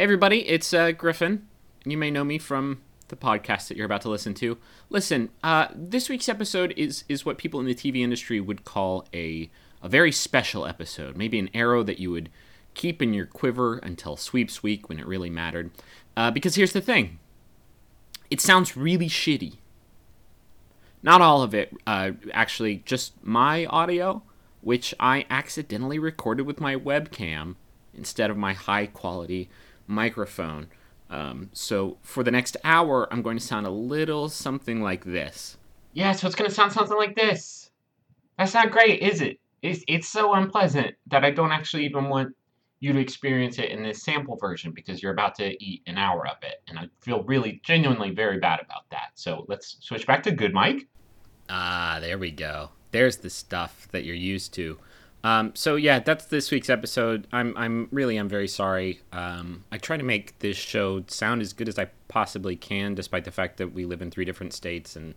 Hey, 0.00 0.04
everybody, 0.04 0.48
it's 0.48 0.72
uh, 0.72 0.92
Griffin. 0.92 1.46
You 1.84 1.98
may 1.98 2.10
know 2.10 2.24
me 2.24 2.38
from 2.38 2.80
the 3.08 3.16
podcast 3.16 3.68
that 3.68 3.76
you're 3.76 3.84
about 3.84 4.00
to 4.00 4.08
listen 4.08 4.32
to. 4.32 4.56
Listen, 4.88 5.28
uh, 5.44 5.66
this 5.74 6.08
week's 6.08 6.26
episode 6.26 6.72
is 6.74 7.04
is 7.06 7.26
what 7.26 7.36
people 7.36 7.60
in 7.60 7.66
the 7.66 7.74
TV 7.74 7.98
industry 7.98 8.40
would 8.40 8.64
call 8.64 9.06
a 9.12 9.50
a 9.82 9.90
very 9.90 10.10
special 10.10 10.64
episode. 10.64 11.18
Maybe 11.18 11.38
an 11.38 11.50
arrow 11.52 11.82
that 11.82 11.98
you 11.98 12.10
would 12.12 12.30
keep 12.72 13.02
in 13.02 13.12
your 13.12 13.26
quiver 13.26 13.76
until 13.76 14.16
sweeps 14.16 14.62
week 14.62 14.88
when 14.88 14.98
it 14.98 15.06
really 15.06 15.28
mattered. 15.28 15.70
Uh, 16.16 16.30
because 16.30 16.54
here's 16.54 16.72
the 16.72 16.80
thing 16.80 17.18
it 18.30 18.40
sounds 18.40 18.78
really 18.78 19.10
shitty. 19.10 19.58
Not 21.02 21.20
all 21.20 21.42
of 21.42 21.54
it, 21.54 21.76
uh, 21.86 22.12
actually, 22.32 22.76
just 22.86 23.22
my 23.22 23.66
audio, 23.66 24.22
which 24.62 24.94
I 24.98 25.26
accidentally 25.28 25.98
recorded 25.98 26.46
with 26.46 26.58
my 26.58 26.74
webcam 26.74 27.56
instead 27.92 28.30
of 28.30 28.38
my 28.38 28.54
high 28.54 28.86
quality 28.86 29.50
microphone. 29.90 30.68
Um, 31.10 31.50
so 31.52 31.98
for 32.02 32.22
the 32.22 32.30
next 32.30 32.56
hour, 32.64 33.12
I'm 33.12 33.20
going 33.20 33.36
to 33.36 33.44
sound 33.44 33.66
a 33.66 33.70
little 33.70 34.28
something 34.28 34.80
like 34.80 35.04
this. 35.04 35.56
Yeah, 35.92 36.12
so 36.12 36.26
it's 36.26 36.36
gonna 36.36 36.50
sound 36.50 36.72
something 36.72 36.96
like 36.96 37.16
this. 37.16 37.70
That's 38.38 38.54
not 38.54 38.70
great, 38.70 39.02
is 39.02 39.20
it? 39.20 39.40
It's 39.62 39.84
it's 39.88 40.08
so 40.08 40.34
unpleasant 40.34 40.94
that 41.08 41.24
I 41.24 41.30
don't 41.30 41.52
actually 41.52 41.84
even 41.84 42.08
want 42.08 42.34
you 42.78 42.92
to 42.92 42.98
experience 42.98 43.58
it 43.58 43.70
in 43.70 43.82
this 43.82 44.02
sample 44.02 44.36
version 44.36 44.72
because 44.72 45.02
you're 45.02 45.12
about 45.12 45.34
to 45.34 45.62
eat 45.62 45.82
an 45.86 45.98
hour 45.98 46.26
of 46.26 46.36
it, 46.42 46.62
and 46.68 46.78
I 46.78 46.88
feel 47.00 47.24
really 47.24 47.60
genuinely 47.64 48.10
very 48.10 48.38
bad 48.38 48.60
about 48.60 48.88
that. 48.90 49.10
So 49.14 49.44
let's 49.48 49.78
switch 49.80 50.06
back 50.06 50.22
to 50.22 50.30
good 50.30 50.54
Mike. 50.54 50.86
Ah, 51.48 51.98
there 52.00 52.18
we 52.18 52.30
go. 52.30 52.70
There's 52.92 53.18
the 53.18 53.30
stuff 53.30 53.88
that 53.90 54.04
you're 54.04 54.14
used 54.14 54.54
to. 54.54 54.78
Um, 55.22 55.52
so 55.54 55.76
yeah, 55.76 55.98
that's 55.98 56.24
this 56.26 56.50
week's 56.50 56.70
episode. 56.70 57.26
I'm 57.30 57.54
I'm 57.56 57.88
really 57.90 58.16
I'm 58.16 58.28
very 58.28 58.48
sorry. 58.48 59.00
Um, 59.12 59.64
I 59.70 59.78
try 59.78 59.96
to 59.96 60.02
make 60.02 60.38
this 60.38 60.56
show 60.56 61.04
sound 61.08 61.42
as 61.42 61.52
good 61.52 61.68
as 61.68 61.78
I 61.78 61.88
possibly 62.08 62.56
can, 62.56 62.94
despite 62.94 63.24
the 63.24 63.30
fact 63.30 63.58
that 63.58 63.74
we 63.74 63.84
live 63.84 64.00
in 64.00 64.10
three 64.10 64.24
different 64.24 64.52
states 64.54 64.96
and 64.96 65.14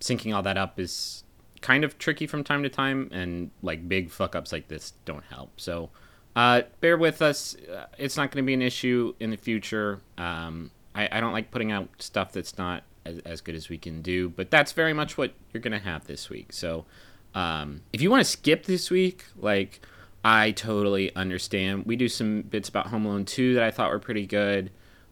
syncing 0.00 0.34
all 0.34 0.42
that 0.42 0.56
up 0.56 0.80
is 0.80 1.22
kind 1.60 1.84
of 1.84 1.96
tricky 1.96 2.26
from 2.26 2.42
time 2.42 2.64
to 2.64 2.68
time, 2.68 3.08
and 3.12 3.52
like 3.62 3.88
big 3.88 4.10
fuck 4.10 4.34
ups 4.34 4.50
like 4.50 4.66
this 4.66 4.94
don't 5.04 5.24
help. 5.30 5.60
So 5.60 5.90
uh, 6.34 6.62
bear 6.80 6.96
with 6.96 7.22
us. 7.22 7.54
Uh, 7.54 7.86
It's 7.98 8.16
not 8.16 8.32
going 8.32 8.42
to 8.42 8.46
be 8.46 8.54
an 8.54 8.62
issue 8.62 9.14
in 9.20 9.30
the 9.30 9.36
future. 9.36 10.00
Um, 10.18 10.72
I, 10.96 11.08
I 11.12 11.20
don't 11.20 11.32
like 11.32 11.52
putting 11.52 11.70
out 11.70 11.88
stuff 12.00 12.32
that's 12.32 12.58
not 12.58 12.82
as, 13.06 13.18
as 13.20 13.40
good 13.40 13.54
as 13.54 13.68
we 13.68 13.78
can 13.78 14.02
do, 14.02 14.30
but 14.30 14.50
that's 14.50 14.72
very 14.72 14.92
much 14.92 15.16
what 15.16 15.32
you're 15.52 15.60
going 15.60 15.78
to 15.78 15.86
have 15.86 16.08
this 16.08 16.28
week. 16.28 16.52
So 16.52 16.84
um, 17.34 17.82
if 17.92 18.00
you 18.00 18.10
want 18.10 18.24
to 18.24 18.30
skip 18.30 18.66
this 18.66 18.90
week, 18.90 19.24
like 19.36 19.80
I 20.24 20.52
totally 20.52 21.14
understand. 21.16 21.86
We 21.86 21.96
do 21.96 22.08
some 22.08 22.42
bits 22.42 22.68
about 22.68 22.88
Home 22.88 23.06
Alone 23.06 23.24
2 23.24 23.54
that 23.54 23.62
I 23.62 23.70
thought 23.70 23.90
were 23.90 23.98
pretty 23.98 24.26
good. 24.26 24.70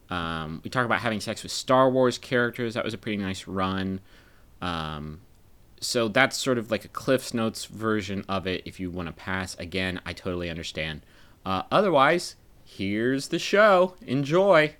Um, 0.09 0.61
we 0.63 0.69
talk 0.69 0.85
about 0.85 0.99
having 0.99 1.21
sex 1.21 1.43
with 1.43 1.51
Star 1.51 1.89
Wars 1.89 2.17
characters. 2.17 2.73
That 2.73 2.85
was 2.85 2.93
a 2.93 2.97
pretty 2.97 3.17
nice 3.17 3.47
run. 3.47 4.01
Um, 4.61 5.21
so 5.79 6.07
that's 6.07 6.37
sort 6.37 6.57
of 6.57 6.69
like 6.69 6.85
a 6.85 6.89
Cliff's 6.89 7.33
Notes 7.33 7.65
version 7.65 8.23
of 8.29 8.45
it. 8.45 8.61
If 8.65 8.79
you 8.79 8.91
want 8.91 9.07
to 9.07 9.13
pass, 9.13 9.55
again, 9.55 9.99
I 10.05 10.13
totally 10.13 10.49
understand. 10.49 11.01
Uh, 11.45 11.63
otherwise, 11.71 12.35
here's 12.63 13.29
the 13.29 13.39
show. 13.39 13.95
Enjoy. 14.05 14.75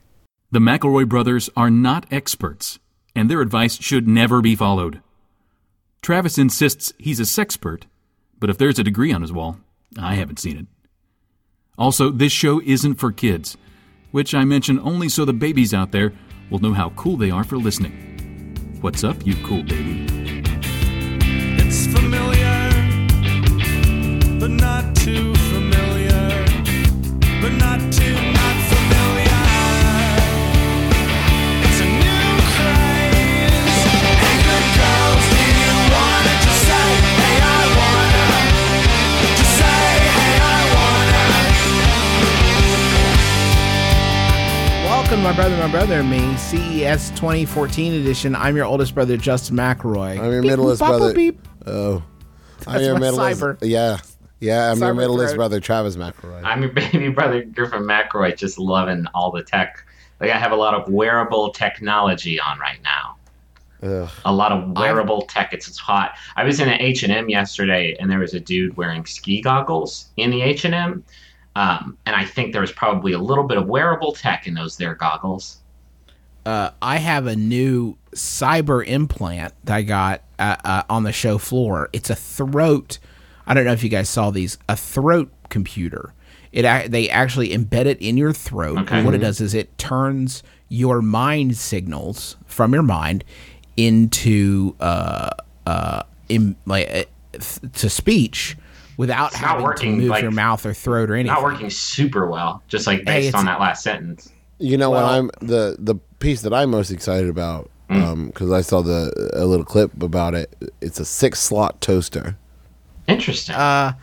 The 0.51 0.59
McElroy 0.59 1.07
brothers 1.07 1.49
are 1.55 1.71
not 1.71 2.05
experts, 2.11 2.77
and 3.15 3.29
their 3.29 3.41
advice 3.41 3.81
should 3.81 4.07
never 4.07 4.41
be 4.41 4.55
followed. 4.55 5.01
Travis 6.01 6.39
insists 6.39 6.93
he's 6.97 7.19
a 7.19 7.23
sexpert, 7.23 7.83
but 8.39 8.49
if 8.49 8.57
there's 8.57 8.79
a 8.79 8.83
degree 8.83 9.13
on 9.13 9.21
his 9.21 9.31
wall, 9.31 9.57
I 9.99 10.15
haven't 10.15 10.39
seen 10.39 10.57
it. 10.57 10.65
Also, 11.77 12.09
this 12.09 12.31
show 12.31 12.59
isn't 12.61 12.95
for 12.95 13.11
kids, 13.11 13.55
which 14.11 14.33
I 14.33 14.43
mention 14.43 14.79
only 14.79 15.09
so 15.09 15.25
the 15.25 15.33
babies 15.33 15.73
out 15.73 15.91
there 15.91 16.11
will 16.49 16.59
know 16.59 16.73
how 16.73 16.89
cool 16.91 17.17
they 17.17 17.29
are 17.29 17.43
for 17.43 17.57
listening. 17.57 18.77
What's 18.81 19.03
up, 19.03 19.25
you 19.25 19.35
cool 19.45 19.63
baby? 19.63 20.10
Welcome, 45.11 45.23
my 45.25 45.35
brother, 45.35 45.57
my 45.57 45.69
brother, 45.69 45.99
and 45.99 46.09
me, 46.09 46.37
CES 46.37 47.09
2014 47.09 47.95
edition. 47.95 48.33
I'm 48.33 48.55
your 48.55 48.63
oldest 48.63 48.95
brother, 48.95 49.17
Justin 49.17 49.57
McElroy. 49.57 50.17
I'm 50.17 50.31
your 50.31 50.41
Beep, 50.41 50.51
middleest 50.51 50.81
boop, 50.81 50.87
brother. 50.87 51.13
Beep. 51.13 51.45
Oh, 51.65 52.01
I'm 52.65 52.81
your 52.81 52.93
my 52.93 52.99
middleest. 53.01 53.41
cyber. 53.41 53.57
Yeah, 53.61 53.97
yeah. 54.39 54.71
I'm 54.71 54.79
your 54.79 54.93
Cyber 54.93 54.95
middleest 54.95 55.31
threat. 55.31 55.37
brother, 55.37 55.59
Travis 55.59 55.97
McElroy. 55.97 56.45
I'm 56.45 56.61
your 56.61 56.71
baby 56.91 57.09
brother 57.09 57.43
Griffin 57.43 57.81
McElroy, 57.81 58.37
just 58.37 58.57
loving 58.57 59.05
all 59.13 59.31
the 59.31 59.43
tech. 59.43 59.83
Like 60.21 60.31
I 60.31 60.37
have 60.37 60.53
a 60.53 60.55
lot 60.55 60.75
of 60.75 60.89
wearable 60.89 61.51
technology 61.51 62.39
on 62.39 62.57
right 62.59 62.79
now. 62.81 63.17
Ugh. 63.83 64.09
a 64.23 64.31
lot 64.31 64.53
of 64.53 64.77
wearable 64.77 65.23
tech. 65.23 65.51
It's, 65.51 65.67
it's 65.67 65.77
hot. 65.77 66.15
I 66.37 66.45
was 66.45 66.61
in 66.61 66.69
an 66.69 66.79
H 66.79 67.03
and 67.03 67.11
M 67.11 67.27
yesterday, 67.27 67.97
and 67.99 68.09
there 68.09 68.19
was 68.19 68.33
a 68.33 68.39
dude 68.39 68.77
wearing 68.77 69.05
ski 69.05 69.41
goggles 69.41 70.07
in 70.15 70.31
the 70.31 70.41
H 70.41 70.63
and 70.63 70.73
M, 70.73 71.03
um, 71.55 71.97
and 72.05 72.15
I 72.15 72.25
think 72.25 72.53
there 72.53 72.61
was 72.61 72.71
probably 72.71 73.11
a 73.13 73.19
little 73.19 73.43
bit 73.43 73.57
of 73.57 73.67
wearable 73.67 74.13
tech 74.13 74.47
in 74.47 74.53
those 74.53 74.77
there 74.77 74.95
goggles. 74.95 75.57
Uh, 76.45 76.71
I 76.81 76.97
have 76.97 77.27
a 77.27 77.35
new 77.35 77.97
cyber 78.15 78.85
implant 78.85 79.53
that 79.65 79.75
I 79.75 79.81
got 79.83 80.23
uh, 80.39 80.55
uh, 80.63 80.83
on 80.89 81.03
the 81.03 81.11
show 81.11 81.37
floor. 81.37 81.89
It's 81.93 82.09
a 82.09 82.15
throat. 82.15 82.99
I 83.45 83.53
don't 83.53 83.65
know 83.65 83.73
if 83.73 83.83
you 83.83 83.89
guys 83.89 84.09
saw 84.09 84.31
these. 84.31 84.57
A 84.67 84.75
throat 84.75 85.31
computer. 85.49 86.13
It 86.51 86.91
they 86.91 87.09
actually 87.09 87.49
embed 87.49 87.85
it 87.85 88.01
in 88.01 88.17
your 88.17 88.33
throat. 88.33 88.79
Okay. 88.79 88.97
And 88.97 89.05
what 89.05 89.13
it 89.13 89.19
does 89.19 89.39
is 89.39 89.53
it 89.53 89.77
turns 89.77 90.43
your 90.67 91.01
mind 91.01 91.57
signals 91.57 92.37
from 92.45 92.73
your 92.73 92.83
mind 92.83 93.23
into 93.77 94.75
uh 94.79 95.29
uh 95.65 96.03
in, 96.27 96.55
like 96.65 96.89
uh, 96.89 97.03
th- 97.33 97.73
to 97.73 97.89
speech 97.89 98.57
without 99.01 99.33
not 99.33 99.41
having 99.41 99.63
working, 99.63 99.91
to 99.95 100.01
move 100.01 100.09
like, 100.09 100.21
your 100.21 100.31
mouth 100.31 100.63
or 100.65 100.73
throat 100.73 101.09
or 101.09 101.15
anything. 101.15 101.33
Not 101.33 101.43
working 101.43 101.69
super 101.71 102.27
well, 102.27 102.61
just 102.67 102.85
like 102.87 103.03
based 103.03 103.29
it's- 103.29 103.39
on 103.39 103.45
that 103.45 103.59
last 103.59 103.83
sentence. 103.83 104.29
You 104.59 104.77
know 104.77 104.91
Well- 104.91 105.03
what? 105.03 105.11
I'm 105.13 105.31
the 105.47 105.75
the 105.79 105.95
piece 106.19 106.41
that 106.43 106.53
I'm 106.53 106.69
most 106.69 106.91
excited 106.91 107.27
about 107.27 107.69
because 107.89 108.51
I 108.51 108.61
saw 108.61 108.81
the 108.81 109.11
a 109.33 109.43
little 109.45 109.65
clip 109.65 110.01
about 110.03 110.33
it. 110.35 110.55
It's 110.81 110.99
a 110.99 111.05
six 111.05 111.39
slot 111.39 111.81
toaster. 111.81 112.37
Interesting. 113.07 113.55
Uh, 113.55 113.93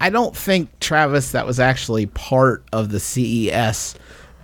I 0.00 0.08
don't 0.10 0.34
think 0.34 0.70
Travis 0.80 1.30
that 1.32 1.46
was 1.46 1.60
actually 1.60 2.06
part 2.06 2.64
of 2.72 2.90
the 2.90 2.98
CES 2.98 3.94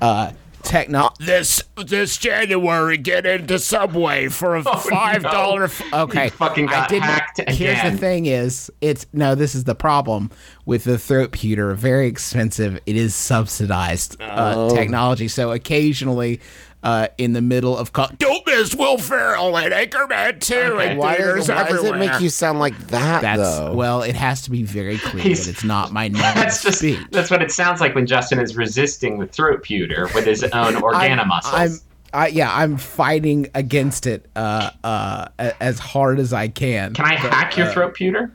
uh, 0.03 0.31
techno. 0.67 1.11
This 1.19 1.63
this 1.87 2.17
January, 2.17 2.97
get 2.99 3.25
into 3.27 3.59
Subway 3.59 4.29
for 4.29 4.57
a 4.57 4.63
five 4.91 5.23
dollar. 5.23 5.61
no. 5.61 5.65
f- 5.65 5.93
okay, 5.93 6.25
You 6.25 6.31
fucking 6.31 6.67
got 6.67 6.85
I 6.85 6.89
didn't- 6.89 7.05
hacked 7.05 7.41
Here's 7.51 7.83
the 7.93 7.97
thing: 7.99 8.27
is 8.27 8.71
it's 8.81 9.07
no. 9.13 9.35
This 9.35 9.55
is 9.55 9.65
the 9.65 9.75
problem 9.75 10.31
with 10.65 10.85
the 10.85 10.93
throatputer. 10.97 11.75
Very 11.75 12.07
expensive. 12.07 12.79
It 12.87 12.97
is 12.97 13.15
subsidized 13.15 14.21
uh, 14.21 14.69
technology. 14.71 15.29
So 15.29 15.53
occasionally. 15.53 16.41
Uh, 16.87 17.09
in 17.19 17.33
the 17.33 17.43
middle 17.43 17.77
of 17.77 17.93
co- 17.93 18.07
don't 18.19 18.47
miss 18.47 18.73
Will 18.73 18.97
Ferrell 18.97 19.59
and 19.59 19.73
Anchorman 19.75 20.39
2 20.39 20.55
Okay. 20.55 20.91
and 20.91 20.99
Why, 21.01 21.17
theaters 21.17 21.47
does, 21.47 21.49
why 21.49 21.69
does 21.69 21.83
it 21.83 21.97
make 21.97 22.21
you 22.21 22.29
sound 22.31 22.61
like 22.61 22.79
that 22.89 23.23
That's 23.23 23.41
though? 23.41 23.75
well, 23.75 24.03
it 24.03 24.15
has 24.15 24.43
to 24.43 24.53
be 24.53 24.63
very 24.63 24.97
clear 24.99 25.25
He's- 25.25 25.47
that 25.47 25.51
it's 25.51 25.65
not 25.65 25.91
my 25.93 26.07
normal 26.09 26.33
that's 26.35 26.63
just 26.63 26.79
speech. 26.79 27.01
that's 27.11 27.29
what 27.29 27.43
it 27.43 27.51
sounds 27.51 27.81
like 27.81 27.97
when 27.97 28.07
Justin 28.07 28.39
is 28.39 28.55
resisting 28.57 29.19
the 29.19 29.27
throatputer 29.27 30.15
with 30.15 30.27
his 30.27 30.45
own 30.45 30.75
organa 30.81 31.19
I'm, 31.23 31.29
muscles. 31.29 31.55
I'm, 31.55 32.21
I, 32.23 32.29
yeah, 32.29 32.55
I'm 32.55 32.77
fighting 32.77 33.49
against 33.57 34.07
it 34.07 34.27
uh, 34.37 34.71
uh, 34.85 35.27
as 35.61 35.81
hard 35.81 36.21
as 36.21 36.33
I 36.33 36.47
can. 36.47 36.95
Can 36.95 37.05
I 37.05 37.21
But, 37.21 37.33
hack 37.33 37.57
your 37.57 37.67
uh, 37.67 37.75
throatputer? 37.75 38.31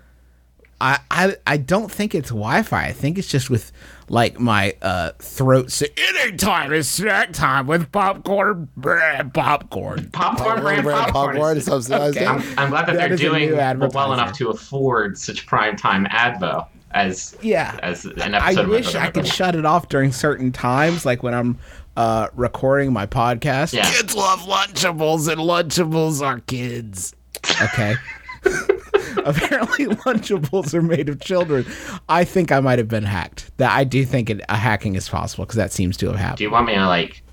I, 0.82 1.00
I, 1.10 1.36
I 1.48 1.56
don't 1.58 1.90
think 1.92 2.14
it's 2.14 2.30
Wi-Fi. 2.32 2.86
I 2.86 2.92
think 2.92 3.18
it's 3.18 3.30
just 3.30 3.50
with 3.50 3.72
like 4.12 4.40
my 4.40 4.76
uh, 4.82 5.12
throat. 5.20 5.72
Si- 5.72 5.88
Anytime 6.20 6.74
is 6.74 6.90
snack 6.90 7.32
time 7.32 7.66
with 7.66 7.92
popcorn, 7.94 8.68
brand 8.76 9.34
popcorn. 9.34 10.10
Popcorn 10.12 10.60
brand 10.62 10.84
brand 10.84 11.06
popcorn. 11.06 11.36
popcorn 11.36 11.58
is- 11.58 11.66
subsidized. 11.66 12.18
Okay. 12.18 12.26
I'm, 12.26 12.44
I'm 12.60 12.70
glad 12.70 12.88
that, 12.88 12.98
That 12.98 13.08
they're 13.08 13.18
doing 13.18 13.50
new 13.52 13.56
well 13.94 14.14
enough 14.14 14.34
to 14.38 14.50
afford 14.50 15.18
such 15.18 15.46
prime 15.48 15.78
time 15.78 16.06
advo 16.08 16.68
as 16.92 17.38
Yeah. 17.42 17.80
as 17.82 18.04
an 18.04 18.36
I 18.36 18.48
episode. 18.50 18.66
of 18.66 18.70
wish 18.70 18.96
I 18.96 19.10
could 19.10 19.26
shut 19.26 19.56
it 19.56 19.66
off 19.66 19.88
during 19.88 20.12
certain 20.12 20.52
times, 20.52 21.06
like 21.06 21.24
when 21.24 21.34
I'm 21.34 21.58
uh, 21.96 22.28
recording 22.36 22.92
my 22.92 23.06
podcast. 23.06 23.72
Yeah. 23.74 23.90
Kids 23.90 24.14
love 24.14 24.42
Lunchables, 24.42 25.32
and 25.32 25.40
Lunchables 25.40 26.22
are 26.22 26.40
kids. 26.42 27.16
Okay. 27.62 27.96
apparently 29.26 29.86
Lunchables 29.88 30.74
are 30.74 30.82
made 30.82 31.10
of 31.10 31.20
children. 31.20 31.66
I 32.10 32.24
think 32.24 32.52
I 32.52 32.60
might 32.60 32.80
have 32.80 32.88
been 32.88 33.04
hacked. 33.04 33.52
That 33.58 33.72
I 33.72 33.84
do 33.84 34.06
think 34.06 34.30
it, 34.30 34.42
a 34.50 34.58
hacking 34.58 34.96
is 34.96 35.10
possible 35.10 35.46
because 35.46 35.58
that 35.58 35.72
seems 35.72 35.98
to 35.98 36.08
have 36.08 36.16
happened 36.16 36.38
Do 36.38 36.44
you 36.44 36.52
want 36.52 36.68
me 36.68 36.76
to 36.76 36.88
like? 36.88 37.24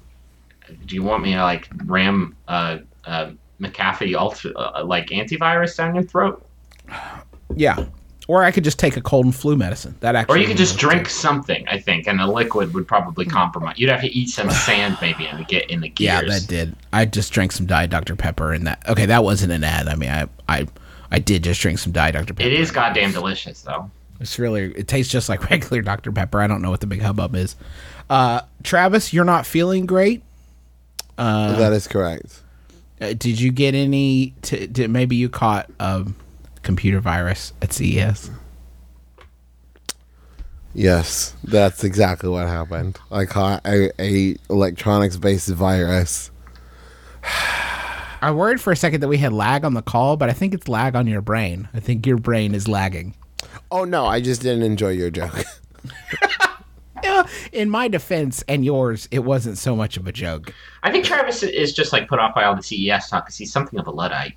Do 0.87 0.95
you 0.95 1.03
want 1.03 1.23
me 1.23 1.33
to 1.33 1.43
like 1.43 1.69
ram 1.85 2.37
uh, 2.47 2.79
uh, 3.05 3.31
McAfee 3.61 4.17
ultra 4.17 4.53
uh, 4.53 4.85
like 4.85 5.09
antivirus 5.09 5.77
down 5.77 5.95
your 5.95 6.05
throat, 6.05 6.45
Yeah. 7.55 7.87
Or 8.29 8.45
I 8.45 8.51
could 8.51 8.63
just 8.63 8.79
take 8.79 8.99
a 8.99 9.01
cold 9.01 9.25
and 9.25 9.35
flu 9.35 9.57
medicine. 9.57 9.97
That 10.01 10.15
actually. 10.15 10.39
or 10.39 10.43
you 10.43 10.47
could 10.47 10.59
just 10.59 10.79
drink 10.79 11.09
something? 11.09 11.67
I 11.67 11.81
think, 11.81 12.07
and 12.07 12.21
the 12.21 12.27
liquid 12.27 12.75
would 12.75 12.87
probably 12.87 13.25
compromise. 13.25 13.79
You'd 13.79 13.89
have 13.89 14.03
to 14.03 14.15
eat 14.15 14.29
some 14.29 14.51
sand 14.51 14.99
maybe 15.01 15.27
and 15.27 15.49
get 15.49 15.71
in 15.71 15.81
the 15.81 15.89
gears. 15.89 16.23
Yeah, 16.23 16.29
that 16.29 16.47
did. 16.47 16.77
I 16.93 17.07
just 17.07 17.33
drank 17.33 17.53
some 17.53 17.65
Diet 17.65 17.89
Dr 17.89 18.15
Pepper, 18.17 18.53
and 18.53 18.67
that. 18.67 18.87
Okay, 18.87 19.07
that 19.07 19.25
wasn't 19.25 19.53
an 19.53 19.65
ad. 19.65 19.89
I 19.89 19.95
mean, 19.95 20.11
I 20.11 20.29
I 20.47 20.67
I 21.11 21.19
did 21.19 21.45
just 21.45 21.61
drink 21.61 21.79
some 21.79 21.93
Diet 21.93 22.15
Dr 22.15 22.35
Pepper. 22.35 22.49
It 22.49 22.53
is 22.53 22.71
goddamn 22.71 23.13
delicious 23.13 23.63
though. 23.63 23.91
It's 24.21 24.39
really. 24.39 24.73
It 24.75 24.89
tastes 24.89 25.13
just 25.13 25.29
like 25.29 25.49
regular 25.51 25.83
Dr 25.83 26.13
Pepper. 26.13 26.41
I 26.41 26.47
don't 26.47 26.63
know 26.63 26.71
what 26.71 26.81
the 26.81 26.87
big 26.87 27.03
hubbub 27.03 27.35
is. 27.35 27.57
Uh, 28.11 28.43
Travis, 28.63 29.13
you're 29.13 29.25
not 29.25 29.47
feeling 29.47 29.87
great. 29.87 30.23
Uh, 31.17 31.57
that 31.57 31.73
is 31.73 31.89
correct. 31.89 32.43
Uh, 33.01 33.09
did 33.09 33.41
you 33.41 33.51
get 33.53 33.75
any? 33.75 34.35
T- 34.43 34.67
did 34.67 34.91
maybe 34.91 35.17
you 35.17 35.29
caught 35.29 35.71
a 35.79 36.07
computer 36.63 37.01
virus 37.01 37.53
at 37.63 37.73
CES? 37.73 38.31
Yes, 40.75 41.35
that's 41.45 41.83
exactly 41.83 42.29
what 42.29 42.47
happened. 42.47 42.99
I 43.11 43.25
caught 43.25 43.67
a, 43.67 43.91
a 44.01 44.37
electronics 44.51 45.17
based 45.17 45.49
virus. 45.49 46.31
I 48.21 48.31
worried 48.33 48.61
for 48.61 48.73
a 48.73 48.77
second 48.77 49.01
that 49.01 49.09
we 49.09 49.19
had 49.19 49.33
lag 49.33 49.65
on 49.65 49.75
the 49.75 49.83
call, 49.83 50.17
but 50.17 50.29
I 50.29 50.33
think 50.33 50.55
it's 50.55 50.69
lag 50.69 50.97
on 50.97 51.07
your 51.07 51.21
brain. 51.21 51.69
I 51.73 51.81
think 51.81 52.07
your 52.07 52.17
brain 52.17 52.55
is 52.55 52.67
lagging. 52.67 53.15
Oh 53.71 53.85
no, 53.85 54.07
I 54.07 54.21
just 54.21 54.43
didn't 54.43 54.63
enjoy 54.63 54.91
your 54.91 55.11
joke. 55.11 55.45
Yeah, 57.03 57.27
in 57.53 57.71
my 57.71 57.87
defense 57.89 58.43
and 58.49 58.65
yours, 58.65 59.09
it 59.11 59.21
wasn't 59.21 59.59
so 59.59 59.77
much 59.77 59.97
of 59.97 60.07
a 60.07 60.13
joke. 60.13 60.53
I 60.83 60.91
think 60.91 61.05
Travis 61.05 61.43
is 61.43 61.73
just 61.73 61.93
like 61.93 62.09
put 62.09 62.19
off 62.19 62.35
by 62.35 62.45
all 62.45 62.57
the 62.57 62.63
CES 62.63 63.09
talk 63.09 63.27
because 63.27 63.37
he's 63.37 63.53
something 63.53 63.79
of 63.79 63.87
a 63.87 63.91
luddite. 63.91 64.35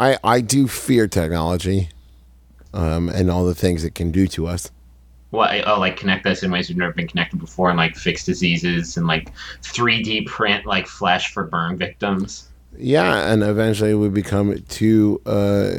I 0.00 0.18
I 0.24 0.40
do 0.40 0.66
fear 0.66 1.06
technology, 1.06 1.90
um, 2.72 3.08
and 3.10 3.30
all 3.30 3.44
the 3.44 3.54
things 3.54 3.84
it 3.84 3.94
can 3.94 4.10
do 4.10 4.26
to 4.28 4.46
us. 4.46 4.70
What? 5.30 5.66
Oh, 5.66 5.78
like 5.78 5.96
connect 5.96 6.26
us 6.26 6.42
in 6.42 6.50
ways 6.50 6.68
we've 6.68 6.78
never 6.78 6.92
been 6.92 7.08
connected 7.08 7.38
before, 7.38 7.68
and 7.68 7.76
like 7.76 7.96
fix 7.96 8.24
diseases, 8.24 8.96
and 8.96 9.06
like 9.06 9.30
3D 9.62 10.26
print 10.26 10.64
like 10.64 10.86
flesh 10.86 11.32
for 11.32 11.44
burn 11.44 11.76
victims. 11.76 12.48
Yeah, 12.76 13.30
and 13.32 13.42
eventually 13.42 13.94
we 13.94 14.08
become 14.08 14.58
too 14.68 15.20
uh 15.26 15.70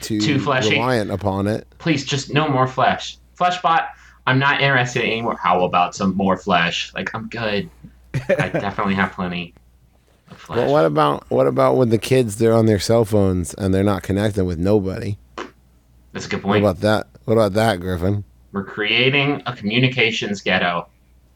too, 0.00 0.20
Too 0.20 0.38
fleshy. 0.38 0.70
reliant 0.70 1.10
upon 1.10 1.46
it. 1.46 1.66
Please, 1.78 2.04
just 2.04 2.32
no 2.32 2.48
more 2.48 2.66
flesh. 2.66 3.18
Fleshbot, 3.38 3.88
I'm 4.26 4.38
not 4.38 4.60
interested 4.60 5.02
anymore. 5.02 5.36
How 5.36 5.64
about 5.64 5.94
some 5.94 6.14
more 6.16 6.36
flesh? 6.36 6.92
Like 6.94 7.14
I'm 7.14 7.28
good. 7.28 7.68
I 8.14 8.48
definitely 8.52 8.94
have 8.94 9.12
plenty 9.12 9.54
of 10.30 10.36
flesh. 10.38 10.58
But 10.58 10.68
what 10.70 10.84
about 10.84 11.28
what 11.30 11.46
about 11.46 11.76
when 11.76 11.88
the 11.88 11.98
kids 11.98 12.36
they're 12.36 12.52
on 12.54 12.66
their 12.66 12.78
cell 12.80 13.04
phones 13.04 13.54
and 13.54 13.74
they're 13.74 13.82
not 13.84 14.02
connecting 14.02 14.46
with 14.46 14.58
nobody? 14.58 15.18
That's 16.12 16.26
a 16.26 16.28
good 16.28 16.42
point. 16.42 16.62
What 16.62 16.70
about 16.70 16.80
that? 16.82 17.06
What 17.24 17.34
about 17.34 17.52
that, 17.54 17.80
Griffin? 17.80 18.24
We're 18.52 18.64
creating 18.64 19.42
a 19.46 19.54
communications 19.54 20.42
ghetto 20.42 20.88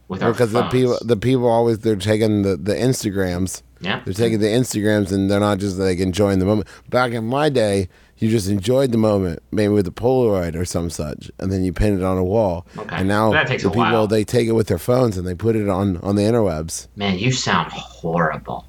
with 0.09 0.23
our 0.23 0.33
Because 0.33 0.53
the 0.53 0.65
people 0.69 0.99
the 1.03 1.17
people 1.17 1.49
always 1.49 1.79
they're 1.81 1.97
taking 1.97 2.43
the 2.43 2.57
the 2.57 2.75
Instagrams. 2.75 3.63
yeah. 3.81 4.01
They're 4.05 4.15
taking 4.15 4.41
the 4.41 4.47
Instagrams 4.49 5.13
and 5.13 5.31
they're 5.31 5.41
not 5.41 5.59
just 5.59 5.79
like 5.79 5.99
enjoying 5.99 6.39
the 6.39 6.45
moment. 6.45 6.69
Back 6.91 7.13
in 7.13 7.25
my 7.27 7.49
day, 7.49 7.89
you 8.19 8.31
just 8.31 8.49
enjoyed 8.49 8.93
the 8.93 8.99
moment, 8.99 9.43
maybe 9.51 9.73
with 9.73 9.87
a 9.89 9.91
Polaroid 9.91 10.55
or 10.55 10.65
some 10.65 10.89
such, 10.89 11.31
and 11.39 11.51
then 11.53 11.65
you 11.65 11.73
pin 11.73 11.99
it 11.99 12.03
on 12.05 12.17
a 12.17 12.25
wall. 12.25 12.65
Okay. 12.79 12.97
And 12.97 13.09
now 13.09 13.33
That 13.33 13.47
takes 13.49 13.63
the 13.65 13.69
a 13.69 13.73
people 13.73 13.83
while. 13.91 14.07
they 14.07 14.25
take 14.25 14.47
it 14.47 14.53
with 14.53 14.69
their 14.69 14.79
phones 14.79 15.19
and 15.19 15.27
they 15.27 15.35
put 15.35 15.57
it 15.57 15.69
on 15.69 15.97
on 15.99 16.17
the 16.17 16.23
interwebs. 16.23 16.87
Man, 16.97 17.19
you 17.19 17.33
sound 17.33 17.73
horrible. 17.73 18.67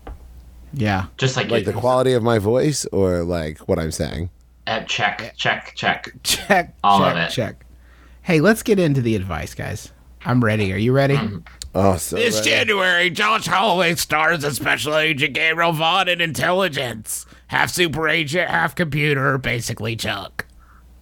Yeah. 0.73 1.05
Just 1.17 1.37
like, 1.37 1.49
Like 1.49 1.65
you, 1.65 1.71
the 1.71 1.79
quality 1.79 2.13
of 2.13 2.23
my 2.23 2.37
voice 2.39 2.85
or 2.91 3.23
like 3.23 3.59
what 3.59 3.79
I'm 3.79 3.91
saying. 3.91 4.29
Uh, 4.67 4.81
check, 4.81 5.33
check, 5.37 5.73
check. 5.75 6.11
Check. 6.23 6.75
All 6.83 6.99
check, 6.99 7.11
of 7.11 7.17
it. 7.19 7.29
Check. 7.31 7.65
Hey, 8.23 8.41
let's 8.41 8.63
get 8.63 8.79
into 8.79 8.99
the 9.01 9.15
advice, 9.15 9.53
guys. 9.53 9.91
I'm 10.25 10.43
ready. 10.43 10.73
Are 10.73 10.77
you 10.77 10.91
ready? 10.91 11.19
Oh, 11.73 11.97
so 11.97 12.15
This 12.15 12.37
ready. 12.37 12.49
January, 12.49 13.09
Josh 13.11 13.45
Holloway 13.45 13.95
stars 13.95 14.43
as 14.43 14.55
Special 14.55 14.97
Agent 14.97 15.33
Gabriel 15.33 15.71
Vaughn 15.71 16.07
in 16.07 16.19
Intelligence. 16.19 17.25
Half 17.47 17.69
super 17.69 18.09
agent, 18.09 18.49
half 18.49 18.73
computer, 18.75 19.37
basically 19.37 19.95
Chuck. 19.95 20.45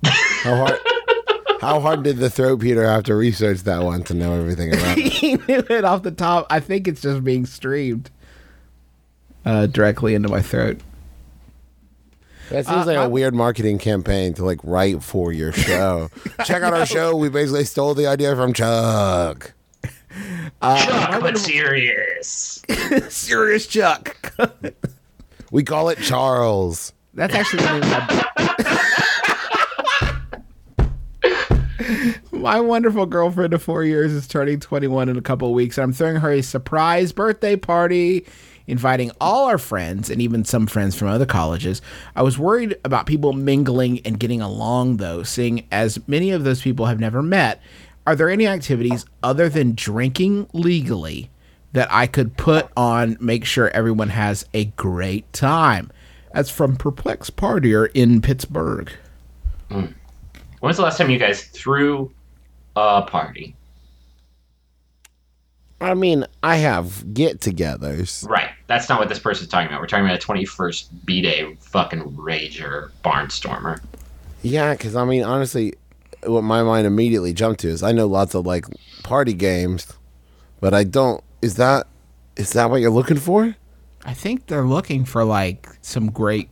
How 0.05 0.55
hard? 0.57 0.79
How 1.61 1.79
hard 1.79 2.03
did 2.03 2.17
the 2.17 2.27
throatputer 2.27 2.85
have 2.85 3.03
to 3.03 3.15
research 3.15 3.61
that 3.61 3.81
one 3.83 4.03
to 4.03 4.13
know 4.13 4.33
everything 4.33 4.73
about 4.73 4.97
it? 4.97 5.05
he 5.13 5.35
knew 5.35 5.63
it 5.69 5.85
off 5.85 6.03
the 6.03 6.11
top. 6.11 6.45
I 6.49 6.59
think 6.59 6.89
it's 6.89 7.01
just 7.01 7.23
being 7.23 7.45
streamed 7.45 8.11
uh, 9.45 9.67
directly 9.67 10.13
into 10.15 10.27
my 10.27 10.41
throat. 10.41 10.81
That 12.49 12.65
seems 12.65 12.83
uh, 12.83 12.85
like 12.85 12.97
a 12.97 13.09
weird 13.09 13.33
marketing 13.33 13.79
campaign 13.79 14.33
to 14.35 14.45
like 14.45 14.59
write 14.63 15.01
for 15.03 15.31
your 15.31 15.51
show. 15.53 16.09
Check 16.45 16.61
out 16.63 16.73
our 16.73 16.85
show. 16.85 17.15
We 17.15 17.29
basically 17.29 17.65
stole 17.65 17.93
the 17.93 18.07
idea 18.07 18.35
from 18.35 18.53
Chuck. 18.53 19.53
Uh, 20.61 20.85
Chuck, 20.85 21.21
but 21.21 21.37
serious. 21.37 22.61
Serious 23.09 23.65
Chuck. 23.65 24.33
We 25.51 25.63
call 25.63 25.89
it 25.89 25.97
Charles. 25.99 26.93
That's 27.13 27.33
actually 27.33 27.63
the 27.63 27.79
name 27.79 27.83
of 27.83 27.89
my... 27.91 28.23
my 32.31 32.59
wonderful 32.59 33.05
girlfriend 33.05 33.53
of 33.53 33.61
four 33.63 33.83
years 33.83 34.11
is 34.11 34.27
turning 34.27 34.59
21 34.59 35.09
in 35.09 35.17
a 35.17 35.21
couple 35.21 35.47
of 35.47 35.53
weeks. 35.53 35.77
and 35.77 35.83
I'm 35.83 35.93
throwing 35.93 36.17
her 36.17 36.31
a 36.31 36.41
surprise 36.41 37.11
birthday 37.11 37.55
party, 37.55 38.25
inviting 38.67 39.11
all 39.19 39.45
our 39.45 39.57
friends 39.57 40.09
and 40.09 40.21
even 40.21 40.45
some 40.45 40.67
friends 40.67 40.95
from 40.95 41.07
other 41.07 41.25
colleges. 41.25 41.81
I 42.15 42.21
was 42.21 42.39
worried 42.39 42.77
about 42.85 43.05
people 43.05 43.33
mingling 43.33 43.99
and 44.05 44.19
getting 44.19 44.41
along, 44.41 44.97
though, 44.97 45.23
seeing 45.23 45.67
as 45.71 45.99
many 46.07 46.31
of 46.31 46.43
those 46.43 46.61
people 46.61 46.85
have 46.85 46.99
never 46.99 47.21
met. 47.21 47.61
Are 48.05 48.15
there 48.15 48.29
any 48.29 48.47
activities 48.47 49.05
other 49.21 49.49
than 49.49 49.75
drinking 49.75 50.47
legally 50.53 51.29
that 51.71 51.87
I 51.91 52.07
could 52.07 52.37
put 52.37 52.69
on, 52.77 53.17
make 53.19 53.45
sure 53.45 53.69
everyone 53.69 54.09
has 54.09 54.45
a 54.53 54.65
great 54.65 55.31
time? 55.33 55.91
That's 56.33 56.49
from 56.49 56.75
Perplex 56.75 57.29
Partier 57.29 57.89
in 57.93 58.21
Pittsburgh. 58.21 58.91
Hmm. 59.69 59.85
When 60.59 60.69
was 60.69 60.77
the 60.77 60.83
last 60.83 60.97
time 60.97 61.09
you 61.09 61.19
guys 61.19 61.43
threw 61.43 62.11
a 62.75 63.01
party? 63.03 63.55
I 65.79 65.93
mean, 65.93 66.25
I 66.41 66.55
have 66.57 67.13
get-togethers. 67.13 68.27
Right. 68.27 68.49
That's 68.73 68.89
not 68.89 68.99
what 68.99 69.07
this 69.07 69.19
person's 69.19 69.49
talking 69.49 69.67
about. 69.67 69.81
We're 69.81 69.87
talking 69.87 70.05
about 70.05 70.23
a 70.23 70.25
21st 70.25 70.87
B 71.05 71.21
Day 71.21 71.55
fucking 71.59 72.15
rager 72.15 72.89
barnstormer. 73.03 73.79
Yeah, 74.41 74.73
because 74.73 74.95
I 74.95 75.05
mean, 75.05 75.23
honestly, 75.23 75.75
what 76.23 76.41
my 76.41 76.63
mind 76.63 76.87
immediately 76.87 77.33
jumped 77.33 77.61
to 77.61 77.67
is 77.67 77.83
I 77.83 77.91
know 77.91 78.07
lots 78.07 78.33
of 78.33 78.47
like 78.47 78.65
party 79.03 79.33
games, 79.33 79.93
but 80.59 80.73
I 80.73 80.85
don't. 80.85 81.23
Is 81.43 81.55
that 81.57 81.85
is 82.35 82.53
that 82.53 82.71
what 82.71 82.81
you're 82.81 82.89
looking 82.89 83.17
for? 83.17 83.55
I 84.05 84.15
think 84.15 84.47
they're 84.47 84.65
looking 84.65 85.05
for 85.05 85.23
like 85.23 85.69
some 85.81 86.09
great 86.09 86.49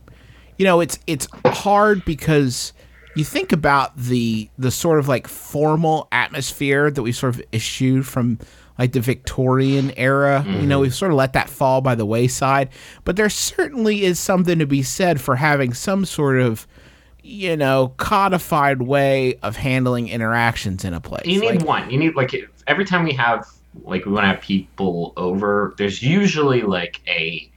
you 0.58 0.64
know, 0.64 0.78
it's 0.78 1.00
it's 1.08 1.26
hard 1.44 2.04
because 2.04 2.72
you 3.16 3.24
think 3.24 3.50
about 3.50 3.96
the 3.96 4.48
the 4.58 4.70
sort 4.70 5.00
of 5.00 5.08
like 5.08 5.26
formal 5.26 6.06
atmosphere 6.12 6.88
that 6.88 7.02
we 7.02 7.10
sort 7.10 7.34
of 7.34 7.42
eschewed 7.52 8.06
from 8.06 8.38
like 8.78 8.92
the 8.92 9.00
Victorian 9.00 9.92
era. 9.96 10.44
You 10.48 10.66
know, 10.66 10.80
we've 10.80 10.94
sort 10.94 11.10
of 11.10 11.16
let 11.16 11.32
that 11.34 11.48
fall 11.48 11.80
by 11.80 11.94
the 11.94 12.06
wayside. 12.06 12.68
But 13.04 13.16
there 13.16 13.28
certainly 13.30 14.04
is 14.04 14.18
something 14.18 14.58
to 14.58 14.66
be 14.66 14.82
said 14.82 15.20
for 15.20 15.36
having 15.36 15.74
some 15.74 16.04
sort 16.04 16.40
of 16.40 16.66
you 17.24 17.56
know, 17.56 17.94
codified 17.98 18.82
way 18.82 19.36
of 19.44 19.54
handling 19.54 20.08
interactions 20.08 20.84
in 20.84 20.92
a 20.92 21.00
place. 21.00 21.24
You 21.24 21.40
need 21.40 21.60
Like- 21.60 21.64
one. 21.64 21.88
You 21.90 21.96
need 21.96 22.16
like 22.16 22.34
every 22.66 22.84
time 22.84 23.04
we 23.04 23.12
have 23.12 23.46
like 23.84 24.04
we 24.04 24.10
want 24.12 24.24
to 24.24 24.28
have 24.28 24.40
people 24.40 25.12
over. 25.16 25.72
There's 25.78 26.02
usually 26.02 26.62
like 26.62 27.00
a 27.06 27.48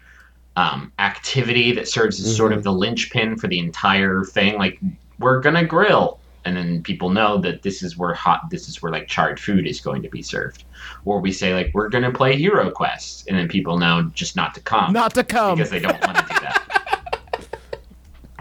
um, 0.56 0.92
activity 1.00 1.72
that 1.74 1.88
serves 1.88 2.20
as 2.24 2.36
sort 2.38 2.54
of 2.54 2.64
the 2.64 2.72
linchpin 2.72 3.38
for 3.38 3.48
the 3.48 3.58
entire 3.60 4.24
thing. 4.24 4.58
Like 4.58 4.80
we're 5.20 5.40
gonna 5.42 5.66
grill, 5.66 6.20
and 6.46 6.56
then 6.56 6.84
people 6.84 7.10
know 7.10 7.38
that 7.40 7.64
this 7.64 7.82
is 7.84 7.98
where 7.98 8.14
hot. 8.14 8.50
This 8.50 8.70
is 8.70 8.82
where 8.82 8.92
like 8.92 9.08
charred 9.08 9.40
food 9.40 9.68
is 9.68 9.82
going 9.82 10.02
to 10.04 10.10
be 10.10 10.22
served. 10.22 10.64
Or 11.04 11.20
we 11.20 11.32
say 11.32 11.54
like 11.54 11.72
we're 11.74 11.90
gonna 11.90 12.12
play 12.12 12.36
Hero 12.36 12.70
Quest, 12.72 13.28
and 13.28 13.38
then 13.38 13.48
people 13.48 13.78
know 13.78 14.10
just 14.14 14.36
not 14.36 14.54
to 14.54 14.62
come. 14.62 14.94
not 14.94 15.14
to 15.16 15.24
come. 15.24 15.58
because 15.58 15.72
they 15.72 15.80
don't 15.80 16.00
want 16.06 16.18
to 16.18 16.24
do 16.24 16.40
that. 16.42 16.62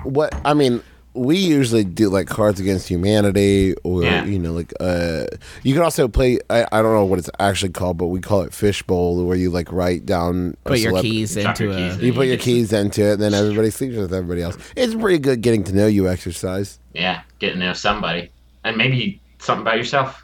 What 0.05 0.39
I 0.45 0.53
mean, 0.53 0.83
we 1.14 1.37
usually 1.38 1.85
do 1.85 2.09
like 2.09 2.26
Cards 2.26 2.59
Against 2.61 2.88
Humanity, 2.88 3.75
or 3.85 4.02
Yeah. 4.02 4.25
you 4.25 4.38
know, 4.38 4.52
like 4.52 4.73
uh, 4.80 5.26
you 5.62 5.73
can 5.73 5.83
also 5.83 6.09
play. 6.09 6.38
I, 6.50 6.66
I 6.73 6.83
don't 6.83 6.92
know 6.92 7.04
what 7.04 7.18
it's 7.18 7.30
actually 7.38 7.73
called, 7.73 7.97
but 7.99 8.06
we 8.09 8.21
call 8.21 8.42
it 8.42 8.52
Fishbowl, 8.52 9.25
where 9.25 9.37
you 9.37 9.50
like 9.50 9.71
write 9.73 10.04
down. 10.06 10.56
Put 10.64 10.80
your 10.80 10.92
celeb- 10.92 11.02
keys 11.02 11.37
into 11.37 11.64
your 11.64 11.73
a. 11.73 11.97
You 11.97 12.12
put 12.12 12.26
your 12.26 12.37
keys 12.37 12.73
into 12.73 13.02
it, 13.02 13.12
and 13.14 13.23
then 13.23 13.35
everybody 13.35 13.71
sleeps 13.71 13.97
with 13.97 14.12
everybody 14.12 14.42
else. 14.42 14.56
It's 14.76 14.94
a 14.94 14.99
pretty 14.99 15.18
good 15.18 15.40
getting 15.40 15.64
to 15.64 15.73
know 15.75 15.87
you 15.87 16.09
exercise. 16.09 16.78
Yeah, 16.92 17.23
getting 17.38 17.61
to 17.61 17.66
know 17.66 17.73
somebody, 17.73 18.30
and 18.64 18.76
maybe 18.76 19.21
something 19.38 19.62
about 19.62 19.76
yourself. 19.78 20.21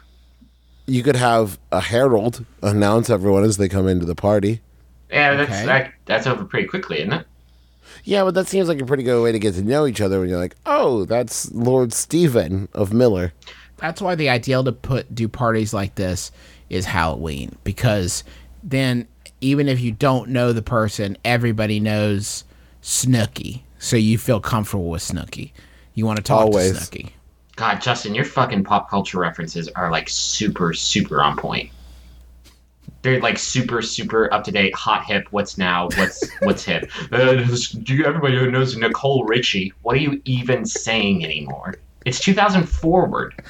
You 0.87 1.03
could 1.03 1.15
have 1.15 1.57
a 1.71 1.79
herald 1.79 2.43
announce 2.61 3.09
everyone 3.09 3.43
as 3.45 3.55
they 3.57 3.69
come 3.69 3.87
into 3.87 4.05
the 4.05 4.15
party. 4.15 4.61
Yeah, 5.09 5.35
that's 5.35 5.51
Okay. 5.51 5.65
that, 5.65 5.93
that's 6.05 6.27
over 6.27 6.43
pretty 6.43 6.67
quickly, 6.67 6.99
isn't 6.99 7.13
it? 7.13 7.25
Yeah, 8.03 8.23
but 8.23 8.33
that 8.33 8.47
seems 8.47 8.67
like 8.67 8.81
a 8.81 8.85
pretty 8.85 9.03
good 9.03 9.21
way 9.21 9.31
to 9.31 9.39
get 9.39 9.55
to 9.55 9.61
know 9.61 9.85
each 9.85 10.01
other 10.01 10.19
when 10.19 10.29
you're 10.29 10.39
like, 10.39 10.55
oh, 10.65 11.05
that's 11.05 11.51
Lord 11.51 11.93
Stephen 11.93 12.67
of 12.73 12.93
Miller. 12.93 13.33
That's 13.77 14.01
why 14.01 14.15
the 14.15 14.29
ideal 14.29 14.63
to 14.63 14.71
put 14.71 15.13
do 15.13 15.27
parties 15.27 15.73
like 15.73 15.95
this 15.95 16.31
is 16.69 16.85
Halloween 16.85 17.57
because 17.63 18.23
then 18.63 19.07
even 19.41 19.67
if 19.67 19.79
you 19.79 19.91
don't 19.91 20.29
know 20.29 20.53
the 20.53 20.61
person, 20.61 21.17
everybody 21.25 21.79
knows 21.79 22.43
Snooki, 22.83 23.61
so 23.79 23.95
you 23.95 24.17
feel 24.17 24.39
comfortable 24.39 24.89
with 24.89 25.01
Snooki. 25.01 25.51
You 25.95 26.05
want 26.05 26.17
to 26.17 26.23
talk 26.23 26.41
Always. 26.41 26.87
to 26.87 26.97
Snooki. 26.97 27.09
God, 27.55 27.81
Justin, 27.81 28.15
your 28.15 28.25
fucking 28.25 28.63
pop 28.63 28.89
culture 28.89 29.19
references 29.19 29.67
are 29.69 29.91
like 29.91 30.09
super, 30.09 30.73
super 30.73 31.21
on 31.21 31.35
point. 31.37 31.69
They're 33.01 33.19
like 33.19 33.37
super, 33.37 33.81
super 33.81 34.31
up 34.33 34.43
to 34.43 34.51
date, 34.51 34.75
hot 34.75 35.05
hip. 35.05 35.27
What's 35.31 35.57
now? 35.57 35.89
What's 35.95 36.29
what's 36.41 36.63
hip? 36.63 36.89
Uh, 37.11 37.33
do 37.83 37.95
you, 37.95 38.05
everybody 38.05 38.49
knows 38.49 38.75
Nicole 38.77 39.25
Richie? 39.25 39.73
What 39.81 39.95
are 39.95 39.99
you 39.99 40.21
even 40.25 40.65
saying 40.65 41.25
anymore? 41.25 41.75
It's 42.05 42.19
2000 42.19 42.63
forward. 42.67 43.43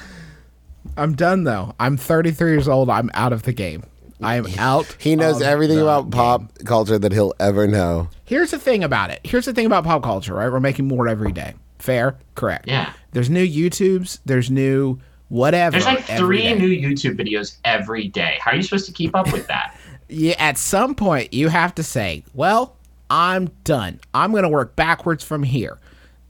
I'm 0.96 1.14
done 1.14 1.44
though. 1.44 1.74
I'm 1.78 1.96
33 1.96 2.50
years 2.50 2.68
old. 2.68 2.90
I'm 2.90 3.10
out 3.14 3.32
of 3.32 3.42
the 3.44 3.52
game. 3.52 3.84
I 4.22 4.36
am 4.36 4.46
out. 4.58 4.96
He 4.98 5.16
knows 5.16 5.36
of 5.36 5.46
everything 5.46 5.76
the 5.76 5.82
about 5.82 6.10
pop 6.10 6.58
culture 6.64 6.98
that 6.98 7.12
he'll 7.12 7.34
ever 7.40 7.66
know. 7.66 8.08
Here's 8.24 8.52
the 8.52 8.58
thing 8.58 8.84
about 8.84 9.10
it. 9.10 9.20
Here's 9.24 9.46
the 9.46 9.52
thing 9.52 9.66
about 9.66 9.84
pop 9.84 10.02
culture, 10.02 10.34
right? 10.34 10.50
We're 10.50 10.60
making 10.60 10.86
more 10.86 11.08
every 11.08 11.32
day. 11.32 11.54
Fair? 11.78 12.16
Correct. 12.34 12.68
Yeah. 12.68 12.92
There's 13.12 13.28
new 13.28 13.46
YouTubes. 13.46 14.20
There's 14.24 14.50
new 14.50 15.00
whatever. 15.32 15.72
There's 15.72 15.86
like 15.86 16.04
three 16.04 16.52
new 16.54 16.68
YouTube 16.68 17.16
videos 17.16 17.56
every 17.64 18.08
day. 18.08 18.36
How 18.40 18.50
are 18.50 18.54
you 18.54 18.62
supposed 18.62 18.86
to 18.86 18.92
keep 18.92 19.16
up 19.16 19.32
with 19.32 19.46
that? 19.46 19.76
yeah, 20.08 20.34
at 20.38 20.58
some 20.58 20.94
point 20.94 21.32
you 21.32 21.48
have 21.48 21.74
to 21.76 21.82
say, 21.82 22.22
well, 22.34 22.76
I'm 23.08 23.46
done. 23.64 23.98
I'm 24.12 24.30
going 24.30 24.42
to 24.42 24.48
work 24.48 24.76
backwards 24.76 25.24
from 25.24 25.42
here. 25.42 25.78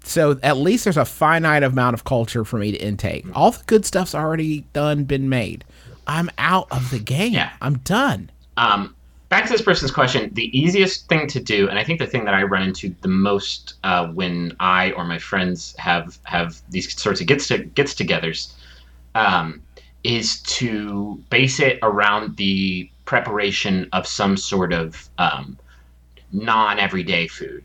So 0.05 0.39
at 0.43 0.57
least 0.57 0.85
there's 0.85 0.97
a 0.97 1.05
finite 1.05 1.65
amount 1.65 1.95
of 1.95 2.05
culture 2.05 2.45
for 2.45 2.59
me 2.59 2.73
to 2.73 2.79
intake. 2.79 3.25
All 3.35 3.51
the 3.51 3.63
good 3.67 3.85
stuff's 3.85 4.15
already 4.15 4.61
done, 4.73 5.05
been 5.05 5.29
made. 5.29 5.65
I'm 6.07 6.31
out 6.39 6.69
of 6.71 6.91
the 6.91 6.99
game. 6.99 7.33
Yeah. 7.33 7.53
I'm 7.61 7.79
done. 7.79 8.31
Um, 8.57 8.95
back 9.29 9.47
to 9.47 9.53
this 9.53 9.63
person's 9.63 9.91
question. 9.91 10.33
The 10.35 10.57
easiest 10.57 11.09
thing 11.09 11.27
to 11.29 11.41
do, 11.41 11.69
and 11.69 11.79
I 11.79 11.85
think 11.85 11.99
the 11.99 12.07
thing 12.07 12.25
that 12.25 12.35
I 12.35 12.43
run 12.43 12.63
into 12.63 12.95
the 13.01 13.09
most 13.09 13.75
uh, 13.85 14.09
when 14.09 14.57
I 14.61 14.93
or 14.93 15.05
my 15.05 15.19
friends 15.19 15.75
have 15.79 16.19
have 16.25 16.61
these 16.71 17.01
sorts 17.01 17.21
of 17.21 17.29
gets 17.29 17.47
to 17.49 17.59
gets 17.59 17.95
togethers, 17.95 18.53
um, 19.15 19.63
is 20.05 20.41
to 20.43 21.23
base 21.31 21.61
it 21.61 21.79
around 21.83 22.37
the 22.37 22.91
preparation 23.05 23.89
of 23.93 24.07
some 24.07 24.37
sort 24.37 24.73
of 24.73 25.09
um, 25.19 25.59
non 26.33 26.79
everyday 26.79 27.29
food. 27.29 27.65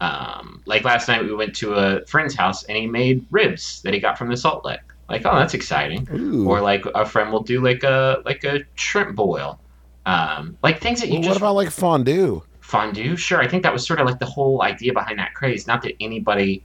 Um, 0.00 0.62
like 0.66 0.84
last 0.84 1.08
night, 1.08 1.22
we 1.24 1.34
went 1.34 1.54
to 1.56 1.74
a 1.74 2.04
friend's 2.06 2.34
house 2.34 2.64
and 2.64 2.76
he 2.76 2.86
made 2.86 3.24
ribs 3.30 3.80
that 3.82 3.94
he 3.94 4.00
got 4.00 4.18
from 4.18 4.28
the 4.28 4.36
Salt 4.36 4.64
Lick. 4.64 4.80
Like, 5.08 5.22
oh, 5.26 5.36
that's 5.36 5.54
exciting 5.54 6.08
Ooh. 6.14 6.48
or 6.48 6.60
like 6.62 6.84
a 6.94 7.04
friend 7.04 7.30
will 7.30 7.42
do 7.42 7.62
like 7.62 7.82
a 7.82 8.22
like 8.24 8.42
a 8.44 8.60
shrimp 8.74 9.14
boil 9.14 9.60
um 10.06 10.56
like 10.62 10.80
things 10.80 11.00
that 11.00 11.08
you 11.10 11.20
Well, 11.20 11.28
what 11.28 11.36
about 11.36 11.54
like 11.54 11.70
fondue? 11.70 12.42
fondue 12.60 13.14
sure 13.16 13.40
i 13.40 13.46
think 13.46 13.62
that 13.62 13.72
was 13.72 13.86
sort 13.86 14.00
of 14.00 14.06
like 14.06 14.18
the 14.18 14.26
whole 14.26 14.62
idea 14.62 14.92
behind 14.94 15.18
that 15.18 15.34
craze 15.34 15.66
not 15.66 15.82
that 15.82 15.94
anybody 16.00 16.62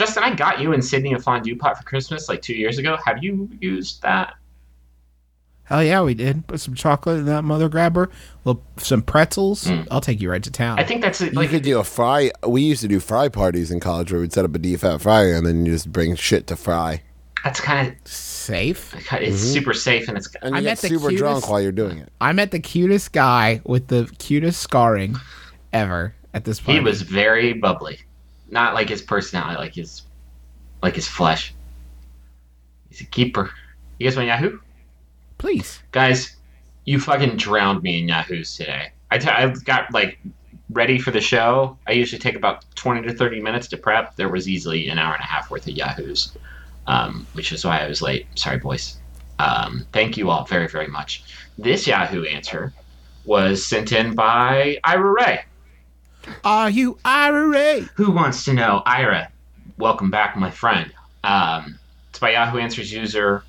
justin 0.00 0.22
i 0.22 0.34
got 0.34 0.60
you 0.60 0.72
and 0.72 0.82
sydnee 0.82 1.14
a 1.14 1.18
fondue 1.20 1.54
pot 1.56 1.76
for 1.76 1.84
christmas 1.84 2.28
like 2.28 2.40
two 2.42 2.54
years 2.54 2.78
ago 2.78 2.96
have 3.04 3.22
you 3.22 3.48
used 3.60 4.00
that 4.02 4.34
Hell 5.64 5.84
yeah, 5.84 6.02
we 6.02 6.14
did. 6.14 6.48
Put 6.48 6.58
some 6.58 6.74
chocolate 6.74 7.20
in 7.20 7.26
that 7.26 7.42
mother 7.44 7.68
grabber. 7.68 8.10
Well, 8.42 8.60
some 8.76 9.02
pretzels. 9.02 9.68
Hmm. 9.68 9.82
I'll 9.88 10.00
take 10.00 10.20
you 10.20 10.28
right 10.28 10.42
to 10.42 10.50
town. 10.50 10.80
i 10.80 10.82
think 10.82 11.00
that's 11.00 11.20
it, 11.20 11.32
You 11.32 11.46
could 11.46 11.62
do 11.62 11.78
a 11.78 11.84
fry. 11.84 12.32
We 12.44 12.62
used 12.62 12.80
to 12.82 12.88
do 12.88 12.98
fry 12.98 13.28
parties 13.28 13.70
in 13.70 13.78
college 13.78 14.10
where 14.10 14.20
we'd 14.20 14.32
set 14.32 14.44
up 14.44 14.52
a 14.56 14.58
deep 14.58 14.80
fat 14.80 15.00
fryer 15.00 15.32
and 15.32 15.46
then 15.46 15.64
you 15.64 15.70
just 15.70 15.92
bring 15.92 16.16
shit 16.16 16.48
to 16.48 16.56
fry. 16.56 17.02
that's 17.44 17.60
kind 17.60 17.86
of 17.86 17.94
Safe. 18.04 18.92
of 18.94 18.98
it's 19.00 19.12
mm-hmm. 19.12 19.36
super 19.36 19.72
safe 19.72 20.08
and 20.08 20.18
it's 20.18 20.34
And 20.42 20.54
you 20.54 20.58
I 20.58 20.60
get 20.62 20.66
met 20.70 20.78
the 20.78 20.88
super 20.88 21.10
drunk 21.12 21.36
cutest- 21.36 21.48
while 21.50 21.60
you're 21.60 21.70
doing 21.70 21.98
it. 21.98 22.08
I 22.20 22.32
met 22.32 22.50
the 22.50 22.58
cutest 22.58 23.12
guy 23.12 23.60
with 23.64 23.86
the 23.86 24.10
cutest 24.18 24.58
scarring 24.60 25.14
ever 25.72 26.16
at 26.34 26.44
this 26.46 26.58
point. 26.58 26.78
he 26.78 26.84
was 26.84 27.02
very 27.02 27.52
bubbly 27.52 28.00
not 28.50 28.74
like 28.74 28.88
his 28.88 29.02
personality 29.02 29.58
like 29.58 29.74
his 29.74 30.02
like 30.82 30.94
his 30.94 31.06
flesh 31.06 31.54
he's 32.88 33.00
a 33.00 33.04
keeper 33.04 33.50
you 33.98 34.06
guys 34.06 34.16
want 34.16 34.28
yahoo 34.28 34.58
Please. 35.40 35.80
guys, 35.92 36.36
you 36.84 37.00
fucking 37.00 37.38
drowned 37.38 37.82
me 37.82 37.98
in 37.98 38.08
Yahoo's 38.08 38.54
today. 38.54 38.92
I, 39.10 39.16
t- 39.16 39.30
I 39.30 39.48
got 39.64 39.90
like 39.90 40.18
ready 40.68 40.98
for 40.98 41.12
the 41.12 41.20
show. 41.22 41.78
I 41.86 41.92
usually 41.92 42.18
take 42.18 42.36
about 42.36 42.66
20 42.74 43.08
to 43.08 43.14
30 43.14 43.40
minutes 43.40 43.66
to 43.68 43.78
prep. 43.78 44.16
There 44.16 44.28
was 44.28 44.46
easily 44.50 44.88
an 44.90 44.98
hour 44.98 45.14
and 45.14 45.22
a 45.22 45.26
half 45.26 45.50
worth 45.50 45.66
of 45.66 45.72
Yahoo's, 45.74 46.36
um, 46.86 47.26
which 47.32 47.52
is 47.52 47.64
why 47.64 47.80
I 47.80 47.88
was 47.88 48.02
late. 48.02 48.26
Sorry, 48.34 48.58
boys. 48.58 48.98
Um, 49.38 49.86
thank 49.92 50.18
you 50.18 50.28
all 50.28 50.44
very, 50.44 50.68
very 50.68 50.88
much. 50.88 51.24
This 51.56 51.86
Yahoo 51.86 52.24
answer 52.24 52.74
was 53.24 53.66
sent 53.66 53.92
in 53.92 54.14
by 54.14 54.78
Ira 54.84 55.10
Ray. 55.10 55.40
Are 56.44 56.70
you 56.70 56.98
IRA? 57.04 57.80
Who 57.94 58.10
wants 58.10 58.44
to 58.44 58.52
know? 58.52 58.82
Ira, 58.86 59.30
welcome 59.78 60.10
back, 60.10 60.36
my 60.36 60.50
friend. 60.50 60.92
Um, 61.24 61.78
it's 62.10 62.18
by 62.18 62.32
Yahoo 62.32 62.58
Answers 62.58 62.92
user 62.92 63.44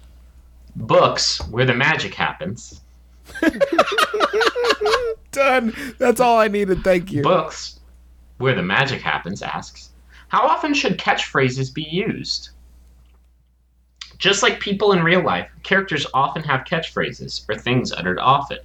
Books, 0.76 1.40
where 1.50 1.66
the 1.66 1.74
magic 1.74 2.14
happens. 2.14 2.82
Done. 5.32 5.74
That's 5.98 6.20
all 6.20 6.38
I 6.40 6.48
needed. 6.48 6.84
Thank 6.84 7.12
you. 7.12 7.24
Books, 7.24 7.80
where 8.38 8.56
the 8.56 8.64
magic 8.64 9.02
happens, 9.02 9.42
asks, 9.42 9.90
How 10.30 10.48
often 10.48 10.74
should 10.74 10.98
catchphrases 10.98 11.74
be 11.74 11.84
used? 11.84 12.50
Just 14.22 14.44
like 14.44 14.60
people 14.60 14.92
in 14.94 15.04
real 15.04 15.24
life, 15.24 15.50
characters 15.64 16.06
often 16.14 16.44
have 16.44 16.62
catchphrases 16.62 17.44
or 17.50 17.56
things 17.58 17.92
uttered 17.92 18.20
often, 18.20 18.60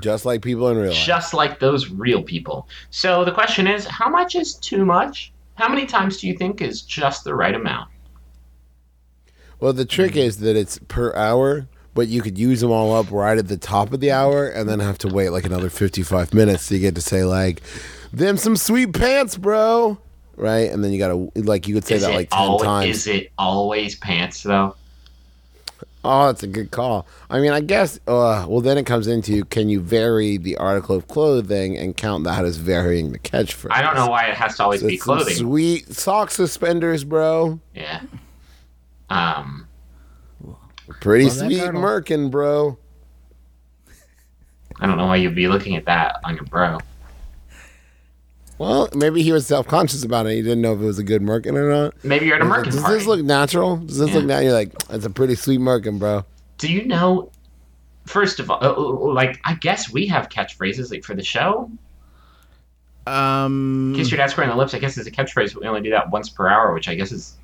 Just 0.00 0.26
like 0.26 0.42
people 0.42 0.68
in 0.68 0.76
real 0.76 0.90
life. 0.92 1.02
just 1.02 1.32
like 1.32 1.58
those 1.58 1.88
real 1.90 2.22
people. 2.22 2.68
So 2.90 3.24
the 3.24 3.32
question 3.32 3.66
is, 3.66 3.86
how 3.86 4.10
much 4.10 4.34
is 4.36 4.54
too 4.56 4.84
much? 4.84 5.32
How 5.54 5.66
many 5.66 5.86
times 5.86 6.18
do 6.18 6.28
you 6.28 6.36
think 6.36 6.60
is 6.60 6.82
just 6.82 7.24
the 7.24 7.34
right 7.34 7.54
amount? 7.54 7.88
Well, 9.60 9.72
the 9.72 9.86
trick 9.86 10.14
is 10.14 10.38
that 10.40 10.56
it's 10.56 10.78
per 10.88 11.14
hour, 11.16 11.66
but 11.94 12.08
you 12.08 12.20
could 12.20 12.36
use 12.36 12.60
them 12.60 12.70
all 12.70 12.94
up 12.94 13.10
right 13.10 13.38
at 13.38 13.48
the 13.48 13.56
top 13.56 13.94
of 13.94 14.00
the 14.00 14.12
hour 14.12 14.46
and 14.46 14.68
then 14.68 14.78
have 14.78 14.98
to 14.98 15.08
wait 15.08 15.30
like 15.30 15.46
another 15.46 15.70
55 15.70 16.34
minutes 16.34 16.68
to 16.68 16.78
get 16.78 16.94
to 16.96 17.00
say, 17.00 17.24
like, 17.24 17.62
them 18.12 18.36
some 18.36 18.56
sweet 18.56 18.92
pants, 18.92 19.38
bro. 19.38 19.98
Right? 20.36 20.70
And 20.70 20.84
then 20.84 20.92
you 20.92 20.98
got 20.98 21.08
to, 21.08 21.32
like, 21.34 21.66
you 21.66 21.74
could 21.74 21.84
say 21.84 21.96
Is 21.96 22.02
that 22.02 22.14
like 22.14 22.30
10 22.30 22.38
al- 22.38 22.58
times. 22.60 22.90
Is 22.90 23.06
it 23.08 23.32
always 23.38 23.96
pants 23.96 24.42
though? 24.44 24.76
Oh, 26.04 26.26
that's 26.26 26.42
a 26.44 26.46
good 26.46 26.70
call. 26.70 27.06
I 27.28 27.40
mean, 27.40 27.50
I 27.50 27.60
guess, 27.60 27.98
uh, 28.06 28.46
well, 28.48 28.60
then 28.60 28.78
it 28.78 28.86
comes 28.86 29.08
into 29.08 29.44
can 29.46 29.68
you 29.68 29.80
vary 29.80 30.36
the 30.36 30.56
article 30.56 30.94
of 30.96 31.08
clothing 31.08 31.76
and 31.76 31.96
count 31.96 32.24
that 32.24 32.44
as 32.44 32.56
varying 32.56 33.10
the 33.12 33.18
catchphrase? 33.18 33.68
I 33.72 33.82
don't 33.82 33.96
know 33.96 34.06
why 34.06 34.26
it 34.26 34.34
has 34.36 34.56
to 34.56 34.62
always 34.62 34.80
So 34.80 34.86
be 34.86 34.94
it's 34.94 35.02
clothing. 35.02 35.34
Sweet 35.34 35.92
sock 35.92 36.30
suspenders, 36.30 37.02
bro. 37.04 37.58
Yeah. 37.74 38.02
Um. 39.10 39.66
Pretty 41.00 41.26
Well, 41.26 41.34
sweet 41.34 41.58
girdle. 41.60 41.82
merkin, 41.82 42.30
bro. 42.30 42.78
I 44.80 44.86
don't 44.86 44.96
know 44.96 45.06
why 45.06 45.16
you'd 45.16 45.34
be 45.34 45.48
looking 45.48 45.74
at 45.76 45.84
that 45.86 46.16
on 46.24 46.36
your 46.36 46.44
bro. 46.44 46.78
Well, 48.58 48.88
maybe 48.94 49.22
he 49.22 49.30
was 49.32 49.46
self 49.46 49.66
conscious 49.68 50.02
about 50.04 50.26
it. 50.26 50.34
He 50.34 50.42
didn't 50.42 50.60
know 50.62 50.74
if 50.74 50.80
it 50.80 50.84
was 50.84 50.98
a 50.98 51.04
good 51.04 51.22
merkin 51.22 51.54
or 51.54 51.70
not. 51.70 51.94
Maybe 52.04 52.26
you're 52.26 52.34
at 52.36 52.42
a 52.42 52.44
He's 52.44 52.52
like, 52.52 52.64
Does 52.64 52.80
party. 52.80 52.94
this 52.98 53.06
look 53.06 53.24
natural? 53.24 53.76
Does 53.76 53.98
this 53.98 54.12
look 54.12 54.24
natural? 54.24 54.44
You're 54.44 54.52
like, 54.52 54.76
that's 54.88 55.04
a 55.04 55.10
pretty 55.10 55.36
sweet 55.36 55.60
merkin, 55.60 55.98
bro. 55.98 56.24
Do 56.58 56.72
you 56.72 56.84
know? 56.86 57.30
First 58.06 58.40
of 58.40 58.50
all, 58.50 58.58
uh, 58.62 58.72
uh, 58.74 59.12
like 59.14 59.38
I 59.44 59.54
guess 59.54 59.92
we 59.92 60.06
have 60.08 60.28
catchphrases 60.28 60.90
like 60.90 61.04
for 61.04 61.14
the 61.14 61.22
show. 61.22 61.70
Um. 63.06 63.94
Kiss 63.96 64.10
your 64.10 64.18
dad 64.18 64.30
square 64.30 64.44
on 64.48 64.50
the 64.50 64.56
lips. 64.60 64.74
I 64.74 64.78
guess 64.78 64.98
is 64.98 65.06
a 65.06 65.10
catchphrase. 65.10 65.54
but 65.54 65.62
We 65.62 65.68
only 65.68 65.80
do 65.82 65.90
that 65.90 66.10
once 66.10 66.28
per 66.28 66.48
hour, 66.48 66.74
which 66.74 66.88
I 66.88 66.94
guess 66.94 67.12
is 67.12 67.36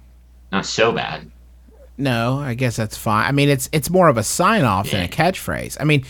not 0.52 0.66
so 0.66 0.92
bad. 0.92 1.30
No, 1.96 2.38
I 2.38 2.54
guess 2.54 2.76
that's 2.76 2.96
fine. 2.96 3.26
I 3.26 3.32
mean, 3.32 3.48
it's 3.48 3.68
it's 3.72 3.88
more 3.88 4.08
of 4.08 4.16
a 4.16 4.22
sign 4.24 4.64
off 4.64 4.90
than 4.90 5.00
a 5.00 5.04
Yeah. 5.04 5.08
catchphrase. 5.08 5.76
I 5.80 5.84
mean, 5.84 6.04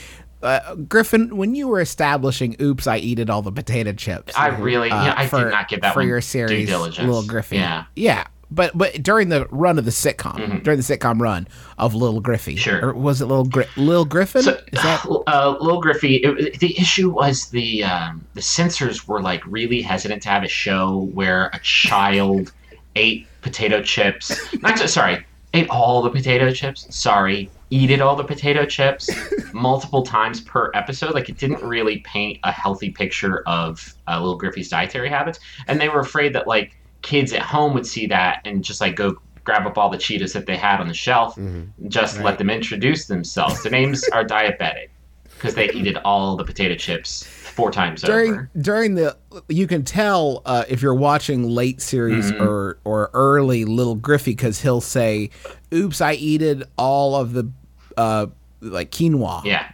uh, 0.45 0.75
Griffin, 0.77 1.37
when 1.37 1.55
you 1.55 1.67
were 1.69 1.81
establishing 1.81 2.57
"Oops, 2.61 2.87
I 2.87 2.99
eated 2.99 3.31
all 3.31 3.43
the 3.43 3.53
potato 3.53 3.93
chips," 3.93 4.35
I 4.37 4.49
really, 4.49 4.91
uh, 4.91 5.05
yeah, 5.07 5.15
I 5.17 5.27
for, 5.27 5.45
did 5.45 5.51
not 5.51 5.69
get 5.69 5.83
that 5.83 5.95
for 5.95 6.01
one 6.01 6.09
your 6.09 6.21
series, 6.21 6.71
little 6.71 7.23
Griffin. 7.27 7.59
Yeah, 7.59 7.85
yeah, 7.97 8.27
but 8.51 8.77
but 8.77 9.03
during 9.03 9.29
the 9.31 9.47
run 9.51 9.79
of 9.79 9.85
the 9.85 9.91
sitcom, 9.91 10.63
during 10.63 10.79
the 10.81 10.85
sitcom 10.85 11.21
run 11.21 11.49
of 11.79 11.95
Little 11.95 12.21
Griffey, 12.21 12.53
Mm-hmm. 12.55 12.61
Sure. 12.61 12.91
or 12.91 12.95
was 12.95 13.21
it 13.21 13.27
Little 13.27 13.47
Gri- 13.47 13.67
Little 13.77 14.05
Griffin? 14.05 14.43
So, 14.43 14.53
Is 14.73 14.83
that 14.83 15.05
uh, 15.27 15.57
Lil 15.61 15.81
Griffey, 15.81 16.17
it, 16.17 16.59
the 16.61 16.79
issue 16.79 17.11
was 17.11 17.49
the 17.51 17.83
um, 17.85 18.25
the 18.35 18.43
censors 18.43 19.09
were 19.09 19.21
like 19.23 19.43
really 19.47 19.83
hesitant 19.83 20.23
to 20.25 20.29
have 20.29 20.43
a 20.45 20.49
show 20.49 21.09
where 21.15 21.47
a 21.53 21.59
child 21.61 22.53
ate 22.97 23.27
potato 23.41 23.83
chips. 23.83 24.31
Not 24.63 24.79
sorry, 24.79 25.25
ate 25.53 25.69
all 25.69 26.03
the 26.03 26.11
potato 26.11 26.53
chips. 26.53 26.87
Sorry, 26.95 27.51
eated 27.79 28.01
all 28.01 28.15
the 28.17 28.25
potato 28.25 28.65
chips 28.65 29.11
multiple 29.53 30.03
times 30.03 30.41
per 30.41 30.71
episode. 30.75 31.13
Like 31.15 31.29
it 31.29 31.39
didn't 31.39 31.63
really 31.63 31.99
paint 31.99 32.39
a 32.45 32.53
healthy 32.53 32.91
picture 32.91 33.43
of 33.47 33.95
uh, 34.09 34.21
Lil 34.23 34.37
Griffey's 34.37 34.69
dietary 34.69 35.09
habits, 35.09 35.39
and 35.67 35.81
they 35.81 35.89
were 35.89 36.01
afraid 36.01 36.33
that 36.35 36.47
like 36.47 36.77
kids 37.03 37.33
at 37.33 37.43
home 37.43 37.75
would 37.75 37.87
see 37.87 38.07
that 38.07 38.41
and 38.45 38.63
just 38.65 38.81
like 38.81 38.97
go 38.97 39.17
grab 39.45 39.67
up 39.67 39.77
all 39.77 39.91
the 39.91 39.99
Cheetos 39.99 40.33
that 40.33 40.47
they 40.47 40.57
had 40.57 40.81
on 40.81 40.89
the 40.89 40.95
shelf, 40.95 41.37
and 41.37 41.71
just 41.89 42.19
let 42.21 42.39
them 42.39 42.49
introduce 42.49 43.07
themselves. 43.07 43.63
Their 43.63 43.73
names 43.73 44.03
are 44.13 44.25
diabetic 44.25 44.89
because 45.25 45.55
they 45.55 45.69
eated 45.73 45.99
all 46.05 46.37
the 46.37 46.45
potato 46.45 46.75
chips 46.77 47.25
four 47.27 47.71
times 47.71 48.01
during 48.03 48.33
over. 48.33 48.51
during 48.63 48.95
the 48.95 49.17
you 49.49 49.67
can 49.67 49.85
tell 49.85 50.41
uh, 50.47 50.65
if 50.69 50.81
you're 50.81 50.95
watching 50.95 51.49
late 51.49 51.81
series 51.83 52.31
Mm-hmm. 52.33 52.43
or 52.43 52.79
or 52.85 53.11
early 53.15 53.65
Little 53.65 53.97
Griffey 53.97 54.31
because 54.33 54.63
he'll 54.63 54.81
say, 54.81 55.31
"Oops, 55.73 56.01
I 56.01 56.13
eated 56.15 56.63
all 56.79 57.15
of 57.17 57.33
the 57.35 57.51
uh, 57.97 58.27
like 58.61 58.91
quinoa." 58.91 59.45
Yeah. 59.45 59.71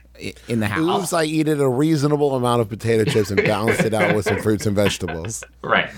In 0.48 0.60
the 0.60 0.68
house. 0.68 1.02
Oops, 1.02 1.12
I 1.14 1.24
eated 1.24 1.62
a 1.62 1.68
reasonable 1.68 2.34
amount 2.34 2.60
of 2.60 2.68
potato 2.68 3.10
chips 3.10 3.30
and 3.30 3.42
balanced 3.44 3.80
it 3.80 3.94
out 3.94 4.14
with 4.14 4.26
some 4.26 4.38
fruits 4.42 4.66
and 4.66 4.76
vegetables. 4.76 5.42
Right. 5.62 5.88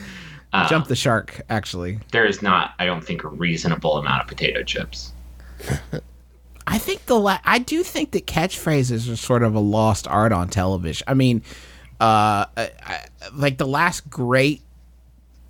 Uh, 0.52 0.69
Jump 0.69 0.87
the 0.87 0.95
shark, 0.95 1.41
actually. 1.50 1.99
there 2.12 2.25
is 2.25 2.41
not, 2.41 2.75
I 2.79 2.87
don't 2.87 3.02
think, 3.02 3.25
a 3.25 3.29
reasonable 3.29 3.97
amount 3.97 4.23
of 4.23 4.29
potato 4.29 4.62
chips. 4.62 5.12
I 6.67 6.79
think 6.79 7.07
the 7.07 7.19
la- 7.19 7.41
I 7.45 7.59
do 7.59 7.83
think 7.83 8.12
that 8.12 8.26
catchphrases 8.26 9.12
are 9.12 9.17
sort 9.17 9.43
of 9.43 9.55
a 9.55 9.61
lost 9.61 10.07
art 10.07 10.31
on 10.31 10.49
television. 10.49 11.05
I 11.09 11.14
mean, 11.14 11.43
uh, 12.00 12.47
I, 12.57 12.71
I, 12.81 13.00
like 13.33 13.59
the 13.59 13.67
last 13.67 14.09
great 14.09 14.62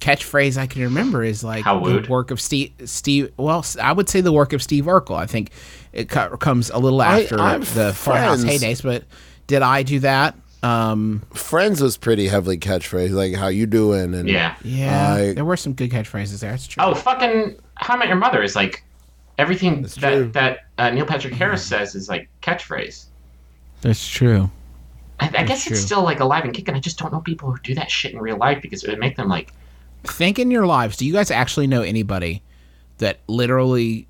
catchphrase 0.03 0.59
I 0.59 0.67
can 0.67 0.83
remember 0.83 1.23
is 1.23 1.45
like 1.45 1.65
How 1.65 1.79
the 1.81 2.05
work 2.09 2.31
of 2.31 2.41
Steve. 2.41 2.73
Steve. 2.85 3.33
Well, 3.37 3.65
I 3.81 3.93
would 3.93 4.09
say 4.09 4.21
the 4.21 4.33
work 4.33 4.53
of 4.53 4.63
Steve 4.63 4.85
Urkel. 4.87 5.17
I 5.17 5.27
think 5.27 5.51
it 5.93 6.09
co- 6.09 6.37
comes 6.37 6.71
a 6.71 6.79
little 6.79 7.03
after 7.03 7.39
I'm 7.39 7.61
the 7.61 7.93
Firehouse 7.95 8.43
friends. 8.43 8.63
heydays. 8.63 8.83
But 8.83 9.05
did 9.47 9.63
I 9.63 9.83
do 9.83 10.01
that? 10.01 10.35
Um, 10.65 11.23
Friends 11.35 11.81
was 11.81 11.97
pretty 11.97 12.29
heavily 12.29 12.57
catchphrase, 12.59 13.11
like 13.11 13.35
"How 13.35 13.49
you 13.49 13.67
doing?" 13.67 14.15
and 14.15 14.29
Yeah. 14.29 14.55
yeah, 14.63 15.15
I- 15.15 15.33
there 15.35 15.45
were 15.45 15.57
some 15.57 15.73
good 15.73 15.91
catchphrases 15.91 16.41
there. 16.41 16.51
That's 16.53 16.67
true. 16.67 16.83
Oh, 16.85 16.95
fucking 16.95 17.57
How 17.77 17.95
I 17.95 17.97
Met 17.97 18.09
Your 18.09 18.17
Mother 18.17 18.43
is 18.43 18.55
like 18.55 18.85
everything 19.39 19.85
true. 19.87 20.31
that, 20.31 20.33
that 20.35 20.59
uh, 20.79 20.91
Neil 20.91 21.05
Patrick 21.07 21.35
Harris 21.35 21.65
says 21.65 21.95
is 21.95 22.09
like 22.09 22.29
catchphrase. 22.43 23.07
that's 23.81 24.07
true. 24.09 24.51
I, 25.19 25.27
I 25.39 25.45
guess 25.45 25.65
true. 25.65 25.73
it's 25.75 25.85
still 25.85 26.03
like 26.03 26.21
alive 26.21 26.45
and 26.45 26.55
kicking. 26.55 26.75
I 26.75 26.81
just 26.81 26.99
don't 26.99 27.13
know 27.13 27.21
people 27.21 27.51
who 27.51 27.59
do 27.63 27.75
that 27.75 27.91
shit 27.91 28.13
in 28.13 28.19
real 28.21 28.37
life 28.37 28.63
because 28.63 28.85
it 28.85 28.91
would 28.91 28.99
make 29.01 29.17
them 29.17 29.29
like 29.29 29.53
think 30.05 30.39
in 30.39 30.51
your 30.51 30.67
lives 30.67 30.97
do 30.97 31.07
you 31.07 31.13
guys 31.13 31.31
actually 31.31 31.67
know 31.67 31.83
anybody 31.83 32.43
that 32.99 33.21
literally 33.27 34.07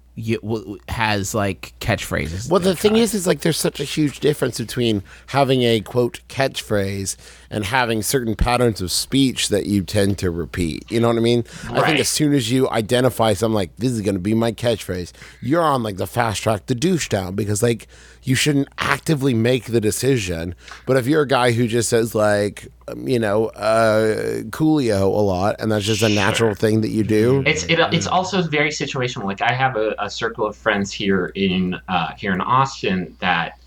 has 0.89 1.35
like 1.35 1.73
catchphrases 1.81 2.51
Well, 2.51 2.61
the 2.61 2.77
thing 2.77 2.97
is, 2.97 3.15
is 3.15 3.27
like 3.27 3.41
there's 3.41 3.59
such 3.59 3.81
a 3.81 3.85
huge 3.85 4.21
difference 4.21 4.59
between 4.59 5.03
having 5.29 5.63
a 5.63 5.81
quote 5.81 6.21
catchphrase 6.29 7.17
and 7.51 7.65
having 7.65 8.03
certain 8.03 8.37
patterns 8.37 8.83
of 8.83 8.93
speech 8.93 9.49
that 9.49 9.65
you 9.65 9.83
tend 9.83 10.19
to 10.19 10.31
repeat. 10.31 10.85
You 10.91 11.01
know 11.01 11.09
what 11.09 11.17
I 11.17 11.21
mean? 11.21 11.45
I 11.71 11.87
think 11.87 11.99
as 11.99 12.11
soon 12.11 12.35
as 12.35 12.53
you 12.53 12.69
identify 12.69 13.33
something 13.33 13.55
like 13.55 13.75
this 13.77 13.93
is 13.93 14.03
going 14.03 14.15
to 14.15 14.21
be 14.21 14.35
my 14.35 14.53
catchphrase, 14.53 15.13
you're 15.41 15.63
on 15.63 15.83
like 15.83 15.97
the 15.97 16.07
fast 16.07 16.43
track 16.43 16.67
to 16.67 16.75
douche 16.75 17.09
down 17.09 17.35
because 17.35 17.63
like 17.63 17.89
you 18.25 18.35
shouldn't 18.35 18.69
actively 18.79 19.35
make 19.35 19.65
the 19.65 19.81
decision. 19.81 20.55
But 20.87 20.97
if 20.97 21.07
you're 21.07 21.23
a 21.23 21.29
guy 21.29 21.53
who 21.53 21.67
just 21.67 21.89
says 21.89 22.15
like, 22.15 22.69
um, 22.89 23.09
you 23.09 23.19
know, 23.19 23.47
uh, 23.49 24.43
Coolio 24.51 25.03
a 25.03 25.21
lot, 25.21 25.57
and 25.59 25.73
that's 25.73 25.85
just 25.85 26.03
a 26.03 26.09
natural 26.09 26.55
thing 26.55 26.83
that 26.83 26.91
you 26.91 27.03
do. 27.03 27.43
It's 27.47 27.65
it, 27.65 27.79
it's 27.93 28.07
also 28.07 28.43
very 28.43 28.71
situational. 28.71 29.25
Like 29.25 29.43
I 29.43 29.53
have 29.53 29.77
a, 29.77 29.95
a 29.99 30.09
circle 30.09 30.47
of 30.47 30.57
friends 30.57 30.93
here 30.93 31.33
in 31.35 31.81
uh, 31.89 32.13
here 32.17 32.33
in 32.33 32.41
Austin 32.41 33.17
that 33.21 33.59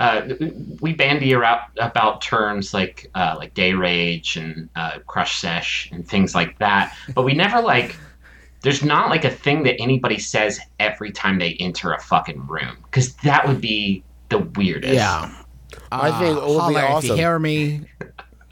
uh, 0.00 0.28
we 0.80 0.92
bandy 0.94 1.34
around 1.34 1.60
about 1.78 2.20
terms 2.20 2.72
like 2.72 3.10
uh, 3.14 3.34
like 3.36 3.52
day 3.54 3.74
rage 3.74 4.36
and 4.36 4.68
uh, 4.76 4.98
crush 5.06 5.38
sesh 5.38 5.90
and 5.92 6.08
things 6.08 6.34
like 6.34 6.58
that. 6.58 6.96
But 7.14 7.22
we 7.22 7.34
never 7.34 7.60
like. 7.60 7.96
There's 8.62 8.82
not 8.82 9.08
like 9.08 9.24
a 9.24 9.30
thing 9.30 9.62
that 9.64 9.80
anybody 9.80 10.18
says 10.18 10.58
every 10.80 11.12
time 11.12 11.38
they 11.38 11.54
enter 11.60 11.92
a 11.92 12.00
fucking 12.00 12.46
room 12.46 12.76
because 12.84 13.14
that 13.16 13.46
would 13.46 13.60
be 13.60 14.02
the 14.30 14.38
weirdest. 14.38 14.92
yeah 14.94 15.30
I 15.92 16.10
think 16.18 16.36
it 16.38 16.42
would 16.42 16.68
be 16.68 16.74
Holler 16.74 16.98
if 16.98 17.04
you 17.04 17.14
hear 17.14 17.38
me 17.38 17.82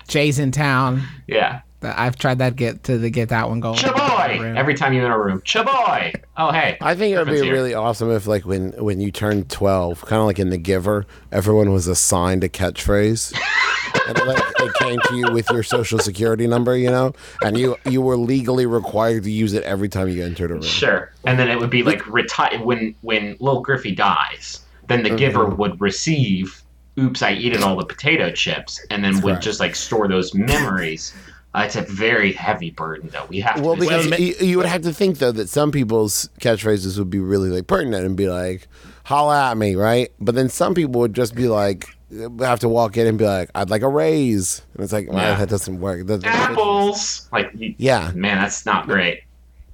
jay's 0.08 0.38
in 0.38 0.52
town 0.52 1.02
Yeah. 1.26 1.60
i've 1.82 2.16
tried 2.16 2.38
that 2.38 2.54
get 2.56 2.84
to, 2.84 2.98
to 2.98 3.10
get 3.10 3.28
that 3.30 3.48
one 3.48 3.58
going 3.60 3.76
Chaboy! 3.76 4.56
Every 4.56 4.74
time 4.74 4.92
you 4.92 5.04
in 5.04 5.10
a 5.10 5.18
room. 5.18 5.40
Chaboy! 5.42 6.14
Oh 6.36 6.50
hey. 6.52 6.78
I 6.80 6.94
think 6.94 7.14
it 7.14 7.18
would 7.18 7.26
be 7.28 7.42
here. 7.42 7.52
really 7.52 7.74
awesome 7.74 8.10
if, 8.10 8.26
like, 8.26 8.44
when 8.46 8.72
when 8.82 9.00
you 9.00 9.10
turned 9.10 9.50
twelve, 9.50 10.00
kind 10.02 10.20
of 10.20 10.26
like 10.26 10.38
in 10.38 10.50
The 10.50 10.58
Giver, 10.58 11.06
everyone 11.32 11.72
was 11.72 11.86
assigned 11.86 12.42
a 12.44 12.48
catchphrase, 12.48 13.32
and 14.08 14.18
it, 14.18 14.26
like, 14.26 14.42
it 14.60 14.74
came 14.74 14.98
to 15.08 15.16
you 15.16 15.32
with 15.32 15.48
your 15.50 15.62
social 15.62 15.98
security 15.98 16.46
number, 16.46 16.76
you 16.76 16.90
know, 16.90 17.12
and 17.42 17.56
you 17.58 17.76
you 17.88 18.00
were 18.02 18.16
legally 18.16 18.66
required 18.66 19.24
to 19.24 19.30
use 19.30 19.52
it 19.52 19.62
every 19.64 19.88
time 19.88 20.08
you 20.08 20.24
entered 20.24 20.50
a 20.50 20.54
room. 20.54 20.62
Sure. 20.62 21.12
And 21.24 21.38
then 21.38 21.48
it 21.48 21.58
would 21.58 21.70
be 21.70 21.82
like 21.82 22.06
retire 22.06 22.58
when 22.62 22.94
when 23.02 23.36
Lil 23.40 23.60
Griffey 23.60 23.94
dies, 23.94 24.60
then 24.88 25.02
the 25.02 25.10
giver 25.10 25.44
Mm-hmm. 25.46 25.56
would 25.56 25.80
receive 25.80 26.62
oops, 26.98 27.20
I 27.22 27.32
eaten 27.32 27.62
all 27.62 27.76
the 27.76 27.84
potato 27.84 28.30
chips 28.30 28.84
and 28.90 29.04
then 29.04 29.14
would 29.20 29.32
correct. 29.32 29.44
just 29.44 29.60
like 29.60 29.76
store 29.76 30.08
those 30.08 30.32
memories. 30.34 31.12
Uh, 31.54 31.62
it's 31.64 31.76
a 31.76 31.82
very 31.82 32.32
heavy 32.32 32.70
burden 32.70 33.08
though. 33.12 33.24
We 33.28 33.40
have 33.40 33.60
Well, 33.60 33.74
to 33.74 33.80
because 33.80 34.04
decide- 34.04 34.20
you, 34.20 34.34
you 34.40 34.56
would 34.58 34.66
have 34.66 34.82
to 34.82 34.92
think 34.92 35.18
though 35.18 35.32
that 35.32 35.48
some 35.48 35.72
people's 35.72 36.28
catchphrases 36.40 36.98
would 36.98 37.10
be 37.10 37.18
really 37.18 37.48
like 37.50 37.66
pertinent 37.66 38.04
and 38.04 38.14
be 38.16 38.28
like, 38.28 38.68
"Holla 39.04 39.50
at 39.50 39.56
me," 39.56 39.74
right? 39.74 40.10
But 40.20 40.34
then 40.34 40.48
some 40.50 40.74
people 40.74 41.00
would 41.00 41.14
just 41.14 41.34
be 41.34 41.48
like, 41.48 41.95
have 42.40 42.60
to 42.60 42.68
walk 42.68 42.96
in 42.96 43.06
and 43.06 43.18
be 43.18 43.24
like, 43.24 43.50
"I'd 43.54 43.70
like 43.70 43.82
a 43.82 43.88
raise," 43.88 44.62
and 44.74 44.84
it's 44.84 44.92
like, 44.92 45.08
well, 45.10 45.18
Yeah. 45.22 45.34
that 45.36 45.48
doesn't 45.48 45.80
work. 45.80 46.06
That 46.06 46.22
doesn't- 46.22 46.26
apples. 46.40 47.28
Like 47.32 47.50
you, 47.54 47.74
Yeah. 47.78 48.12
man, 48.14 48.38
that's 48.40 48.64
not 48.66 48.86
great. 48.86 49.20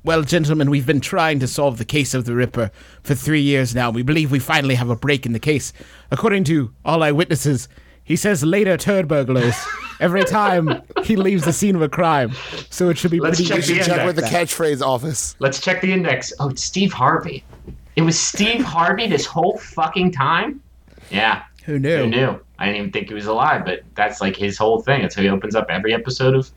well 0.04 0.22
gentlemen 0.22 0.68
we've 0.68 0.84
been 0.86 1.00
trying 1.00 1.38
to 1.38 1.46
solve 1.46 1.78
the 1.78 1.84
case 1.84 2.12
of 2.12 2.24
the 2.24 2.34
ripper 2.34 2.72
for 3.04 3.14
three 3.14 3.40
years 3.40 3.72
now 3.72 3.88
we 3.88 4.02
believe 4.02 4.32
we 4.32 4.38
finally 4.40 4.74
have 4.74 4.90
a 4.90 4.96
break 4.96 5.24
in 5.24 5.32
the 5.32 5.38
case 5.38 5.72
according 6.10 6.42
to 6.42 6.72
all 6.84 7.04
eyewitnesses 7.04 7.68
he 8.02 8.16
says 8.16 8.42
later 8.42 8.76
turd 8.76 9.06
burglars 9.06 9.54
every 10.00 10.24
time 10.24 10.82
he 11.04 11.14
leaves 11.14 11.44
the 11.44 11.52
scene 11.52 11.76
of 11.76 11.82
a 11.82 11.88
crime 11.88 12.32
so 12.68 12.88
it 12.88 12.98
should 12.98 13.12
be 13.12 13.20
Let's 13.20 13.36
pretty 13.36 13.48
check 13.50 13.58
easy 13.60 13.74
the 13.74 13.78
to 13.84 13.90
Check 13.90 14.06
with 14.06 14.16
the 14.16 14.22
that. 14.22 14.32
catchphrase 14.32 14.82
office. 14.84 15.36
Let's 15.38 15.60
check 15.60 15.80
the 15.82 15.92
index. 15.92 16.32
Oh, 16.40 16.48
it's 16.48 16.64
Steve 16.64 16.92
Harvey. 16.92 17.44
It 17.94 18.02
was 18.02 18.18
Steve 18.18 18.64
Harvey 18.64 19.06
this 19.06 19.24
whole 19.24 19.56
fucking 19.58 20.10
time? 20.10 20.60
Yeah. 21.12 21.42
Who 21.64 21.78
knew 21.78 21.98
Who 21.98 22.06
knew? 22.06 22.40
I 22.58 22.66
didn't 22.66 22.78
even 22.78 22.92
think 22.92 23.08
he 23.08 23.14
was 23.14 23.26
alive, 23.26 23.64
but 23.64 23.82
that's 23.94 24.20
like 24.20 24.36
his 24.36 24.58
whole 24.58 24.82
thing. 24.82 25.02
That's 25.02 25.14
how 25.14 25.22
he 25.22 25.28
opens 25.28 25.54
up 25.54 25.66
every 25.68 25.94
episode 25.94 26.34
of 26.34 26.50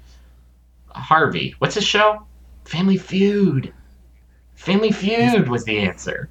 Harvey. 0.90 1.56
What's 1.60 1.76
his 1.76 1.84
show? 1.84 2.26
Family 2.66 2.98
Feud. 2.98 3.74
Family 4.56 4.92
Feud 4.92 5.50
was 5.50 5.66
the 5.66 5.80
answer. 5.80 6.30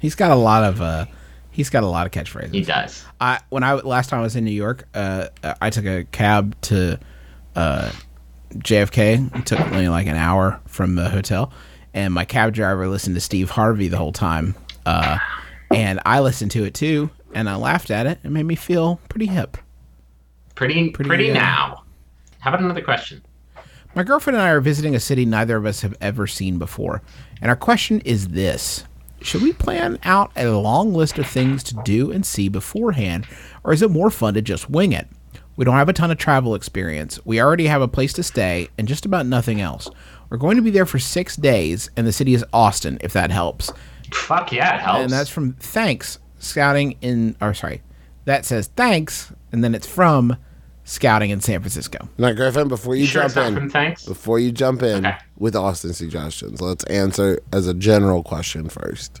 He's 0.00 0.14
got 0.14 0.30
a 0.30 0.36
lot 0.36 0.64
of 0.64 0.80
uh 0.80 1.06
he's 1.50 1.70
got 1.70 1.82
a 1.82 1.86
lot 1.86 2.06
of 2.06 2.12
catchphrases. 2.12 2.54
He 2.54 2.62
does. 2.62 3.04
I 3.20 3.40
when 3.50 3.62
I 3.62 3.74
last 3.74 4.10
time 4.10 4.20
I 4.20 4.22
was 4.22 4.36
in 4.36 4.44
New 4.44 4.50
York, 4.50 4.88
uh, 4.94 5.28
I 5.60 5.70
took 5.70 5.84
a 5.84 6.04
cab 6.04 6.58
to 6.62 6.98
uh, 7.56 7.92
JFK. 8.54 9.36
It 9.36 9.46
took 9.46 9.60
only 9.60 9.88
like 9.88 10.06
an 10.06 10.16
hour 10.16 10.60
from 10.66 10.94
the 10.94 11.08
hotel, 11.08 11.52
and 11.94 12.14
my 12.14 12.24
cab 12.24 12.54
driver 12.54 12.88
listened 12.88 13.16
to 13.16 13.20
Steve 13.20 13.50
Harvey 13.50 13.88
the 13.88 13.98
whole 13.98 14.12
time, 14.12 14.54
uh, 14.86 15.18
and 15.70 16.00
I 16.06 16.20
listened 16.20 16.50
to 16.52 16.64
it 16.64 16.74
too, 16.74 17.10
and 17.34 17.48
I 17.48 17.56
laughed 17.56 17.90
at 17.90 18.06
it. 18.06 18.18
It 18.24 18.30
made 18.30 18.46
me 18.46 18.54
feel 18.54 19.00
pretty 19.08 19.26
hip. 19.26 19.56
Pretty 20.54 20.90
pretty, 20.90 21.30
uh, 21.30 21.34
now. 21.34 21.84
How 22.40 22.50
about 22.50 22.62
another 22.62 22.82
question? 22.82 23.22
My 23.94 24.02
girlfriend 24.02 24.36
and 24.36 24.46
I 24.46 24.50
are 24.50 24.60
visiting 24.60 24.94
a 24.94 25.00
city 25.00 25.24
neither 25.24 25.56
of 25.56 25.66
us 25.66 25.80
have 25.80 25.96
ever 26.00 26.26
seen 26.26 26.58
before, 26.58 27.02
and 27.40 27.50
our 27.50 27.56
question 27.56 28.00
is 28.00 28.28
this. 28.28 28.84
Should 29.22 29.42
we 29.42 29.52
plan 29.52 29.98
out 30.04 30.32
a 30.36 30.48
long 30.48 30.94
list 30.94 31.18
of 31.18 31.26
things 31.26 31.62
to 31.64 31.80
do 31.84 32.10
and 32.10 32.24
see 32.24 32.48
beforehand, 32.48 33.26
or 33.64 33.72
is 33.72 33.82
it 33.82 33.90
more 33.90 34.10
fun 34.10 34.34
to 34.34 34.42
just 34.42 34.70
wing 34.70 34.92
it? 34.92 35.08
We 35.56 35.64
don't 35.64 35.74
have 35.74 35.90
a 35.90 35.92
ton 35.92 36.10
of 36.10 36.16
travel 36.16 36.54
experience. 36.54 37.18
We 37.26 37.40
already 37.40 37.66
have 37.66 37.82
a 37.82 37.88
place 37.88 38.14
to 38.14 38.22
stay 38.22 38.68
and 38.78 38.88
just 38.88 39.04
about 39.04 39.26
nothing 39.26 39.60
else. 39.60 39.90
We're 40.30 40.38
going 40.38 40.56
to 40.56 40.62
be 40.62 40.70
there 40.70 40.86
for 40.86 40.98
six 40.98 41.36
days, 41.36 41.90
and 41.96 42.06
the 42.06 42.12
city 42.12 42.32
is 42.32 42.44
Austin, 42.52 42.98
if 43.02 43.12
that 43.12 43.30
helps. 43.30 43.70
Fuck 44.12 44.52
yeah, 44.52 44.76
it 44.76 44.80
helps. 44.80 45.00
And 45.00 45.10
that's 45.10 45.28
from 45.28 45.54
Thanks 45.54 46.18
Scouting 46.40 46.96
in, 47.00 47.36
or 47.40 47.54
sorry, 47.54 47.82
that 48.24 48.44
says 48.44 48.68
Thanks, 48.74 49.32
and 49.52 49.62
then 49.62 49.74
it's 49.74 49.86
from 49.86 50.36
scouting 50.84 51.30
in 51.30 51.40
San 51.40 51.60
Francisco. 51.60 52.08
Now, 52.18 52.32
Griffin, 52.32 52.66
before 52.66 52.96
you, 52.96 53.06
sure 53.06 53.22
jump 53.22 53.28
it's 53.28 53.36
not 53.36 53.46
in, 53.48 53.54
from 53.54 53.70
thanks? 53.70 54.04
before 54.06 54.38
you 54.40 54.50
jump 54.50 54.82
in 54.82 55.06
Okay. 55.06 55.16
with 55.38 55.54
Austin 55.54 55.92
suggestions, 55.92 56.60
let's 56.60 56.82
answer 56.84 57.38
as 57.52 57.68
a 57.68 57.74
general 57.74 58.22
question 58.24 58.68
first. 58.68 59.20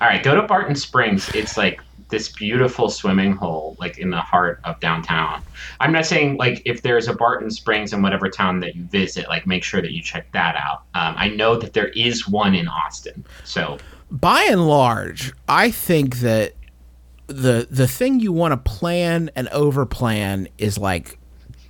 All 0.00 0.08
right, 0.08 0.22
go 0.22 0.34
to 0.34 0.42
Barton 0.42 0.74
Springs. 0.74 1.28
It's 1.34 1.56
like 1.58 1.80
this 2.08 2.30
beautiful 2.30 2.88
swimming 2.90 3.32
hole, 3.32 3.76
like 3.80 3.98
in 3.98 4.10
the 4.10 4.20
heart 4.20 4.60
of 4.64 4.78
downtown. 4.80 5.42
I'm 5.80 5.92
not 5.92 6.06
saying 6.06 6.36
like 6.36 6.62
if 6.64 6.82
there's 6.82 7.08
a 7.08 7.14
Barton 7.14 7.50
Springs 7.50 7.92
in 7.92 8.02
whatever 8.02 8.28
town 8.28 8.60
that 8.60 8.74
you 8.76 8.84
visit, 8.84 9.28
like 9.28 9.46
make 9.46 9.64
sure 9.64 9.80
that 9.82 9.92
you 9.92 10.02
check 10.02 10.30
that 10.32 10.54
out. 10.56 10.82
Um, 10.94 11.14
I 11.16 11.28
know 11.28 11.56
that 11.56 11.72
there 11.72 11.88
is 11.88 12.28
one 12.28 12.54
in 12.54 12.68
Austin, 12.68 13.24
so 13.44 13.78
by 14.12 14.46
and 14.50 14.68
large, 14.68 15.32
I 15.48 15.70
think 15.70 16.18
that 16.18 16.52
the 17.26 17.66
the 17.70 17.88
thing 17.88 18.20
you 18.20 18.30
want 18.30 18.52
to 18.52 18.70
plan 18.70 19.30
and 19.34 19.48
over 19.48 19.86
plan 19.86 20.48
is 20.58 20.76
like 20.76 21.18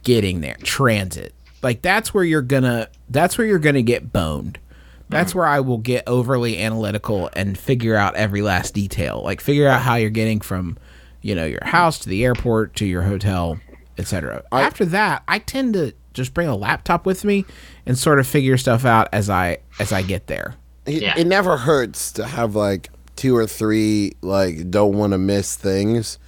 getting 0.03 0.41
there, 0.41 0.57
transit. 0.63 1.35
Like 1.63 1.83
that's 1.83 2.13
where 2.13 2.25
you're 2.25 2.43
gonna 2.43 2.89
that's 3.09 3.39
where 3.39 3.47
you're 3.47 3.61
gonna 3.61 3.83
get 3.83 4.13
boned. 4.13 4.59
That's 5.09 5.31
mm-hmm. 5.31 5.39
where 5.39 5.49
I 5.49 5.61
will 5.61 5.79
get 5.79 6.05
overly 6.09 6.59
analytical 6.59 7.31
and 7.35 7.57
figure 7.57 7.95
out 7.95 8.17
every 8.17 8.43
last 8.43 8.75
detail. 8.75 9.23
Like 9.23 9.41
figure 9.41 9.69
out 9.69 9.83
how 9.83 9.95
you're 9.95 10.11
getting 10.11 10.41
from, 10.41 10.79
you 11.21 11.35
know, 11.35 11.45
your 11.45 11.65
house 11.65 12.01
to 12.01 12.09
the 12.09 12.25
airport 12.25 12.75
to 12.77 12.87
your 12.87 13.03
hotel, 13.03 13.61
etc. 13.99 14.43
After 14.51 14.85
that, 14.87 15.23
I 15.29 15.39
tend 15.39 15.75
to 15.75 15.95
just 16.13 16.35
bring 16.35 16.49
a 16.49 16.57
laptop 16.57 17.07
with 17.07 17.25
me 17.25 17.45
and 17.87 17.97
sort 17.97 18.19
of 18.19 18.27
figure 18.27 18.57
stuff 18.57 18.85
out 18.85 19.09
as 19.13 19.31
I 19.31 19.59
as 19.79 19.93
I 19.93 20.03
get 20.03 20.27
there. 20.27 20.57
It, 20.87 21.03
Yeah. 21.03 21.15
it 21.17 21.27
never 21.27 21.57
hurts 21.59 22.11
to 22.13 22.27
have 22.27 22.55
like 22.55 22.91
two 23.17 23.37
or 23.37 23.47
three 23.47 24.13
like 24.23 24.71
don't 24.71 24.97
want 24.97 25.13
to 25.13 25.19
miss 25.19 25.55
things 25.55 26.19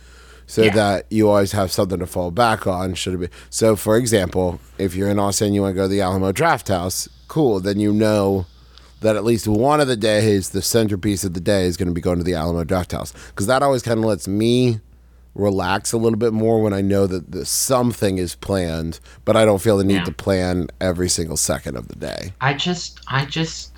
so 0.46 0.62
Yeah. 0.62 0.74
that 0.74 1.06
you 1.10 1.28
always 1.28 1.52
have 1.52 1.72
something 1.72 1.98
to 1.98 2.06
fall 2.06 2.30
back 2.30 2.66
on 2.66 2.94
should 2.94 3.14
it 3.14 3.18
be 3.18 3.28
so 3.50 3.74
for 3.74 3.96
example 3.96 4.60
if 4.78 4.94
you're 4.94 5.08
in 5.08 5.18
austin 5.18 5.54
you 5.54 5.62
want 5.62 5.72
to 5.72 5.76
go 5.76 5.82
to 5.84 5.88
the 5.88 6.02
alamo 6.02 6.30
draft 6.30 6.68
house 6.68 7.08
cool 7.26 7.58
then 7.58 7.80
you 7.80 7.92
know 7.92 8.46
that 9.00 9.16
at 9.16 9.24
least 9.24 9.48
one 9.48 9.80
of 9.80 9.88
the 9.88 9.96
days 9.96 10.50
the 10.50 10.62
centerpiece 10.62 11.24
of 11.24 11.32
the 11.34 11.40
day 11.40 11.64
is 11.64 11.76
going 11.76 11.88
to 11.88 11.94
be 11.94 12.00
going 12.02 12.18
to 12.18 12.24
the 12.24 12.34
alamo 12.34 12.62
draft 12.64 12.92
house 12.92 13.12
because 13.30 13.46
that 13.46 13.62
always 13.62 13.82
kind 13.82 13.98
of 13.98 14.04
lets 14.04 14.28
me 14.28 14.78
relax 15.34 15.92
a 15.92 15.96
little 15.96 16.18
bit 16.18 16.32
more 16.32 16.62
when 16.62 16.72
i 16.72 16.80
know 16.80 17.06
that 17.08 17.32
the, 17.32 17.44
something 17.44 18.18
is 18.18 18.34
planned 18.36 19.00
but 19.24 19.36
i 19.36 19.44
don't 19.44 19.60
feel 19.62 19.76
the 19.78 19.82
need 19.84 19.94
Yeah. 19.94 20.04
to 20.04 20.12
plan 20.12 20.68
every 20.80 21.08
single 21.08 21.36
second 21.36 21.76
of 21.76 21.88
the 21.88 21.96
day 21.96 22.32
I 22.40 22.54
just, 22.54 23.00
I 23.08 23.24
just, 23.24 23.72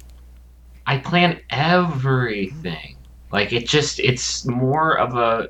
I 0.86 0.98
plan 0.98 1.40
everything. 1.50 2.96
Like 3.32 3.52
it 3.52 3.66
just, 3.68 3.98
it's 4.00 4.44
more 4.46 4.98
of 4.98 5.14
a, 5.16 5.48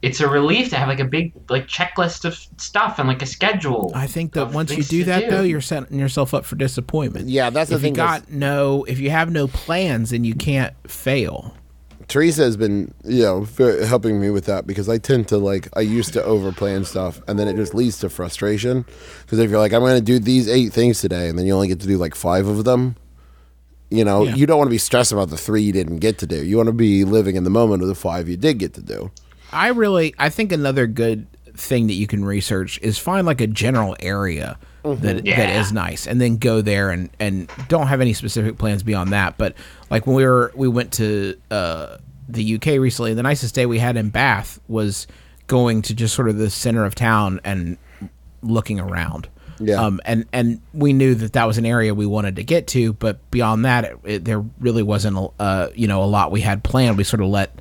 it's 0.00 0.20
a 0.20 0.28
relief 0.28 0.70
to 0.70 0.76
have 0.76 0.88
like 0.88 1.00
a 1.00 1.04
big 1.04 1.32
like 1.50 1.66
checklist 1.66 2.24
of 2.24 2.34
stuff 2.56 2.98
and 2.98 3.06
like 3.06 3.20
a 3.22 3.26
schedule. 3.26 3.92
I 3.94 4.06
think 4.06 4.32
that 4.32 4.52
once 4.52 4.74
you 4.74 4.82
do 4.82 5.00
to 5.00 5.04
that 5.06 5.30
though, 5.30 5.42
you're 5.42 5.60
setting 5.60 5.98
yourself 5.98 6.32
up 6.32 6.44
for 6.46 6.56
disappointment. 6.56 7.28
Yeah, 7.28 7.50
that's 7.50 7.68
the 7.70 7.76
if 7.76 7.82
you 7.82 7.86
thing 7.88 7.94
that's- 7.94 8.20
got 8.22 8.30
no, 8.30 8.84
if 8.84 8.98
you 8.98 9.10
have 9.10 9.30
no 9.30 9.46
plans, 9.46 10.10
then 10.10 10.24
you 10.24 10.34
can't 10.34 10.74
fail. 10.90 11.54
Teresa 12.06 12.42
has 12.42 12.56
been, 12.56 12.92
you 13.04 13.22
know, 13.22 13.44
helping 13.86 14.20
me 14.20 14.28
with 14.28 14.44
that 14.44 14.66
because 14.66 14.90
I 14.90 14.98
tend 14.98 15.26
to 15.28 15.38
like 15.38 15.68
I 15.74 15.80
used 15.80 16.12
to 16.14 16.20
overplan 16.20 16.84
stuff, 16.84 17.22
and 17.26 17.38
then 17.38 17.48
it 17.48 17.56
just 17.56 17.74
leads 17.74 17.98
to 18.00 18.10
frustration. 18.10 18.84
Because 19.22 19.38
if 19.38 19.50
you're 19.50 19.58
like, 19.58 19.72
I'm 19.72 19.80
going 19.80 19.96
to 19.96 20.02
do 20.04 20.18
these 20.18 20.46
eight 20.46 20.72
things 20.72 21.00
today, 21.00 21.30
and 21.30 21.38
then 21.38 21.46
you 21.46 21.54
only 21.54 21.68
get 21.68 21.80
to 21.80 21.86
do 21.86 21.96
like 21.96 22.14
five 22.14 22.46
of 22.46 22.64
them, 22.64 22.96
you 23.94 24.04
know, 24.04 24.24
Yeah. 24.24 24.34
you 24.34 24.46
don't 24.46 24.58
want 24.58 24.68
to 24.68 24.72
be 24.74 24.78
stressed 24.78 25.12
about 25.12 25.30
the 25.30 25.36
three 25.36 25.62
you 25.62 25.72
didn't 25.72 25.98
get 25.98 26.18
to 26.18 26.26
do. 26.26 26.44
You 26.44 26.56
want 26.56 26.68
to 26.68 26.72
be 26.72 27.04
living 27.04 27.36
in 27.36 27.44
the 27.44 27.50
moment 27.50 27.82
of 27.82 27.88
the 27.88 27.94
five 27.94 28.28
you 28.28 28.36
did 28.36 28.58
get 28.58 28.74
to 28.74 28.82
do. 28.82 29.10
I 29.52 29.68
really, 29.68 30.14
I 30.18 30.28
think 30.30 30.52
another 30.52 30.86
good 30.86 31.26
thing 31.56 31.86
that 31.86 31.94
you 31.94 32.06
can 32.06 32.24
research 32.24 32.78
is 32.82 32.98
find 32.98 33.26
like 33.26 33.40
a 33.40 33.46
general 33.46 33.96
area 34.00 34.58
that 34.82 35.00
that 35.02 35.24
Yeah. 35.26 35.60
is 35.60 35.72
nice, 35.72 36.06
and 36.06 36.20
then 36.20 36.36
go 36.36 36.60
there 36.60 36.90
and 36.90 37.08
and 37.20 37.48
don't 37.68 37.86
have 37.86 38.00
any 38.00 38.12
specific 38.12 38.58
plans 38.58 38.82
beyond 38.82 39.12
that. 39.12 39.38
But 39.38 39.54
like 39.90 40.06
when 40.06 40.16
we 40.16 40.24
were, 40.24 40.52
we 40.54 40.68
went 40.68 40.92
to 40.94 41.36
uh, 41.50 41.96
the 42.28 42.54
UK 42.56 42.78
recently. 42.78 43.14
The 43.14 43.22
nicest 43.22 43.54
day 43.54 43.64
we 43.66 43.78
had 43.78 43.96
in 43.96 44.08
Bath 44.10 44.58
was 44.68 45.06
going 45.46 45.82
to 45.82 45.94
just 45.94 46.14
sort 46.14 46.28
of 46.28 46.36
the 46.36 46.50
center 46.50 46.84
of 46.84 46.94
town 46.94 47.40
and 47.44 47.78
looking 48.42 48.80
around. 48.80 49.28
Yeah. 49.58 49.76
Um, 49.76 50.00
and 50.04 50.26
and 50.32 50.60
we 50.72 50.92
knew 50.92 51.14
that 51.14 51.32
that 51.34 51.44
was 51.44 51.58
an 51.58 51.66
area 51.66 51.94
we 51.94 52.06
wanted 52.06 52.36
to 52.36 52.44
get 52.44 52.66
to, 52.68 52.92
but 52.94 53.30
beyond 53.30 53.64
that, 53.64 53.84
it, 53.84 53.98
it, 54.04 54.24
there 54.24 54.44
really 54.58 54.82
wasn't 54.82 55.16
a 55.16 55.28
uh, 55.38 55.68
you 55.74 55.86
know 55.86 56.02
a 56.02 56.06
lot 56.06 56.30
we 56.30 56.40
had 56.40 56.64
planned. 56.64 56.96
We 56.96 57.04
sort 57.04 57.20
of 57.20 57.28
let 57.28 57.58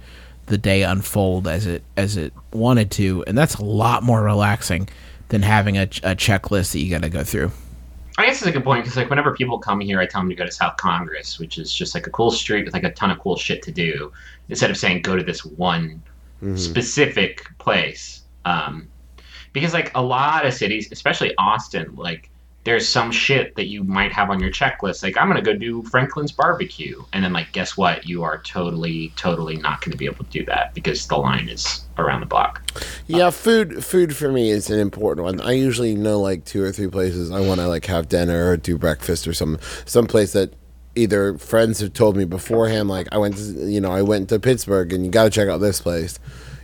the 0.48 0.58
day 0.58 0.84
unfold 0.84 1.48
as 1.48 1.66
it 1.66 1.84
as 1.98 2.18
it 2.18 2.34
wanted 2.52 2.92
to, 2.92 3.24
and 3.28 3.38
that's 3.38 3.56
a 3.56 3.66
lot 3.66 4.04
more 4.04 4.22
relaxing 4.24 4.90
than 5.30 5.42
having 5.42 5.78
a, 5.78 5.84
a 5.84 6.16
checklist 6.16 6.74
that 6.74 6.80
you 6.80 6.90
got 6.90 7.02
to 7.02 7.10
go 7.10 7.24
through. 7.24 7.52
I 8.18 8.28
guess 8.28 8.38
it's 8.38 8.48
a 8.48 8.52
good 8.52 8.64
point 8.64 8.84
because 8.84 8.96
like 8.96 9.10
whenever 9.10 9.34
people 9.34 9.58
come 9.58 9.80
here, 9.80 10.00
I 10.00 10.06
tell 10.06 10.22
them 10.22 10.30
to 10.30 10.36
go 10.36 10.46
to 10.46 10.52
South 10.52 10.78
Congress, 10.78 11.40
which 11.40 11.58
is 11.58 11.74
just 11.74 11.96
like 11.96 12.06
a 12.06 12.12
cool 12.12 12.30
street 12.30 12.66
with 12.66 12.74
like 12.74 12.84
a 12.84 12.92
ton 12.92 13.10
of 13.10 13.20
cool 13.20 13.36
shit 13.36 13.64
to 13.64 13.72
do, 13.72 14.12
instead 14.50 14.70
of 14.70 14.78
saying 14.78 15.02
go 15.02 15.16
to 15.16 15.24
this 15.24 15.44
one 15.44 16.02
specific 16.56 17.48
place. 17.58 18.22
Um, 18.46 18.88
because 19.54 19.74
like 19.74 19.92
a 19.96 20.02
lot 20.02 20.46
of 20.46 20.54
cities, 20.54 20.90
especially 20.92 21.34
Austin, 21.38 21.96
like 21.96 22.30
there's 22.64 22.88
some 22.88 23.12
shit 23.12 23.56
that 23.56 23.68
you 23.68 23.84
might 23.84 24.12
have 24.14 24.30
on 24.30 24.40
your 24.40 24.50
checklist. 24.50 25.04
Like 25.04 25.18
I'm 25.18 25.28
gonna 25.28 25.42
go 25.42 25.54
do 25.54 25.84
Franklin's 25.84 26.32
barbecue, 26.32 27.04
and 27.14 27.24
then 27.24 27.34
like 27.34 27.52
guess 27.52 27.78
what? 27.78 28.08
You 28.08 28.24
are 28.24 28.40
totally, 28.40 29.14
totally 29.16 29.58
not 29.58 29.82
gonna 29.82 29.98
be 29.98 30.06
able 30.06 30.24
to 30.26 30.32
do 30.32 30.46
that 30.46 30.74
because 30.74 31.08
the 31.08 31.18
line 31.18 31.50
is 31.50 31.86
around 31.98 32.22
the 32.22 32.26
block. 32.26 32.62
Yeah, 33.08 33.30
food 33.30 33.84
food 33.84 34.16
for 34.16 34.32
me 34.32 34.50
is 34.50 34.70
an 34.70 34.80
important 34.80 35.26
one. 35.26 35.42
I 35.42 35.52
usually 35.52 35.96
know 35.96 36.20
like 36.20 36.46
two 36.46 36.64
or 36.64 36.72
three 36.72 36.88
places 36.88 37.32
I 37.32 37.42
want 37.42 37.60
to 37.60 37.68
like 37.68 37.86
have 37.86 38.10
dinner 38.10 38.50
or 38.50 38.58
do 38.58 38.78
breakfast 38.78 39.28
or 39.28 39.34
some 39.34 39.60
some 39.86 40.08
place 40.08 40.34
that 40.34 40.54
either 40.96 41.38
friends 41.38 41.80
have 41.80 41.92
told 41.94 42.16
me 42.16 42.24
beforehand 42.24 42.88
like 42.88 43.08
I 43.12 43.18
went 43.18 43.36
to 43.38 43.70
you 43.70 43.82
know 43.82 43.92
I 43.92 44.04
went 44.04 44.30
to 44.30 44.40
Pittsburgh 44.40 44.94
and 44.94 45.06
you 45.06 45.12
got 45.12 45.26
to 45.26 45.30
check 45.30 45.50
out 45.50 45.58
this 45.58 45.82
place. 45.82 46.18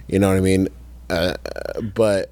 You 0.08 0.18
know 0.18 0.30
what 0.30 0.38
I 0.38 0.42
mean? 0.42 0.70
Uh, 1.10 1.36
but 1.94 2.32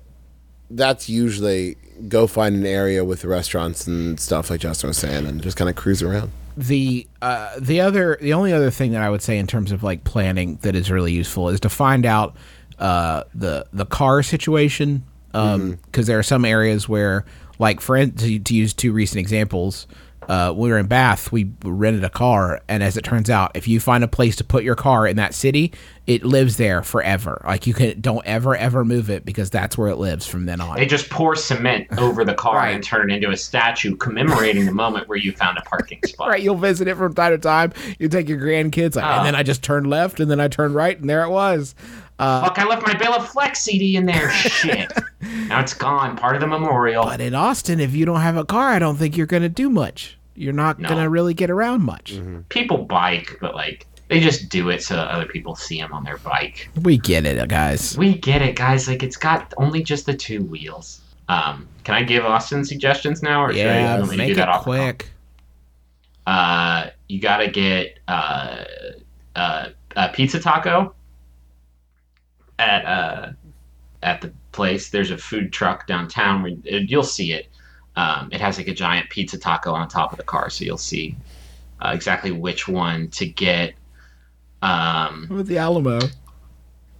that's 0.69 1.09
usually 1.09 1.75
go 2.07 2.27
find 2.27 2.55
an 2.55 2.65
area 2.65 3.03
with 3.03 3.25
restaurants 3.25 3.87
and 3.87 4.19
stuff 4.19 4.49
like 4.49 4.59
Justin 4.59 4.89
was 4.89 4.97
saying 4.97 5.25
and 5.25 5.41
just 5.41 5.57
kind 5.57 5.69
of 5.69 5.75
cruise 5.75 6.03
around. 6.03 6.31
the 6.57 7.07
uh, 7.21 7.51
the 7.59 7.79
other 7.81 8.17
the 8.19 8.33
only 8.33 8.51
other 8.51 8.71
thing 8.71 8.91
that 8.91 9.01
I 9.03 9.09
would 9.09 9.21
say 9.21 9.37
in 9.37 9.45
terms 9.47 9.71
of 9.71 9.83
like 9.83 10.03
planning 10.03 10.57
that 10.63 10.75
is 10.75 10.89
really 10.89 11.13
useful 11.13 11.49
is 11.49 11.59
to 11.61 11.69
find 11.69 12.05
out 12.05 12.35
uh, 12.79 13.23
the 13.33 13.65
the 13.71 13.85
car 13.85 14.23
situation 14.23 15.03
because 15.31 16.07
there 16.07 16.17
are 16.17 16.23
some 16.23 16.45
areas 16.45 16.89
where 16.89 17.25
like 17.59 17.79
for 17.79 18.03
to, 18.03 18.39
to 18.39 18.55
use 18.55 18.73
two 18.73 18.91
recent 18.91 19.19
examples 19.19 19.85
uh, 20.27 20.53
we 20.55 20.69
were 20.69 20.77
in 20.77 20.87
Bath 20.87 21.31
we 21.31 21.49
rented 21.63 22.03
a 22.03 22.09
car 22.09 22.61
and 22.67 22.83
as 22.83 22.97
it 22.97 23.03
turns 23.03 23.29
out 23.29 23.51
if 23.55 23.67
you 23.67 23.79
find 23.79 24.03
a 24.03 24.07
place 24.07 24.35
to 24.37 24.43
put 24.43 24.63
your 24.63 24.75
car 24.75 25.07
in 25.07 25.15
that 25.17 25.33
city 25.33 25.71
it 26.05 26.23
lives 26.23 26.57
there 26.57 26.81
forever 26.83 27.41
like 27.45 27.67
you 27.67 27.73
can 27.73 27.99
don't 28.01 28.25
ever 28.25 28.55
ever 28.55 28.85
move 28.85 29.09
it 29.09 29.25
because 29.25 29.49
that's 29.49 29.77
where 29.77 29.89
it 29.89 29.97
lives 29.97 30.25
from 30.27 30.45
then 30.45 30.59
on 30.61 30.75
They 30.77 30.85
just 30.85 31.09
pour 31.09 31.35
cement 31.35 31.87
over 31.97 32.23
the 32.25 32.33
car 32.33 32.55
Right. 32.57 32.75
and 32.75 32.83
turn 32.83 33.09
it 33.11 33.15
into 33.15 33.29
a 33.29 33.37
statue 33.37 33.95
commemorating 33.95 34.65
the 34.65 34.71
moment 34.73 35.07
where 35.07 35.17
you 35.17 35.31
found 35.31 35.57
a 35.57 35.61
parking 35.61 35.99
spot. 36.05 36.29
Right, 36.29 36.41
you'll 36.41 36.55
visit 36.55 36.87
it 36.87 36.95
from 36.95 37.13
time 37.13 37.31
to 37.33 37.37
time. 37.37 37.73
You 37.99 38.07
take 38.07 38.27
your 38.29 38.39
grandkids, 38.39 38.95
like, 38.95 39.05
Oh. 39.05 39.09
and 39.19 39.25
then 39.25 39.35
I 39.35 39.43
just 39.43 39.63
turned 39.63 39.87
left, 39.89 40.19
and 40.19 40.29
then 40.31 40.39
I 40.39 40.47
turned 40.47 40.73
right, 40.75 40.97
and 40.99 41.09
there 41.09 41.23
it 41.23 41.29
was. 41.29 41.75
Fuck, 42.17 42.57
I 42.59 42.65
left 42.65 42.85
my 42.85 42.93
Bela 42.95 43.21
Fleck's 43.21 43.59
CD 43.61 43.95
in 43.95 44.05
there. 44.05 44.31
Shit. 44.31 44.91
now 45.47 45.59
it's 45.59 45.73
gone. 45.73 46.17
Part 46.17 46.35
of 46.35 46.41
the 46.41 46.47
memorial. 46.47 47.03
But 47.03 47.21
in 47.21 47.35
Austin, 47.35 47.79
if 47.79 47.93
you 47.93 48.05
don't 48.05 48.21
have 48.21 48.37
a 48.37 48.45
car, 48.45 48.69
I 48.69 48.79
don't 48.79 48.95
think 48.97 49.15
you're 49.15 49.27
going 49.27 49.43
to 49.43 49.49
do 49.49 49.69
much. 49.69 50.17
You're 50.35 50.53
not 50.53 50.79
No. 50.79 50.89
going 50.89 51.01
to 51.03 51.09
really 51.09 51.33
get 51.33 51.49
around 51.49 51.83
much. 51.83 52.19
People 52.49 52.79
bike, 52.85 53.37
but 53.41 53.53
like 53.55 53.85
they 54.07 54.19
just 54.19 54.49
do 54.49 54.69
it 54.69 54.81
so 54.81 54.95
that 54.95 55.09
other 55.09 55.25
people 55.25 55.55
see 55.55 55.79
them 55.79 55.91
on 55.93 56.03
their 56.03 56.17
bike. 56.17 56.69
We 56.81 56.97
get 56.97 57.25
it, 57.25 57.47
guys. 57.49 57.97
We 57.97 58.15
get 58.17 58.41
it, 58.41 58.55
guys. 58.55 58.87
Like 58.87 59.03
it's 59.03 59.17
got 59.17 59.53
only 59.57 59.83
just 59.83 60.05
the 60.05 60.13
two 60.15 60.43
wheels. 60.43 61.01
Um, 61.29 61.67
can 61.83 61.93
I 61.95 62.03
give 62.03 62.23
Austin 62.25 62.63
suggestions 62.63 63.21
now, 63.21 63.43
or 63.43 63.51
should 63.53 63.65
I 63.67 63.79
Yeah, 63.79 63.97
want 63.99 64.11
me 64.11 64.15
to 64.15 64.17
make 64.17 64.27
do 64.27 64.33
it 64.33 64.35
that 64.37 64.49
off 64.49 64.63
quick. 64.63 65.09
Uh, 66.25 66.89
you 67.07 67.19
gotta 67.19 67.49
get 67.49 67.99
uh, 68.07 68.63
uh, 69.35 69.69
a 69.95 70.09
pizza 70.09 70.39
taco 70.39 70.93
at 72.59 72.85
uh, 72.85 73.31
at 74.03 74.21
the 74.21 74.31
place. 74.51 74.89
There's 74.89 75.11
a 75.11 75.17
food 75.17 75.51
truck 75.51 75.87
downtown 75.87 76.43
where 76.43 76.51
you'll 76.51 77.03
see 77.03 77.33
it. 77.33 77.47
Um, 77.95 78.29
it 78.31 78.39
has 78.41 78.57
like 78.57 78.67
a 78.67 78.73
giant 78.73 79.09
pizza 79.09 79.37
taco 79.37 79.73
on 79.73 79.87
top 79.87 80.11
of 80.11 80.17
the 80.17 80.23
car, 80.23 80.49
so 80.49 80.63
you'll 80.63 80.77
see 80.77 81.15
uh, 81.81 81.91
exactly 81.93 82.31
which 82.31 82.67
one 82.67 83.09
to 83.09 83.25
get. 83.25 83.73
Um, 84.61 85.27
With 85.29 85.47
the 85.47 85.57
Alamo. 85.57 85.99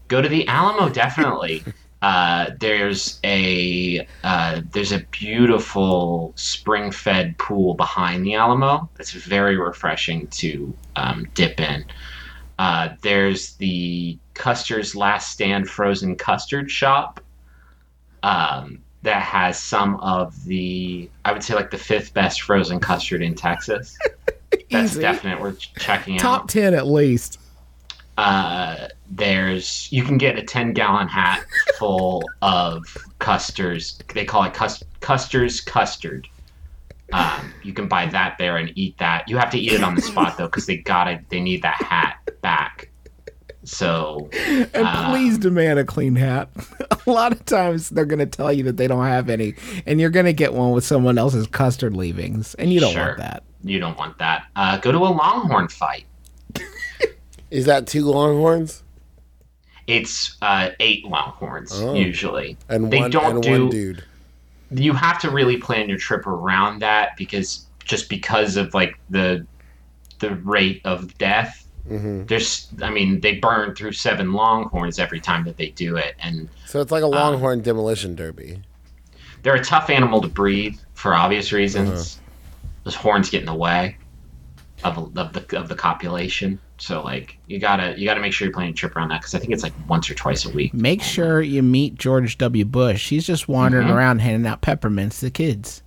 go 0.07 0.21
to 0.21 0.29
the 0.29 0.47
Alamo 0.47 0.89
definitely. 0.89 1.63
uh, 2.01 2.51
there's 2.59 3.19
a 3.23 4.07
uh, 4.23 4.61
there's 4.71 4.91
a 4.91 4.99
beautiful 5.11 6.33
spring-fed 6.35 7.37
pool 7.37 7.73
behind 7.73 8.25
the 8.25 8.35
Alamo 8.35 8.89
that's 8.95 9.11
very 9.11 9.57
refreshing 9.57 10.27
to 10.27 10.73
um, 10.95 11.27
dip 11.33 11.59
in. 11.59 11.85
Uh, 12.59 12.89
there's 13.01 13.53
the 13.55 14.17
Custer's 14.33 14.95
Last 14.95 15.31
Stand 15.31 15.69
frozen 15.69 16.15
custard 16.15 16.71
shop. 16.71 17.21
Um, 18.23 18.79
that 19.03 19.21
has 19.21 19.59
some 19.59 19.95
of 19.97 20.43
the, 20.45 21.09
I 21.23 21.31
would 21.31 21.43
say 21.43 21.53
like 21.53 21.71
the 21.71 21.77
fifth 21.77 22.13
best 22.13 22.41
frozen 22.41 22.79
custard 22.79 23.21
in 23.21 23.35
Texas. 23.35 23.97
That's 24.71 24.91
Easy. 24.93 25.01
definite 25.01 25.39
worth 25.39 25.59
checking 25.77 26.15
out 26.15 26.21
Top 26.21 26.47
10 26.49 26.73
at 26.73 26.87
least. 26.87 27.39
Uh, 28.17 28.87
there's 29.11 29.87
you 29.91 30.03
can 30.03 30.17
get 30.17 30.37
a 30.37 30.43
10 30.43 30.73
gallon 30.73 31.07
hat 31.07 31.45
full 31.77 32.23
of 32.41 32.83
custards. 33.19 33.99
They 34.13 34.25
call 34.25 34.43
it 34.43 34.53
cus- 34.53 34.83
custards 34.99 35.61
custard. 35.61 36.27
Um, 37.13 37.53
you 37.63 37.73
can 37.73 37.87
buy 37.87 38.07
that 38.07 38.37
there 38.37 38.57
and 38.57 38.71
eat 38.75 38.97
that. 38.97 39.29
You 39.29 39.37
have 39.37 39.51
to 39.51 39.59
eat 39.59 39.71
it 39.71 39.83
on 39.83 39.95
the 39.95 40.01
spot 40.01 40.37
though, 40.37 40.47
because 40.47 40.65
they 40.65 40.77
gotta 40.77 41.21
they 41.29 41.39
need 41.39 41.61
that 41.61 41.81
hat 41.81 42.17
back. 42.47 42.89
So 43.65 44.29
And 44.33 44.69
Uh, 44.73 45.10
please 45.12 45.38
demand 45.38 45.77
a 45.79 45.83
clean 45.83 46.15
hat. 46.15 46.47
a 47.05 47.12
lot 47.12 47.33
of 47.33 47.43
times 47.43 47.89
they're 47.89 48.05
going 48.05 48.19
to 48.19 48.25
tell 48.25 48.53
you 48.53 48.63
that 48.63 48.77
they 48.77 48.88
don't 48.88 49.05
have 49.05 49.29
any, 49.29 49.55
and 49.86 49.99
you're 49.99 50.10
going 50.10 50.25
to 50.25 50.31
get 50.33 50.53
one 50.53 50.71
with 50.71 50.86
someone 50.86 51.17
else's 51.17 51.47
custard 51.47 51.93
leavings, 51.97 52.55
and 52.55 52.71
you 52.71 52.79
don't 52.79 52.93
Sure. 52.93 53.07
want 53.07 53.17
that. 53.17 53.43
you 53.65 53.79
don't 53.79 53.97
want 53.97 54.17
that. 54.19 54.45
Uh, 54.55 54.77
go 54.77 54.93
to 54.93 54.97
a 54.99 55.12
longhorn 55.12 55.67
fight. 55.67 56.05
Is 57.51 57.65
that 57.65 57.88
two 57.88 58.05
Longhorns 58.05 58.83
It's 59.88 60.38
uh, 60.41 60.69
eight 60.79 61.03
longhorns 61.05 61.71
Oh. 61.75 61.93
usually. 61.93 62.55
and 62.69 62.89
They 62.91 62.99
one 63.01 63.12
don't 63.12 63.25
and 63.36 63.43
do- 63.43 63.51
one 63.63 63.69
dude? 63.69 64.03
you 64.71 64.93
have 64.93 65.19
to 65.19 65.29
really 65.29 65.57
plan 65.57 65.89
your 65.89 65.97
trip 65.97 66.25
around 66.27 66.79
that 66.79 67.17
because 67.17 67.65
just 67.83 68.07
because 68.10 68.55
of 68.57 68.73
like 68.73 68.97
the 69.10 69.45
the 70.19 70.36
rate 70.38 70.81
of 70.86 71.17
death 71.17 71.65
hmm 71.88 72.23
there's 72.26 72.67
i 72.82 72.89
mean 72.89 73.19
they 73.21 73.36
burn 73.36 73.73
through 73.76 73.91
seven 73.91 74.34
longhorns 74.34 75.00
every 75.00 75.19
time 75.19 75.43
that 75.45 75.58
they 75.58 75.69
do 75.69 75.95
it 75.97 76.15
and 76.19 76.50
So 76.65 76.82
it's 76.82 76.91
like 76.91 77.04
a 77.04 77.08
Longhorn 77.08 77.62
demolition 77.62 78.15
derby. 78.15 78.62
they're 79.43 79.56
a 79.56 79.63
tough 79.63 79.89
animal 79.89 80.21
to 80.21 80.28
breed 80.28 80.78
for 80.93 81.13
obvious 81.15 81.52
reasons 81.52 82.19
those 82.84 82.95
horns 82.95 83.30
get 83.30 83.39
in 83.41 83.45
the 83.45 83.54
way 83.56 83.97
of, 84.84 84.97
of 85.17 85.34
the 85.34 85.58
of 85.60 85.67
the 85.69 85.76
copulation 85.76 86.60
so 86.78 87.02
like 87.04 87.38
you 87.47 87.58
gotta 87.60 87.97
you 87.97 88.06
gotta 88.06 88.19
make 88.21 88.32
sure 88.34 88.45
you're 88.45 88.54
planning 88.54 88.71
a 88.73 88.76
trip 88.76 88.95
around 88.95 89.10
that 89.10 89.21
because 89.21 89.34
i 89.34 89.39
think 89.39 89.52
it's 89.52 89.63
like 89.63 89.73
once 89.89 90.10
or 90.10 90.13
twice 90.13 90.45
a 90.45 90.50
week 90.52 90.73
Make 90.73 91.02
sure 91.02 91.41
you 91.41 91.63
meet 91.63 91.95
George 91.95 92.38
W. 92.38 92.63
Bush. 92.65 93.10
He's 93.10 93.26
just 93.26 93.47
wandering 93.47 93.88
Mhm. 93.88 93.95
around 93.95 94.19
handing 94.19 94.45
out 94.45 94.62
peppermints 94.62 95.19
to 95.21 95.32
kids. 95.32 95.82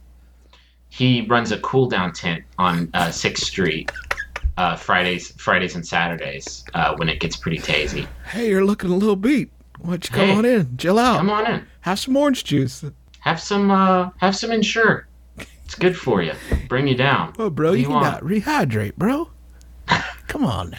he 0.89 1.21
runs 1.29 1.53
a 1.53 1.59
cool 1.59 1.87
down 1.89 2.13
tent 2.13 2.43
on 2.59 2.91
uh, 2.95 3.11
Sixth 3.13 3.45
Street 3.45 3.93
uh, 4.57 4.77
Fridays, 4.77 5.33
Fridays 5.41 5.75
and 5.75 5.87
Saturdays 5.87 6.65
uh, 6.75 6.95
when 6.97 7.09
it 7.09 7.21
gets 7.21 7.37
pretty 7.37 7.59
tazy. 7.59 8.07
Hey, 8.27 8.49
you're 8.49 8.65
looking 8.65 8.91
a 8.91 8.97
little 8.97 9.17
beat. 9.17 9.51
Why 9.81 9.91
don't 9.91 10.05
you 10.09 10.15
come 10.17 10.27
Hey. 10.29 10.35
on 10.37 10.45
in? 10.45 10.77
Chill 10.77 10.99
out. 10.99 11.19
Come 11.19 11.31
on 11.31 11.47
in, 11.51 11.67
Have 11.81 11.99
some 11.99 12.17
orange 12.17 12.45
juice. 12.45 12.85
have 13.21 13.41
some, 13.41 13.71
uh, 13.71 14.11
have 14.19 14.37
some 14.37 14.51
Ensure. 14.53 15.07
It's 15.65 15.75
good 15.77 15.97
for 15.97 16.21
you. 16.23 16.33
Bring 16.69 16.89
you 16.89 16.97
down. 16.97 17.33
Oh, 17.39 17.49
bro, 17.49 17.71
What 17.71 17.75
you, 17.75 17.83
you 17.83 17.87
can 17.87 17.95
want? 17.95 18.25
rehydrate, 18.25 18.97
bro. 18.97 19.31
come 20.29 20.45
on 20.45 20.71
now. 20.71 20.79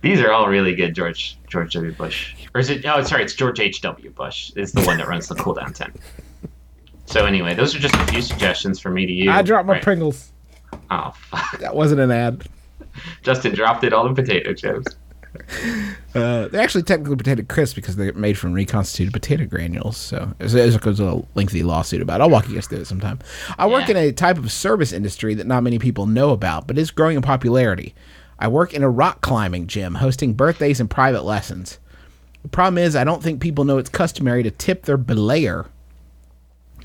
These 0.00 0.20
are 0.20 0.32
all 0.32 0.48
really 0.48 0.74
good, 0.74 0.94
George 0.94 1.38
George 1.48 1.72
W. 1.74 1.92
Bush. 1.92 2.34
Or 2.54 2.60
is 2.60 2.68
it? 2.70 2.84
Oh, 2.84 3.02
sorry, 3.02 3.22
it's 3.22 3.34
George 3.34 3.58
H. 3.60 3.80
W. 3.82 4.10
Bush. 4.10 4.52
Is 4.56 4.72
the 4.72 4.82
one 4.82 4.98
that 4.98 5.08
runs 5.08 5.28
the 5.28 5.34
cool 5.34 5.54
down 5.54 5.72
tent. 5.72 5.96
So 7.06 7.24
anyway, 7.26 7.54
those 7.54 7.74
are 7.74 7.78
just 7.78 7.94
a 7.94 8.06
few 8.08 8.20
suggestions 8.20 8.78
for 8.80 8.90
me 8.90 9.06
to 9.06 9.12
use. 9.12 9.28
I 9.30 9.40
dropped 9.42 9.66
my 9.66 9.74
Right. 9.74 9.82
Pringles. 9.82 10.32
Oh, 10.90 11.12
fuck. 11.30 11.58
That 11.60 11.74
wasn't 11.74 12.00
an 12.00 12.10
ad. 12.10 12.44
Justin 13.22 13.54
dropped 13.54 13.84
it 13.84 13.92
all 13.92 14.06
in 14.06 14.14
potato 14.14 14.52
chips. 14.54 14.96
Uh, 16.14 16.46
they're 16.48 16.60
actually 16.60 16.82
technically 16.84 17.16
potato 17.16 17.42
crisps 17.42 17.74
because 17.74 17.96
they're 17.96 18.12
made 18.12 18.38
from 18.38 18.52
reconstituted 18.52 19.12
potato 19.12 19.44
granules. 19.46 19.96
So 19.96 20.32
there's, 20.38 20.54
a 20.54 21.22
lengthy 21.34 21.62
lawsuit 21.64 22.00
about 22.02 22.20
it. 22.20 22.22
I'll 22.24 22.30
walk 22.30 22.48
you 22.48 22.54
guys 22.54 22.68
through 22.68 22.78
it 22.78 22.86
sometime. 22.86 23.18
I 23.58 23.66
work 23.66 23.88
Yeah. 23.88 23.92
in 23.92 23.96
a 23.96 24.12
type 24.12 24.38
of 24.38 24.52
service 24.52 24.92
industry 24.92 25.34
that 25.34 25.46
not 25.46 25.62
many 25.64 25.78
people 25.78 26.06
know 26.06 26.30
about, 26.30 26.66
but 26.68 26.78
is 26.78 26.90
growing 26.92 27.16
in 27.16 27.22
popularity. 27.22 27.94
I 28.38 28.48
work 28.48 28.72
in 28.74 28.82
a 28.82 28.88
rock 28.90 29.22
climbing 29.22 29.66
gym, 29.66 29.96
hosting 29.96 30.34
birthdays 30.34 30.78
and 30.80 30.88
private 30.88 31.24
lessons. 31.24 31.78
The 32.42 32.48
problem 32.48 32.78
is, 32.78 32.94
I 32.94 33.04
don't 33.04 33.22
think 33.22 33.40
people 33.40 33.64
know 33.64 33.78
it's 33.78 33.88
customary 33.90 34.42
to 34.42 34.50
tip 34.50 34.84
their 34.84 34.98
belayer, 34.98 35.66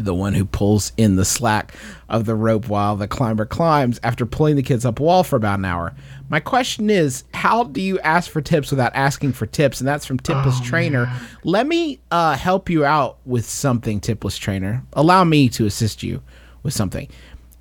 the 0.04 0.14
one 0.14 0.34
who 0.34 0.46
pulls 0.46 0.92
in 0.98 1.16
the 1.16 1.26
slack 1.26 1.74
of 2.08 2.26
the 2.26 2.36
rope 2.36 2.68
while 2.68 2.96
the 2.96 3.08
climber 3.08 3.46
climbs 3.46 4.00
after 4.04 4.26
pulling 4.26 4.56
the 4.56 4.64
kids 4.64 4.86
up 4.86 5.00
a 5.00 5.04
wall 5.04 5.24
for 5.24 5.36
about 5.36 5.60
an 5.60 5.66
hour. 5.66 5.94
My 6.30 6.40
question 6.40 6.90
is, 6.90 7.24
how 7.34 7.64
do 7.66 7.82
you 7.82 8.00
ask 8.00 8.30
for 8.30 8.42
tips 8.42 8.72
without 8.72 8.94
asking 8.96 9.34
for 9.34 9.46
tips? 9.46 9.80
And 9.80 9.88
that's 9.88 10.06
from 10.06 10.20
Tipless 10.20 10.64
Trainer. 10.64 11.12
Let 11.44 11.68
me 11.68 12.00
uh, 12.12 12.36
help 12.36 12.70
you 12.70 12.86
out 12.86 13.18
with 13.26 13.46
something, 13.46 14.00
Tipless 14.00 14.38
Trainer. 14.38 14.84
Allow 14.94 15.24
me 15.24 15.50
to 15.50 15.66
assist 15.66 16.04
you 16.04 16.22
with 16.64 16.74
something. 16.74 17.08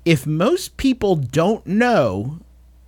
If 0.05 0.25
most 0.27 0.77
people 0.77 1.15
don't 1.15 1.65
know 1.65 2.39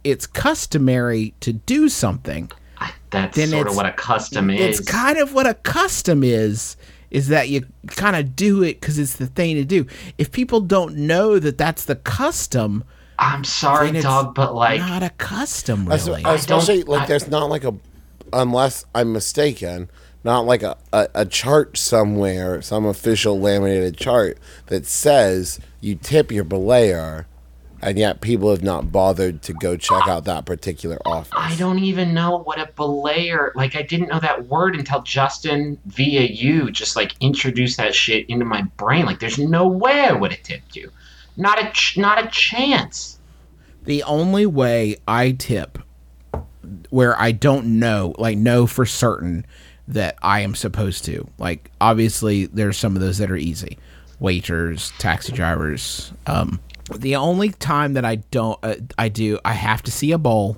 it's 0.04 0.26
customary 0.26 1.34
to 1.42 1.54
do 1.54 1.90
something, 1.90 2.52
I, 2.78 2.92
that's 3.12 3.38
Then 3.38 3.50
sort 3.50 3.68
of 3.68 3.76
what 3.76 3.86
a 3.86 3.92
custom 3.92 4.50
is. 4.50 4.80
it's 4.80 4.90
kind 4.90 5.18
of 5.18 5.34
what 5.34 5.46
a 5.48 5.54
custom 5.54 6.24
is 6.24 6.76
is 7.12 7.28
that 7.28 7.50
you 7.50 7.66
kind 7.88 8.16
of 8.16 8.36
do 8.36 8.64
it 8.64 8.80
because 8.82 8.98
it's 8.98 9.18
the 9.18 9.28
thing 9.28 9.56
to 9.56 9.64
do. 9.66 9.86
If 10.18 10.32
people 10.32 10.62
don't 10.62 10.96
know 10.96 11.38
that 11.40 11.58
that's 11.58 11.86
the 11.86 11.98
custom 11.98 12.84
I'm 13.20 13.44
sorry, 13.44 13.88
then 13.88 13.98
it's 13.98 14.06
dog, 14.06 14.34
but 14.34 14.56
like, 14.56 14.80
not 14.80 15.04
a 15.04 15.12
custom 15.12 15.92
Es- 15.92 16.08
really. 16.08 16.24
Especially 16.26 16.84
like 16.84 17.04
I- 17.04 17.06
there's 17.06 17.28
not 17.28 17.50
like 17.50 17.64
a, 17.64 17.76
unless 18.34 18.86
I'm 18.96 19.14
mistaken, 19.14 19.90
not 20.24 20.46
like 20.46 20.64
a, 20.64 20.78
a, 20.92 21.08
a 21.14 21.26
chart 21.26 21.78
somewhere, 21.78 22.62
some 22.62 22.86
official 22.86 23.40
laminated 23.40 23.98
chart 23.98 24.40
that 24.68 24.86
says 24.88 25.60
you 25.82 25.96
tip 25.96 26.32
your 26.32 26.46
belayer, 26.46 27.26
and 27.82 27.98
yet 27.98 28.22
people 28.22 28.50
have 28.52 28.64
not 28.64 28.92
bothered 28.92 29.42
to 29.44 29.54
go 29.54 29.76
check 29.78 30.08
out 30.08 30.26
that 30.26 30.46
particular 30.46 30.98
office. 31.06 31.32
I 31.36 31.56
don't 31.56 31.80
even 31.80 32.14
know 32.14 32.40
what 32.40 32.60
a 32.60 32.68
belayer. 32.68 33.52
Like, 33.56 33.76
I 33.76 33.82
didn't 33.82 34.10
know 34.10 34.20
that 34.20 34.48
word 34.48 34.76
until 34.76 35.02
Justin 35.02 35.78
via 35.86 36.22
you 36.22 36.72
just 36.72 36.96
like 36.96 37.14
introduced 37.20 37.78
that 37.78 37.96
shit 37.96 38.30
into 38.30 38.46
my 38.46 38.62
brain. 38.78 39.06
Like, 39.06 39.20
there's 39.20 39.40
no 39.40 39.68
way 39.68 40.02
I 40.02 40.14
would 40.14 40.32
have 40.32 40.44
tipped 40.44 40.76
you. 40.76 40.92
Not 41.38 41.62
a, 41.64 41.72
ch- 41.72 41.98
not 41.98 42.24
a 42.24 42.28
chance. 42.30 43.18
the 43.84 44.04
only 44.04 44.46
way 44.46 44.98
i 45.08 45.32
tip 45.32 45.80
where 46.92 47.20
i 47.20 47.32
don't 47.32 47.66
know 47.66 48.14
like 48.20 48.38
know 48.38 48.68
for 48.68 48.86
certain 48.86 49.44
that 49.88 50.16
i 50.22 50.42
am 50.42 50.54
supposed 50.54 51.04
to 51.06 51.28
like 51.40 51.72
obviously 51.82 52.46
there's 52.46 52.78
some 52.78 52.96
of 52.96 53.02
those 53.02 53.18
that 53.18 53.32
are 53.32 53.36
easy 53.38 53.78
waiters 54.20 54.92
taxi 55.00 55.32
drivers 55.32 56.14
um 56.28 56.60
the 56.96 57.16
only 57.16 57.50
time 57.50 57.94
that 57.94 58.06
i 58.06 58.16
don't 58.16 58.60
uh, 58.64 58.76
i 58.98 59.08
do 59.08 59.40
i 59.46 59.54
have 59.54 59.82
to 59.82 59.92
see 59.92 60.12
a 60.12 60.18
bowl 60.18 60.58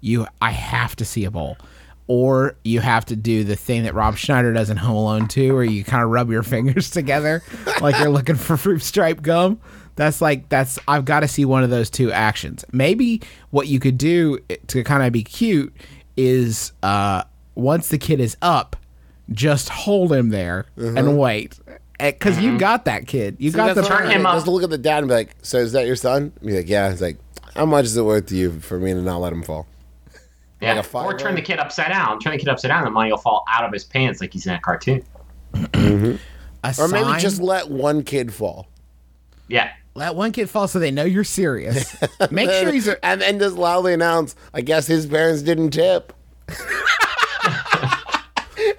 you 0.00 0.26
i 0.40 0.50
have 0.50 0.96
to 0.96 1.04
see 1.04 1.24
a 1.24 1.30
bowl 1.30 1.56
or 2.06 2.56
you 2.64 2.80
have 2.80 3.04
to 3.04 3.14
do 3.14 3.44
the 3.44 3.54
thing 3.54 3.84
that 3.84 3.94
Rob 3.94 4.16
Schneider 4.16 4.52
does 4.52 4.68
in 4.68 4.76
Home 4.76 4.96
Alone 4.96 5.28
2 5.28 5.54
where 5.54 5.62
you 5.62 5.84
kind 5.84 6.02
of 6.02 6.10
rub 6.10 6.28
your 6.28 6.42
fingers 6.42 6.90
together 6.90 7.40
like 7.80 7.96
you're 8.00 8.10
looking 8.10 8.34
for 8.34 8.56
fruit 8.56 8.82
stripe 8.82 9.22
gum. 9.22 9.60
That's 9.94 10.20
like 10.20 10.48
that's 10.48 10.76
I've 10.88 11.04
got 11.04 11.20
to 11.20 11.28
see 11.28 11.44
one 11.44 11.62
of 11.62 11.70
those 11.70 11.88
two 11.88 12.10
actions. 12.10 12.64
Maybe 12.72 13.22
what 13.50 13.68
you 13.68 13.78
could 13.78 13.96
do 13.96 14.40
to 14.66 14.82
kind 14.82 15.04
of 15.04 15.12
be 15.12 15.22
cute 15.22 15.72
is 16.16 16.72
uh 16.82 17.22
once 17.54 17.88
the 17.90 17.98
kid 17.98 18.18
is 18.18 18.36
up, 18.42 18.74
just 19.30 19.68
hold 19.68 20.12
him 20.12 20.30
there 20.30 20.66
and 20.98 21.16
wait. 21.16 21.60
Cuz 22.18 22.38
you 22.38 22.50
mm-hmm. 22.50 22.58
got 22.58 22.84
that 22.86 23.06
kid. 23.06 23.36
You 23.38 23.50
got 23.50 23.68
the 23.68 23.74
That's 23.74 23.88
what 23.88 23.98
Turn 23.98 24.10
him 24.10 24.26
up. 24.26 24.34
Just 24.34 24.46
look 24.46 24.62
at 24.62 24.70
the 24.70 24.78
dad 24.78 24.98
and 24.98 25.08
be 25.08 25.14
like, 25.14 25.36
"So 25.42 25.58
is 25.58 25.72
that 25.72 25.86
your 25.86 25.96
son?" 25.96 26.32
Be 26.44 26.56
like, 26.56 26.68
"Yeah." 26.68 26.90
He's 26.90 27.02
like, 27.02 27.18
"How 27.54 27.66
much 27.66 27.84
is 27.84 27.96
it 27.96 28.02
worth 28.02 28.26
to 28.26 28.36
you 28.36 28.60
for 28.60 28.78
me 28.78 28.92
to 28.92 29.02
not 29.02 29.18
let 29.18 29.32
him 29.32 29.42
fall?" 29.42 29.66
Yeah. 30.60 30.78
a 30.78 30.82
five 30.82 31.06
or 31.06 31.16
turn 31.16 31.34
the 31.34 31.42
kid 31.42 31.58
upside 31.58 31.88
down. 31.88 32.18
Turn 32.20 32.32
the 32.32 32.38
kid 32.38 32.48
upside 32.48 32.70
down, 32.70 32.84
and 32.84 32.92
money 32.92 33.10
will 33.10 33.18
fall 33.18 33.44
out 33.48 33.64
of 33.64 33.72
his 33.72 33.84
pants 33.84 34.20
like 34.20 34.32
he's 34.32 34.46
in 34.46 34.52
a 34.54 34.60
cartoon. 34.60 35.02
Mm-hmm. 35.54 36.16
a 36.64 36.74
Or 36.78 36.88
maybe 36.88 37.04
sign. 37.04 37.20
just 37.20 37.40
let 37.40 37.70
one 37.70 38.02
kid 38.02 38.32
fall. 38.32 38.66
Yeah. 39.48 39.70
let 39.94 40.14
one 40.14 40.30
kid 40.32 40.48
fall 40.48 40.68
so 40.68 40.78
they 40.78 40.90
know 40.90 41.04
you're 41.04 41.24
serious. 41.24 41.96
Make 42.30 42.50
sure 42.50 42.70
he's 42.70 42.86
a, 42.86 43.04
and 43.04 43.20
then 43.20 43.38
just 43.38 43.56
loudly 43.56 43.92
announce, 43.92 44.36
"I 44.54 44.60
guess 44.60 44.86
his 44.86 45.06
parents 45.06 45.42
didn't 45.42 45.70
tip." 45.70 46.12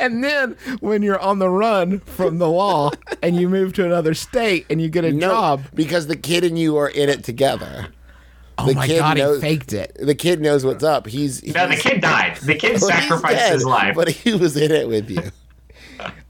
And 0.01 0.23
then 0.23 0.57
when 0.79 1.01
you're 1.03 1.19
on 1.19 1.39
the 1.39 1.49
run 1.49 1.99
from 1.99 2.39
the 2.39 2.49
law 2.49 2.91
and 3.21 3.35
you 3.35 3.47
move 3.47 3.73
to 3.73 3.85
another 3.85 4.13
state 4.13 4.65
and 4.69 4.81
you 4.81 4.89
get 4.89 5.05
a 5.05 5.11
No, 5.13 5.27
job, 5.29 5.61
because 5.73 6.07
the 6.07 6.15
kid 6.17 6.43
and 6.43 6.57
you 6.57 6.75
are 6.77 6.89
in 6.89 7.07
it 7.07 7.23
together. 7.23 7.87
oh 8.57 8.65
the 8.67 8.73
my 8.73 8.87
kid 8.87 8.99
god, 8.99 9.17
knows- 9.17 9.35
he 9.37 9.41
faked 9.41 9.73
it. 9.73 9.95
The 9.99 10.15
kid 10.15 10.41
knows 10.41 10.65
what's 10.65 10.83
up. 10.83 11.07
He's, 11.07 11.43
No, 11.53 11.67
the 11.67 11.75
kid 11.75 12.01
died. 12.01 12.37
The 12.37 12.55
kid 12.55 12.81
well, 12.81 12.89
sacrificed 12.89 13.35
dead, 13.35 13.53
his 13.53 13.63
life. 13.65 13.95
but 13.95 14.09
he 14.09 14.33
was 14.33 14.57
in 14.57 14.71
it 14.71 14.87
with 14.87 15.09
you. 15.09 15.21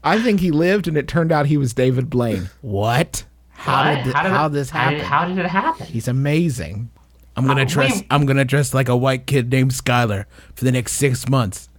I 0.04 0.20
think 0.20 0.40
he 0.40 0.50
lived 0.50 0.86
and 0.86 0.96
it 0.98 1.08
turned 1.08 1.32
out 1.32 1.46
he 1.46 1.56
was 1.56 1.72
David 1.72 2.10
Blaine. 2.10 2.50
What? 2.60 3.24
How 3.50 3.84
What? 3.88 3.94
did, 3.96 4.04
thi- 4.04 4.12
how 4.12 4.22
did 4.22 4.32
how 4.32 4.46
it- 4.46 4.48
this 4.50 4.70
how 4.70 4.90
did- 4.90 5.00
happen? 5.00 5.10
How 5.10 5.28
did 5.34 5.38
it 5.38 5.48
happen? 5.48 5.86
He's 5.86 6.08
amazing. 6.08 6.90
I'm 7.36 7.46
gonna 7.46 7.62
Oh, 7.62 7.64
dress. 7.64 8.00
we- 8.00 8.06
I'm 8.10 8.26
gonna 8.26 8.44
dress 8.44 8.74
like 8.74 8.90
a 8.90 8.96
white 8.96 9.26
kid 9.26 9.50
named 9.50 9.70
Skylar 9.70 10.26
for 10.54 10.64
the 10.66 10.72
next 10.72 10.92
six 10.92 11.26
months. 11.28 11.70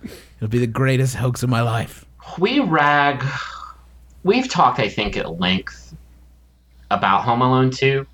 It'll 0.44 0.52
be 0.52 0.60
the 0.60 0.68
greatest 0.68 1.16
hoax 1.16 1.42
of 1.42 1.50
my 1.50 1.62
life. 1.62 2.04
we 2.38 2.60
rag 2.60 3.24
we've 4.24 4.50
talked 4.50 4.78
i 4.78 4.90
think 4.90 5.16
at 5.16 5.40
length 5.40 5.96
about 6.92 7.24
Home 7.24 7.42
Alone 7.42 7.72
2. 7.72 8.06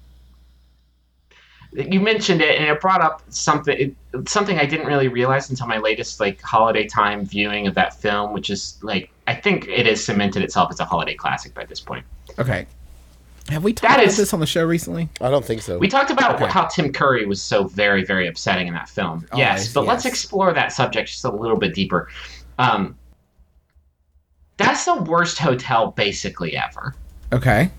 You 1.74 2.00
mentioned 2.00 2.42
it, 2.42 2.60
and 2.60 2.70
it 2.70 2.80
brought 2.80 3.02
up 3.02 3.24
something 3.30 3.96
something 4.28 4.60
I 4.60 4.68
didn't 4.68 4.86
really 4.86 5.08
realize 5.08 5.50
until 5.50 5.66
my 5.66 5.80
latest 5.80 6.20
like 6.20 6.40
holiday 6.42 6.86
time 6.86 7.26
viewing 7.26 7.66
of 7.66 7.74
that 7.74 8.00
film, 8.00 8.32
which 8.32 8.52
is 8.52 8.78
like 8.84 9.10
I 9.26 9.34
think 9.34 9.68
it 9.68 9.88
has 9.88 10.06
cemented 10.06 10.44
itself 10.44 10.70
as 10.70 10.80
a 10.80 10.86
holiday 10.86 11.16
classic 11.16 11.56
by 11.56 11.66
this 11.66 11.80
point. 11.80 12.06
Okay. 12.38 12.68
Have 13.50 13.64
we 13.64 13.74
talked 13.74 13.82
That 13.90 14.00
about 14.00 14.08
is- 14.08 14.18
this 14.18 14.34
on 14.34 14.40
the 14.40 14.46
show 14.46 14.64
recently? 14.64 15.10
I 15.22 15.30
don't 15.30 15.44
think 15.44 15.62
so. 15.62 15.78
We 15.78 15.88
talked 15.88 16.12
about 16.12 16.36
Okay. 16.42 16.52
how 16.52 16.66
Tim 16.66 16.92
Curry 16.94 17.26
was 17.26 17.42
so 17.42 17.66
very, 17.66 18.04
very 18.04 18.28
upsetting 18.28 18.68
in 18.68 18.74
that 18.76 18.88
film. 18.90 19.26
Oh, 19.32 19.38
yes, 19.38 19.60
yes, 19.66 19.74
but 19.74 19.86
let's 19.86 20.06
explore 20.06 20.54
that 20.54 20.72
subject 20.72 21.10
just 21.10 21.26
a 21.26 21.32
little 21.32 21.58
bit 21.58 21.74
deeper. 21.74 22.10
Um, 22.60 22.96
that's 24.58 24.86
the 24.86 24.96
worst 24.96 25.40
hotel 25.40 25.92
basically 25.92 26.56
ever. 26.56 26.94
Okay. 27.34 27.72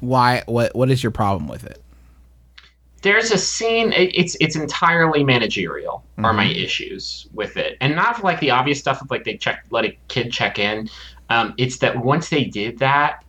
Why? 0.00 0.42
What? 0.46 0.74
What 0.74 0.90
is 0.90 1.02
your 1.02 1.10
problem 1.12 1.48
with 1.48 1.64
it? 1.64 1.82
There's 3.02 3.30
a 3.30 3.38
scene. 3.38 3.92
It, 3.92 4.10
it's 4.14 4.36
it's 4.40 4.56
entirely 4.56 5.22
managerial. 5.24 6.04
Are 6.18 6.32
my 6.32 6.46
Mm-hmm. 6.46 6.64
issues 6.64 7.28
with 7.32 7.56
it, 7.56 7.76
and 7.80 7.94
not 7.94 8.22
like 8.24 8.40
the 8.40 8.50
obvious 8.50 8.78
stuff 8.80 9.00
of 9.00 9.10
like 9.10 9.24
they 9.24 9.36
check 9.36 9.64
let 9.70 9.84
a 9.84 9.96
kid 10.08 10.32
check 10.32 10.58
in. 10.58 10.88
Um, 11.30 11.54
it's 11.58 11.78
that 11.78 11.96
once 11.96 12.28
they 12.28 12.44
did 12.44 12.78
that, 12.78 13.22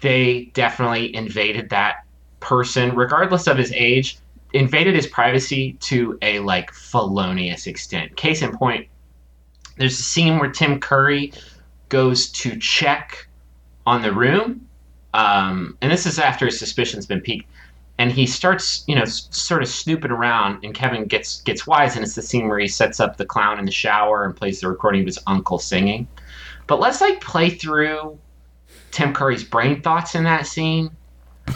they 0.00 0.50
definitely 0.54 1.14
invaded 1.14 1.70
that 1.70 2.04
person, 2.40 2.94
regardless 2.94 3.46
of 3.46 3.56
his 3.56 3.72
age, 3.72 4.18
invaded 4.52 4.94
his 4.94 5.06
privacy 5.06 5.72
to 5.80 6.18
a 6.22 6.38
like 6.40 6.72
felonious 6.72 7.66
extent. 7.66 8.16
Case 8.16 8.42
in 8.42 8.56
point, 8.56 8.86
there's 9.76 9.98
a 9.98 10.02
scene 10.02 10.38
where 10.38 10.50
Tim 10.50 10.80
Curry 10.80 11.32
goes 11.88 12.28
to 12.30 12.58
check 12.58 13.28
on 13.86 14.02
the 14.02 14.12
room, 14.12 14.66
um, 15.14 15.76
and 15.80 15.92
this 15.92 16.06
is 16.06 16.18
after 16.18 16.46
his 16.46 16.58
suspicion's 16.58 17.06
been 17.06 17.20
piqued. 17.20 17.48
and 17.98 18.12
he 18.12 18.26
starts, 18.26 18.84
you 18.86 18.94
know, 18.94 19.04
sort 19.04 19.62
of 19.62 19.68
snooping 19.68 20.10
around, 20.10 20.62
and 20.64 20.74
Kevin 20.74 21.06
gets 21.06 21.40
gets 21.42 21.66
wise, 21.66 21.96
and 21.96 22.04
it's 22.04 22.14
the 22.14 22.22
scene 22.22 22.48
where 22.48 22.58
he 22.58 22.68
sets 22.68 23.00
up 23.00 23.16
the 23.16 23.24
clown 23.24 23.58
in 23.58 23.64
the 23.64 23.70
shower 23.70 24.24
and 24.24 24.36
plays 24.36 24.60
the 24.60 24.68
recording 24.68 25.00
of 25.00 25.06
his 25.06 25.18
uncle 25.26 25.58
singing. 25.58 26.06
But 26.66 26.80
let's 26.80 27.00
like 27.00 27.20
play 27.20 27.50
through 27.50 28.18
Tim 28.96 29.12
Curry's 29.12 29.44
brain 29.44 29.82
thoughts 29.82 30.14
in 30.14 30.24
that 30.24 30.46
scene 30.46 30.90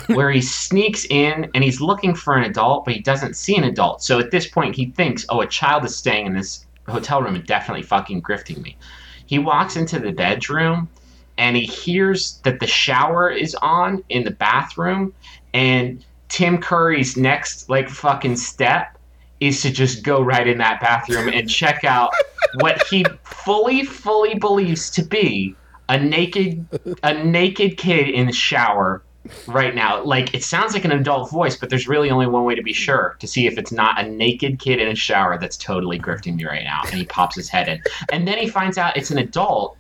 where 0.09 0.31
he 0.31 0.43
sneaks 0.43 1.07
in 1.09 1.51
and 1.55 1.65
he's 1.65 1.81
looking 1.81 2.15
for 2.15 2.37
an 2.37 2.45
adult, 2.45 2.85
but 2.85 2.93
he 2.93 3.01
doesn't 3.01 3.35
see 3.35 3.57
an 3.57 3.65
adult. 3.65 4.03
So 4.03 4.19
at 4.19 4.31
this 4.31 4.47
point, 4.47 4.77
he 4.77 4.91
thinks, 4.91 5.25
oh, 5.31 5.41
a 5.41 5.47
child 5.47 5.87
is 5.87 5.97
staying 5.97 6.27
in 6.27 6.35
this 6.35 6.67
hotel 6.87 7.23
room 7.23 7.37
and 7.37 7.47
definitely 7.47 7.83
fucking 7.83 8.21
grifting 8.21 8.61
me. 8.61 8.77
He 9.25 9.39
walks 9.39 9.77
into 9.77 9.99
the 9.99 10.13
bedroom 10.13 10.91
and 11.39 11.57
he 11.57 11.65
hears 11.65 12.41
that 12.45 12.61
the 12.61 12.67
shower 12.67 13.31
is 13.31 13.55
on 13.63 14.05
in 14.11 14.25
the 14.25 14.33
bathroom 14.33 15.15
and 15.55 16.05
Tim 16.29 16.59
Curry's 16.59 17.17
next 17.17 17.71
like 17.71 17.89
fucking 17.89 18.37
step 18.37 18.99
is 19.41 19.63
to 19.63 19.71
just 19.71 20.05
go 20.05 20.21
right 20.21 20.47
in 20.47 20.59
that 20.59 20.83
bathroom 20.83 21.31
and 21.31 21.49
check 21.49 21.85
out 21.85 22.13
what 22.61 22.87
he 22.89 23.03
fully 23.23 23.83
fully 23.83 24.35
believes 24.35 24.91
to 24.91 25.03
be 25.03 25.57
a 25.91 25.99
naked 25.99 26.65
a 27.03 27.13
naked 27.25 27.77
kid 27.77 28.09
in 28.09 28.27
the 28.27 28.33
shower 28.33 29.03
right 29.49 29.75
now. 29.75 30.03
Like 30.03 30.33
it 30.33 30.45
sounds 30.45 30.73
like 30.73 30.85
an 30.85 30.93
adult 30.93 31.31
voice, 31.31 31.57
but 31.57 31.69
there's 31.69 31.89
really 31.89 32.11
only 32.11 32.27
one 32.27 32.45
way 32.45 32.55
to 32.55 32.63
be 32.63 32.73
sure 32.73 33.17
to 33.19 33.27
see 33.27 33.47
if 33.47 33.59
it's 33.59 33.73
not 33.73 34.01
a 34.01 34.09
naked 34.09 34.61
kid 34.61 34.79
in 34.79 34.89
a 34.89 34.95
shower 34.95 35.37
that's 35.37 35.57
totally 35.57 35.99
grifting 35.99 36.37
me 36.37 36.45
right 36.47 36.65
now. 36.65 36.83
And 36.87 36.95
he 36.95 37.05
pops 37.05 37.35
his 37.35 37.49
head 37.49 37.69
in, 37.69 37.83
and 38.13 38.27
then 38.27 38.39
he 38.39 38.47
finds 38.47 38.79
out 38.79 38.97
it's 38.97 39.11
an 39.11 39.19
adult, 39.19 39.77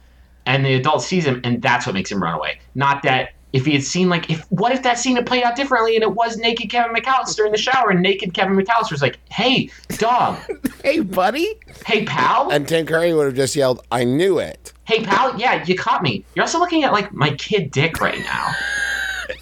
and 0.46 0.66
the 0.66 0.74
adult 0.74 1.02
sees 1.02 1.24
him, 1.24 1.40
and 1.44 1.62
that's 1.62 1.86
what 1.86 1.94
makes 1.94 2.10
him 2.10 2.22
run 2.22 2.34
away. 2.34 2.60
Not 2.74 3.02
that. 3.04 3.30
If 3.52 3.66
he 3.66 3.72
had 3.72 3.82
seen 3.82 4.08
like 4.08 4.30
if 4.30 4.44
what 4.50 4.72
if 4.72 4.82
that 4.84 4.98
scene 4.98 5.16
had 5.16 5.26
played 5.26 5.42
out 5.42 5.56
differently 5.56 5.96
and 5.96 6.02
it 6.02 6.12
was 6.14 6.36
naked 6.36 6.70
Kevin 6.70 6.94
McAllister 6.94 7.44
in 7.46 7.52
the 7.52 7.58
shower 7.58 7.90
and 7.90 8.00
naked 8.00 8.32
Kevin 8.32 8.56
McAllister's 8.56 9.02
like, 9.02 9.18
hey, 9.30 9.68
dog, 9.98 10.38
Hey, 10.84 11.00
buddy. 11.00 11.58
hey 11.86 12.04
pal, 12.04 12.50
and 12.50 12.66
Tim 12.68 12.86
Curry 12.86 13.12
would 13.12 13.26
have 13.26 13.34
just 13.34 13.56
yelled, 13.56 13.84
"I 13.90 14.04
knew 14.04 14.38
it." 14.38 14.72
hey 14.84 15.04
pal, 15.04 15.38
yeah, 15.38 15.64
you 15.64 15.76
caught 15.76 16.02
me. 16.02 16.24
You're 16.34 16.44
also 16.44 16.58
looking 16.58 16.84
at 16.84 16.92
like 16.92 17.12
my 17.12 17.30
kid 17.34 17.70
dick 17.70 18.00
right 18.00 18.18
now. 18.20 18.52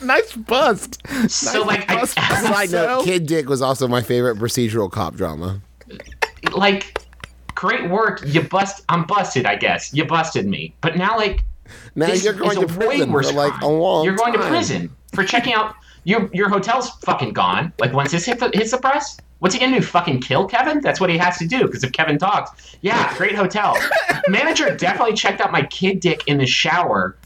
Nice 0.02 0.32
bust. 0.36 1.00
So 1.28 1.62
like 1.64 1.90
I, 1.90 1.96
bust. 2.00 2.14
Side 2.18 2.70
note: 2.70 3.00
So- 3.00 3.04
Kid 3.04 3.26
Dick 3.26 3.48
was 3.48 3.62
also 3.62 3.88
my 3.88 4.02
favorite 4.02 4.36
procedural 4.38 4.90
cop 4.92 5.14
drama. 5.16 5.60
like 6.52 6.98
great 7.54 7.90
work 7.90 8.22
you 8.24 8.40
bust 8.40 8.84
i'm 8.88 9.02
busted 9.04 9.44
i 9.44 9.56
guess 9.56 9.92
you 9.92 10.04
busted 10.04 10.46
me 10.46 10.72
but 10.80 10.96
now 10.96 11.16
like 11.16 11.42
Now 11.94 12.06
this 12.06 12.24
you're 12.24 12.34
going 12.34 12.60
to 12.60 12.66
prison 12.66 13.10
for 13.10 13.22
like 13.22 13.52
crime. 13.52 13.62
a 13.62 13.68
long 13.68 14.04
you're 14.04 14.16
going 14.16 14.32
to 14.32 14.38
prison 14.40 14.90
for 15.14 15.24
checking 15.24 15.54
out 15.54 15.74
your 16.04 16.30
your 16.32 16.48
hotel's 16.48 16.90
fucking 17.02 17.32
gone. 17.32 17.72
Like 17.78 17.92
once 17.92 18.12
this 18.12 18.24
hit 18.24 18.40
the, 18.40 18.50
hits 18.54 18.70
the 18.70 18.78
press 18.78 19.18
what's 19.38 19.54
he 19.54 19.60
gonna 19.60 19.78
do 19.78 19.84
fucking 19.84 20.20
kill 20.20 20.46
kevin? 20.46 20.80
That's 20.80 21.00
what 21.00 21.10
he 21.10 21.18
has 21.18 21.38
to 21.38 21.46
do 21.46 21.66
because 21.66 21.84
if 21.84 21.92
kevin 21.92 22.18
talks 22.18 22.76
yeah 22.82 23.16
great 23.16 23.34
hotel. 23.34 23.76
Manager 24.28 24.74
definitely 24.74 25.14
checked 25.14 25.40
out 25.40 25.52
my 25.52 25.62
kid 25.62 26.00
dick 26.00 26.22
in 26.26 26.38
the 26.38 26.46
shower 26.46 27.16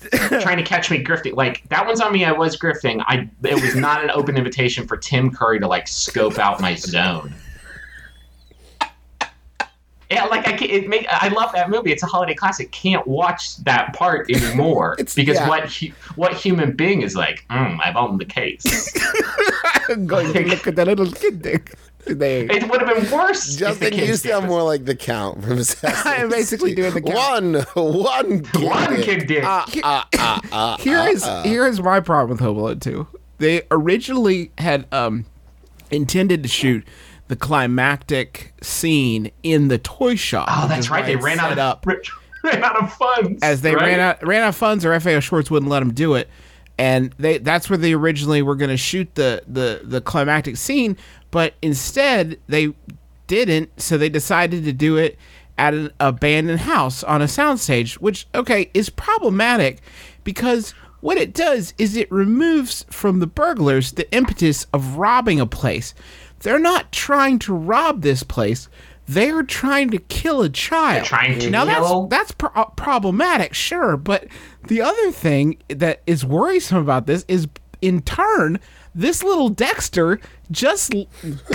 trying 0.40 0.58
to 0.58 0.62
catch 0.62 0.90
me 0.90 1.02
grifting. 1.02 1.34
Like 1.34 1.68
that 1.68 1.86
one's 1.86 2.00
on 2.00 2.12
me 2.12 2.24
i 2.24 2.32
was 2.32 2.56
grifting. 2.56 3.02
I 3.06 3.28
it 3.42 3.60
was 3.60 3.74
not 3.74 4.02
an 4.02 4.10
open 4.10 4.36
invitation 4.36 4.86
for 4.86 4.96
tim 4.96 5.30
curry 5.30 5.58
to 5.60 5.66
like 5.66 5.88
scope 5.88 6.38
out 6.38 6.60
my 6.60 6.74
zone 6.74 7.34
Yeah, 10.12 10.24
like 10.26 10.46
I, 10.46 10.54
it 10.64 10.88
make, 10.88 11.06
I 11.10 11.28
love 11.28 11.52
that 11.52 11.70
movie. 11.70 11.92
It's 11.92 12.02
a 12.02 12.06
holiday 12.06 12.34
classic. 12.34 12.70
Can't 12.70 13.06
watch 13.06 13.56
that 13.58 13.94
part 13.94 14.30
anymore 14.30 14.94
It's- 14.98 15.14
because 15.14 15.36
yeah. 15.36 15.48
what 15.48 15.72
hu- 15.72 15.92
what 16.16 16.34
human 16.34 16.72
being 16.76 17.02
is 17.02 17.16
like? 17.16 17.44
Mm, 17.50 17.78
I've 17.82 17.96
owned 17.96 18.20
the 18.20 18.24
case. 18.24 18.64
I'm 19.88 20.06
going 20.12 20.32
to 20.32 20.46
look 20.46 20.66
at 20.66 20.76
that 20.76 20.86
little 20.86 21.10
kid 21.10 21.42
dick. 21.42 21.74
They, 22.04 22.46
it 22.46 22.68
would 22.68 22.82
have 22.82 22.96
been 22.96 23.10
worse. 23.12 23.54
Justin, 23.54 23.94
you 23.94 24.16
sound 24.16 24.48
more 24.48 24.64
like 24.64 24.84
the 24.86 24.96
count 24.96 25.40
from 25.42 25.58
Assassin's 25.58 26.04
I 26.06 26.16
am 26.16 26.28
basically 26.28 26.74
doing 26.74 26.94
the 26.94 27.00
count. 27.00 27.68
One, 27.76 27.94
one, 27.94 28.42
kid 28.42 28.62
one 28.64 28.94
dick. 28.94 29.04
kid 29.04 29.26
dick. 29.28 29.44
Ah, 29.46 29.64
ah, 29.84 30.08
ah, 30.18 30.40
ah, 30.50 30.76
here 30.78 30.98
ah, 30.98 31.06
is 31.06 31.22
ah. 31.22 31.42
here 31.44 31.64
is 31.64 31.80
my 31.80 32.00
problem 32.00 32.30
with 32.30 32.40
Home 32.40 32.56
Alone 32.56 32.80
2. 32.80 33.06
They 33.38 33.62
originally 33.70 34.50
had 34.58 34.92
um 34.92 35.26
intended 35.92 36.42
to 36.42 36.48
shoot 36.48 36.84
the 37.32 37.36
climactic 37.36 38.52
scene 38.60 39.30
in 39.42 39.68
the 39.68 39.78
toy 39.78 40.14
shop. 40.14 40.48
oh, 40.50 40.68
that's 40.68 40.90
right. 40.90 41.06
They 41.06 41.16
ran 41.16 41.40
out 41.40 41.58
of 41.58 41.82
ran 42.44 42.62
out 42.62 42.76
of 42.76 42.92
funds 42.92 43.42
as 43.42 43.62
they 43.62 43.74
right? 43.74 43.86
ran 43.86 44.00
out 44.00 44.26
ran 44.26 44.42
out 44.42 44.50
of 44.50 44.56
funds 44.56 44.84
or 44.84 45.00
FAO 45.00 45.18
Schwarz 45.20 45.50
wouldn't 45.50 45.70
let 45.70 45.80
them 45.80 45.94
do 45.94 46.14
it. 46.14 46.28
And 46.76 47.14
they 47.16 47.38
that's 47.38 47.70
where 47.70 47.78
they 47.78 47.94
originally 47.94 48.42
were 48.42 48.54
going 48.54 48.68
to 48.68 48.76
shoot 48.76 49.14
the, 49.14 49.42
the 49.46 49.80
the 49.82 50.02
climactic 50.02 50.58
scene, 50.58 50.98
but 51.30 51.54
instead 51.62 52.38
they 52.48 52.74
didn't, 53.28 53.80
so 53.80 53.96
they 53.96 54.10
decided 54.10 54.64
to 54.64 54.72
do 54.74 54.98
it 54.98 55.18
at 55.56 55.72
an 55.72 55.90
abandoned 56.00 56.60
house 56.60 57.02
on 57.02 57.22
a 57.22 57.26
soundstage, 57.26 57.94
which 57.94 58.26
okay 58.34 58.70
is 58.74 58.90
problematic 58.90 59.80
because 60.22 60.74
what 61.00 61.16
it 61.16 61.32
does 61.32 61.72
is 61.78 61.96
it 61.96 62.12
removes 62.12 62.84
from 62.90 63.20
the 63.20 63.26
burglars 63.26 63.92
the 63.92 64.12
impetus 64.12 64.66
of 64.74 64.98
robbing 64.98 65.40
a 65.40 65.46
place. 65.46 65.94
They're 66.42 66.58
not 66.58 66.92
trying 66.92 67.38
to 67.40 67.54
rob 67.54 68.02
this 68.02 68.22
place. 68.22 68.68
They're 69.06 69.42
trying 69.42 69.90
to 69.90 69.98
kill 69.98 70.42
a 70.42 70.48
child. 70.48 71.04
trying 71.06 71.38
to 71.40 71.50
now 71.50 71.64
kill- 71.64 72.06
that's 72.06 72.28
that's 72.28 72.32
pro- 72.32 72.62
uh, 72.62 72.66
problematic, 72.70 73.52
sure. 73.54 73.96
But 73.96 74.28
the 74.68 74.80
other 74.80 75.10
thing 75.10 75.58
that 75.68 76.02
is 76.06 76.24
worrisome 76.24 76.78
about 76.78 77.06
this 77.06 77.24
is, 77.28 77.48
in 77.80 78.02
turn, 78.02 78.60
this 78.94 79.22
little 79.24 79.48
Dexter 79.48 80.20
just 80.50 80.94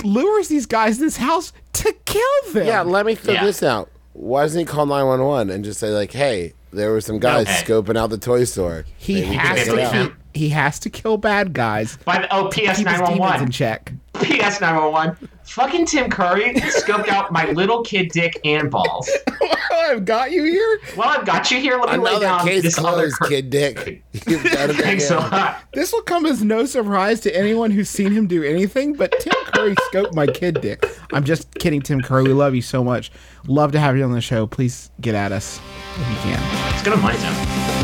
lures 0.04 0.48
these 0.48 0.66
guys 0.66 0.98
in 0.98 1.04
this 1.04 1.16
house 1.16 1.52
to 1.74 1.94
kill 2.04 2.52
them. 2.52 2.66
Yeah, 2.66 2.82
let 2.82 3.06
me 3.06 3.14
throw 3.14 3.34
Yeah. 3.34 3.44
this 3.44 3.62
out. 3.62 3.90
Why 4.12 4.42
doesn't 4.42 4.58
he 4.58 4.64
call 4.66 4.84
911 4.86 5.48
and 5.50 5.64
just 5.64 5.78
say, 5.80 5.88
like, 5.90 6.12
hey, 6.12 6.52
there 6.72 6.90
were 6.90 7.00
some 7.00 7.18
guys 7.18 7.46
Okay. 7.46 7.62
scoping 7.64 7.96
out 7.96 8.10
the 8.10 8.18
toy 8.18 8.44
store? 8.44 8.84
he 8.96 9.14
Maybe 9.14 9.26
has 9.36 9.58
check 9.58 9.66
can 9.66 9.78
it 9.78 9.80
get 9.80 9.92
to. 9.92 10.02
He, 10.34 10.40
he 10.40 10.48
has 10.50 10.78
to 10.80 10.90
kill 10.90 11.16
bad 11.16 11.52
guys. 11.52 11.96
By 12.04 12.18
the 12.18 12.34
oh, 12.34 12.48
PS 12.48 12.54
Keep 12.58 12.66
his 12.68 12.84
nine 12.84 13.00
one 13.00 13.12
demons 13.14 13.42
in 13.42 13.50
check. 13.50 13.92
PS 14.14 14.60
nine 14.60 14.76
one 14.76 14.92
one. 14.92 15.28
Fucking 15.48 15.86
Tim 15.86 16.10
Curry 16.10 16.54
scoped 16.54 17.08
out 17.08 17.32
my 17.32 17.50
little 17.52 17.82
kid 17.82 18.10
dick 18.12 18.38
and 18.44 18.70
balls. 18.70 19.10
I've 19.72 20.04
got 20.04 20.30
you 20.30 20.44
here. 20.44 20.80
Well, 20.96 21.08
I've 21.08 21.24
got 21.24 21.50
you 21.50 21.58
here. 21.58 21.78
Let 21.78 21.98
me 21.98 22.04
lay 22.04 22.20
down 22.20 22.46
case 22.46 22.62
this 22.62 22.78
other. 22.78 23.10
cur- 23.10 23.28
kid 23.28 23.50
dick. 23.50 24.04
You've 24.26 24.44
got 24.44 24.70
it 24.70 24.76
Thanks 24.76 25.10
a 25.10 25.16
lot. 25.16 25.62
This 25.72 25.92
will 25.92 26.02
come 26.02 26.26
as 26.26 26.44
no 26.44 26.66
surprise 26.66 27.20
to 27.20 27.34
anyone 27.34 27.70
who's 27.70 27.88
seen 27.88 28.12
him 28.12 28.26
do 28.26 28.42
anything, 28.42 28.92
but 28.92 29.10
Tim 29.20 29.32
Curry 29.46 29.74
scoped 29.90 30.14
my 30.14 30.26
kid 30.26 30.60
dick. 30.60 30.84
I'm 31.12 31.24
just 31.24 31.52
kidding, 31.54 31.80
Tim 31.80 32.02
Curry. 32.02 32.24
We 32.24 32.34
love 32.34 32.54
you 32.54 32.62
so 32.62 32.84
much. 32.84 33.10
Love 33.46 33.72
to 33.72 33.80
have 33.80 33.96
you 33.96 34.04
on 34.04 34.12
the 34.12 34.20
show. 34.20 34.46
Please 34.46 34.90
get 35.00 35.14
at 35.14 35.32
us 35.32 35.60
if 35.94 36.08
you 36.10 36.16
can. 36.16 36.74
It's 36.74 36.82
gonna 36.82 36.96
to 36.96 37.02
money 37.02 37.77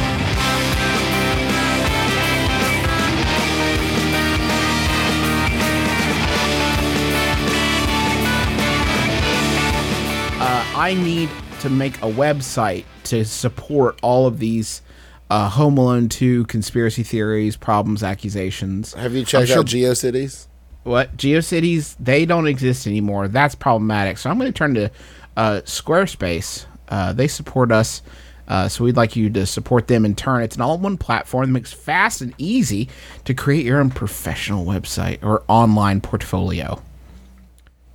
I 10.75 10.95
need 10.95 11.31
to 11.61 11.71
make 11.71 11.97
a 11.99 12.11
website 12.11 12.85
to 13.05 13.25
support 13.25 13.97
all 14.03 14.27
of 14.27 14.41
these 14.41 14.83
uh, 15.31 15.49
Home 15.51 15.79
Alone 15.79 16.09
2 16.09 16.47
conspiracy 16.47 17.05
theories, 17.05 17.57
problems, 17.57 18.03
accusations. 18.03 18.93
Have 18.95 19.15
you 19.15 19.25
checked 19.25 19.49
sure- 19.49 19.61
out 19.61 19.67
GeoCities? 19.67 20.49
What 20.83 21.17
GeoCities? 21.17 21.95
They 22.01 22.27
don't 22.27 22.49
exist 22.49 22.89
anymore. 22.89 23.29
That's 23.29 23.55
problematic. 23.55 24.19
So 24.19 24.29
I'm 24.29 24.39
going 24.39 24.53
to 24.53 24.57
turn 24.57 24.75
to 24.75 24.91
uh, 25.37 25.61
Squarespace. 25.65 26.67
Uh, 26.89 27.13
they 27.13 27.29
support 27.29 27.71
us, 27.71 28.03
uh, 28.49 28.69
so 28.69 28.83
we'd 28.83 28.97
like 28.97 29.15
you 29.15 29.31
to 29.31 29.47
support 29.47 29.87
them 29.87 30.05
in 30.05 30.15
turn. 30.17 30.43
It's 30.43 30.57
an 30.57 30.63
all-in-one 30.63 30.99
platform 30.99 31.47
that 31.47 31.53
makes 31.53 31.73
fast 31.73 32.21
and 32.21 32.35
easy 32.37 32.89
to 33.25 33.33
create 33.33 33.65
your 33.65 33.81
own 33.81 33.91
professional 33.91 34.67
website 34.67 35.23
or 35.23 35.45
online 35.49 36.01
portfolio. 36.01 36.83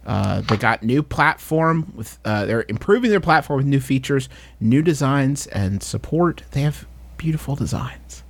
Uh, 0.05 0.41
they 0.41 0.57
got 0.57 0.81
new 0.81 1.03
platform 1.03 1.91
with. 1.95 2.17
Uh, 2.25 2.45
they're 2.45 2.65
improving 2.67 3.11
their 3.11 3.19
platform 3.19 3.57
with 3.57 3.65
new 3.67 3.79
features, 3.79 4.27
new 4.59 4.81
designs, 4.81 5.45
and 5.47 5.83
support. 5.83 6.43
They 6.51 6.61
have 6.61 6.87
beautiful 7.17 7.55
designs. 7.55 8.23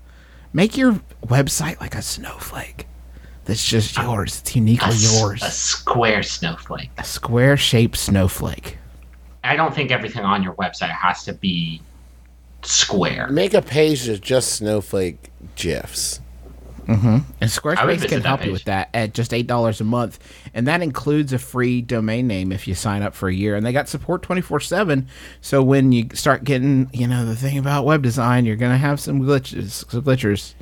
Make 0.51 0.75
your 0.75 0.99
website 1.25 1.79
like 1.79 1.95
a 1.95 2.01
snowflake. 2.01 2.87
That's 3.45 3.65
just 3.65 3.97
yours. 3.97 4.39
It's 4.41 4.55
uniquely 4.55 4.89
A 4.89 4.93
s- 4.93 5.19
yours. 5.21 5.43
A 5.43 5.49
square 5.51 6.21
snowflake. 6.23 6.89
A 6.97 7.03
square 7.03 7.55
shaped 7.55 7.97
snowflake. 7.97 8.77
I 9.43 9.55
don't 9.55 9.73
think 9.73 9.91
everything 9.91 10.23
on 10.25 10.43
your 10.43 10.53
website 10.55 10.89
has 10.91 11.23
to 11.23 11.33
be 11.33 11.81
square. 12.63 13.27
Make 13.29 13.53
a 13.53 13.61
page 13.61 14.05
that's 14.05 14.19
just 14.19 14.53
snowflake 14.53 15.29
gifs. 15.55 16.19
And 16.89 17.23
I 17.41 17.45
would 17.45 17.49
Squarespace 17.49 18.07
can 18.09 18.21
that 18.23 18.27
help 18.27 18.45
you 18.45 18.51
with 18.51 18.63
that 18.65 18.89
at 18.95 19.13
just 19.13 19.33
eight 19.33 19.45
dollars 19.47 19.79
a 19.79 19.83
month, 19.83 20.17
and 20.53 20.67
that 20.67 20.81
includes 20.81 21.31
a 21.33 21.37
free 21.37 21.81
domain 21.81 22.25
name 22.27 22.51
if 22.51 22.67
you 22.67 22.73
sign 22.73 23.03
up 23.03 23.13
for 23.13 23.29
a 23.29 23.33
year. 23.33 23.55
And 23.55 23.63
they 23.65 23.71
got 23.71 23.87
support 23.87 24.23
twenty 24.23 24.41
four 24.41 24.59
seven. 24.59 25.07
So 25.41 25.61
when 25.61 25.91
you 25.91 26.07
start 26.13 26.43
getting, 26.43 26.89
you 26.91 27.05
know, 27.07 27.25
the 27.25 27.35
thing 27.35 27.57
about 27.59 27.85
web 27.85 28.01
design, 28.01 28.45
you're 28.45 28.55
gonna 28.55 28.77
have 28.77 28.99
some 28.99 29.21
glitches, 29.21 29.89
some 29.91 30.01
glitchers, 30.01 30.55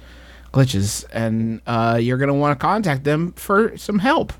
glitches, 0.51 1.05
and 1.13 1.61
uh, 1.65 1.97
you're 2.01 2.17
gonna 2.17 2.33
want 2.33 2.59
to 2.59 2.61
contact 2.61 3.05
them 3.05 3.31
for 3.33 3.77
some 3.77 3.99
help. 3.99 4.33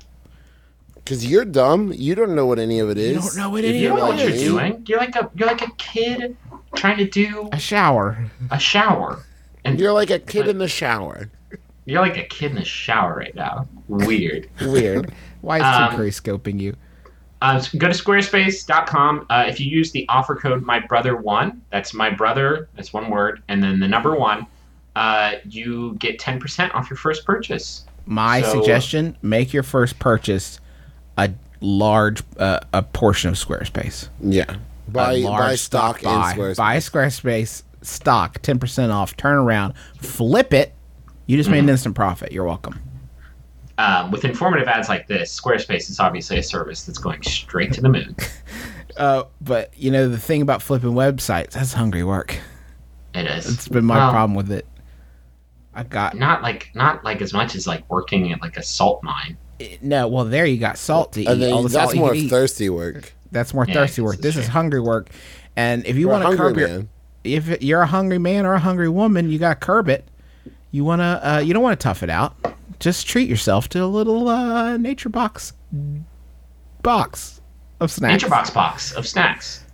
Because 0.96 1.24
you're 1.24 1.46
dumb. 1.46 1.90
You 1.96 2.14
don't 2.14 2.34
know 2.34 2.44
what 2.44 2.58
any 2.58 2.80
of 2.80 2.90
it 2.90 2.98
is. 2.98 3.14
You 3.14 3.20
don't 3.22 3.36
know 3.36 3.48
what 3.50 3.64
any 3.64 3.78
You 3.78 3.92
of 3.94 3.96
don't 3.96 4.08
know 4.08 4.12
it 4.12 4.16
what 4.16 4.24
you're 4.24 4.34
is. 4.34 4.42
doing. 4.42 4.84
You're 4.86 4.98
like 4.98 5.16
a 5.16 5.30
you're 5.36 5.48
like 5.48 5.62
a 5.62 5.70
kid 5.78 6.36
trying 6.76 6.98
to 6.98 7.06
do 7.08 7.48
A 7.52 7.58
shower. 7.58 8.26
a 8.50 8.58
shower, 8.58 9.24
and 9.64 9.80
You're 9.80 9.94
like 9.94 10.10
a 10.10 10.18
kid 10.18 10.48
in 10.48 10.58
the 10.58 10.68
shower. 10.68 11.30
You're 11.88 12.02
like 12.02 12.16
a 12.16 12.22
kid 12.24 12.50
in 12.50 12.56
the 12.56 12.64
shower 12.64 13.14
right 13.16 13.34
now. 13.34 13.66
Weird. 13.88 14.48
Weird. 14.60 15.12
Why 15.40 15.56
is 15.58 15.62
Um, 15.62 15.88
Tim 15.90 15.96
Curry 15.98 16.10
scoping 16.10 16.60
you? 16.60 16.76
Uh, 17.40 17.62
go 17.78 17.86
to 17.88 17.94
squarespace.com. 17.94 19.26
Uh, 19.30 19.44
if 19.46 19.60
you 19.60 19.66
use 19.70 19.92
the 19.92 20.04
offer 20.08 20.34
code 20.34 20.62
my 20.64 20.80
brother 20.80 21.16
one, 21.16 21.62
that's 21.70 21.94
my 21.94 22.10
brother, 22.10 22.68
that's 22.74 22.92
one 22.92 23.10
word, 23.10 23.42
and 23.48 23.62
then 23.62 23.78
the 23.80 23.86
number 23.88 24.16
one, 24.16 24.46
uh, 24.96 25.34
you 25.48 25.94
get 26.00 26.18
10% 26.18 26.74
off 26.74 26.90
your 26.90 26.96
first 26.96 27.24
purchase. 27.24 27.84
My 28.06 28.42
So- 28.42 28.54
suggestion: 28.54 29.16
make 29.22 29.52
your 29.52 29.62
first 29.62 29.98
purchase 29.98 30.60
a 31.16 31.30
large 31.60 32.22
uh, 32.38 32.60
a 32.72 32.82
portion 32.82 33.28
of 33.30 33.36
Squarespace. 33.36 34.08
Yeah. 34.20 34.44
Buy, 34.88 35.20
buy 35.22 35.28
large 35.28 35.58
stock, 35.60 36.02
buy. 36.02 36.32
in 36.32 36.38
Squarespace. 36.38 36.56
Buy 36.56 36.76
Squarespace 36.78 37.62
stock, 37.82 38.38
ten 38.40 38.58
percent 38.58 38.90
off. 38.90 39.16
Turn 39.16 39.36
around, 39.36 39.74
flip 40.00 40.52
it. 40.54 40.72
You 41.28 41.36
just 41.36 41.46
Mm-hmm. 41.48 41.52
made 41.52 41.58
an 41.64 41.68
instant 41.68 41.94
profit. 41.94 42.32
You're 42.32 42.44
welcome. 42.44 42.80
Um, 43.78 44.10
with 44.10 44.24
informative 44.24 44.66
ads 44.66 44.88
like 44.88 45.06
this, 45.06 45.38
Squarespace 45.40 45.88
is 45.88 46.00
obviously 46.00 46.38
a 46.38 46.42
service 46.42 46.82
that's 46.82 46.98
going 46.98 47.22
straight 47.22 47.72
to 47.74 47.80
the 47.80 47.88
moon. 47.88 48.16
Uh, 48.96 49.22
but 49.40 49.72
you 49.78 49.92
know 49.92 50.08
the 50.08 50.18
thing 50.18 50.42
about 50.42 50.60
flipping 50.60 50.90
websites, 50.90 51.50
that's 51.52 51.72
hungry 51.72 52.02
work. 52.02 52.36
It 53.14 53.26
is. 53.26 53.48
It's 53.48 53.68
been 53.68 53.84
my 53.84 53.98
Well, 53.98 54.10
problem 54.10 54.34
with 54.34 54.50
it. 54.50 54.66
I 55.72 55.84
got 55.84 56.16
Not 56.16 56.42
like 56.42 56.72
not 56.74 57.04
like 57.04 57.22
as 57.22 57.32
much 57.32 57.54
as 57.54 57.64
like 57.64 57.88
working 57.88 58.32
at 58.32 58.42
like 58.42 58.56
a 58.56 58.62
salt 58.64 59.00
mine. 59.04 59.36
no. 59.82 60.08
Well, 60.08 60.24
there 60.24 60.46
you 60.46 60.58
got 60.58 60.78
salt 60.78 61.12
to 61.12 61.20
eat. 61.20 61.26
then 61.26 61.52
all 61.52 61.62
the 61.62 61.68
that's 61.68 61.74
salt 61.92 61.94
you 61.94 62.00
more 62.00 62.14
eat. 62.14 62.28
thirsty 62.28 62.68
work. 62.70 63.14
That's 63.30 63.54
more 63.54 63.66
Yeah, 63.68 63.74
thirsty 63.74 64.02
work. 64.02 64.16
This 64.16 64.34
that's 64.34 64.48
is 64.48 64.52
hungry 64.52 64.80
work. 64.80 65.10
And 65.54 65.86
if 65.86 65.96
you 65.96 66.08
want 66.08 66.24
to 66.24 66.30
curb 66.36 66.56
hungry 66.56 66.68
your, 66.68 66.86
if 67.22 67.62
you're 67.62 67.82
a 67.82 67.86
hungry 67.86 68.18
man 68.18 68.46
or 68.46 68.54
a 68.54 68.58
hungry 68.58 68.88
woman, 68.88 69.30
you 69.30 69.38
got 69.38 69.60
to 69.60 69.64
curb 69.64 69.88
it. 69.88 70.08
You 70.70 70.84
want 70.84 71.00
to, 71.00 71.20
uh, 71.34 71.38
you 71.38 71.54
don't 71.54 71.62
want 71.62 71.78
to 71.78 71.82
tough 71.82 72.02
it 72.02 72.10
out. 72.10 72.36
Just 72.78 73.06
treat 73.06 73.28
yourself 73.28 73.68
to 73.70 73.82
a 73.82 73.86
little 73.86 74.28
uh, 74.28 74.76
nature 74.76 75.08
box 75.08 75.52
box 76.82 77.40
of 77.80 77.90
snacks. 77.90 78.12
Nature 78.22 78.28
box 78.30 78.50
box 78.50 78.92
of 78.92 79.06
snacks. 79.06 79.64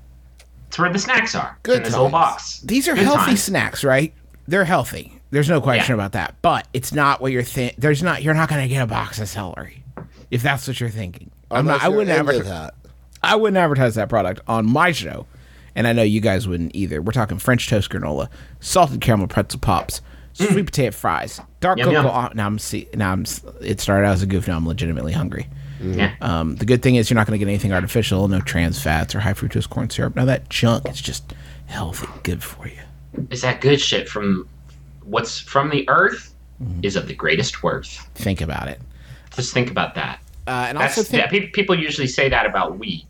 It's 0.69 0.79
where 0.79 0.93
the 0.93 0.99
snacks 0.99 1.35
are. 1.35 1.59
Good 1.63 1.79
in 1.79 1.83
this 1.85 1.93
little 1.93 2.07
times. 2.11 2.13
box. 2.13 2.61
These 2.61 2.89
are 2.89 2.95
Good 2.95 3.05
healthy 3.05 3.27
times. 3.27 3.43
snacks, 3.43 3.85
right? 3.85 4.13
They're 4.49 4.65
healthy. 4.65 5.21
There's 5.31 5.49
no 5.49 5.61
question 5.61 5.93
Yeah. 5.93 6.03
about 6.03 6.13
that. 6.13 6.37
But 6.43 6.67
it's 6.73 6.93
not 6.93 7.21
what 7.21 7.33
you're 7.33 7.43
thinking. 7.43 7.77
There's 7.81 8.03
not. 8.03 8.23
You're 8.23 8.35
not 8.35 8.49
going 8.49 8.63
to 8.63 8.69
get 8.69 8.83
a 8.83 8.87
box 8.87 9.19
of 9.21 9.29
celery 9.29 9.83
if 10.31 10.43
that's 10.43 10.67
what 10.67 10.81
you're 10.81 10.91
thinking. 10.91 11.31
I'm 11.51 11.67
not. 11.67 11.83
I 11.83 11.89
wouldn't 11.89 12.11
advertise. 12.17 12.47
that. 12.47 12.75
I 13.23 13.37
wouldn't 13.37 13.57
advertise 13.57 13.95
that 13.95 14.09
product 14.09 14.41
on 14.47 14.67
my 14.67 14.93
show, 14.93 15.27
and 15.75 15.87
I 15.87 15.93
know 15.93 16.03
you 16.03 16.21
guys 16.21 16.47
wouldn't 16.47 16.75
either. 16.75 17.01
We're 17.01 17.13
talking 17.13 17.39
French 17.39 17.69
toast 17.69 17.91
granola, 17.91 18.29
salted 18.61 19.01
caramel 19.01 19.29
pretzel 19.29 19.61
pops, 19.61 20.03
sweet 20.35 20.67
potato 20.67 20.91
fries, 20.93 21.41
dark 21.61 21.79
Yum, 21.79 21.89
cocoa. 21.89 22.03
yum. 22.09 22.29
oh, 22.31 22.35
now 22.35 22.47
I'm 22.47 22.59
see. 22.59 22.89
Now 22.95 23.13
I'm. 23.13 23.25
It 23.63 23.81
started 23.81 24.07
out 24.07 24.13
as 24.13 24.23
a 24.23 24.27
goof. 24.27 24.47
Now 24.47 24.57
I'm 24.57 24.67
legitimately 24.67 25.13
hungry. 25.13 25.49
Yeah. 25.81 26.15
Um, 26.21 26.57
the 26.57 26.65
good 26.65 26.83
thing 26.83 26.95
is 26.97 27.11
you're 27.11 27.17
not 27.17 27.27
going 27.27 27.39
to 27.39 27.45
get 27.45 27.51
anything 27.51 27.73
artificial, 27.73 28.27
no 28.29 28.41
trans 28.41 28.81
fats 28.81 29.15
or 29.15 29.21
high 29.21 29.35
fructose 29.35 29.69
corn 29.69 29.91
syrup. 29.91 30.15
Now 30.17 30.25
that 30.27 30.49
junk 30.49 30.89
is 30.89 31.01
just 31.01 31.35
healthy, 31.67 32.07
good 32.23 32.43
for 32.43 32.67
you. 32.69 32.79
Is 33.31 33.43
that 33.43 33.61
good 33.61 33.81
shit 33.81 34.09
from 34.09 34.49
what's 35.05 35.39
from 35.41 35.71
the 35.71 35.89
earth 35.89 36.31
Mm-hmm. 36.63 36.85
is 36.85 36.95
of 36.95 37.09
the 37.09 37.15
greatest 37.15 37.65
worth. 37.65 38.09
Think 38.15 38.41
about 38.41 38.69
it. 38.69 38.81
Just 39.35 39.53
think 39.53 39.73
about 39.73 39.97
that. 39.97 40.21
Uh, 40.47 40.67
and 40.69 40.79
That's 40.79 40.97
also 40.97 41.11
think, 41.11 41.21
yeah, 41.25 41.29
pe- 41.29 41.49
people 41.49 41.77
usually 41.77 42.07
say 42.07 42.29
that 42.29 42.47
about 42.47 42.79
wheat, 42.79 43.05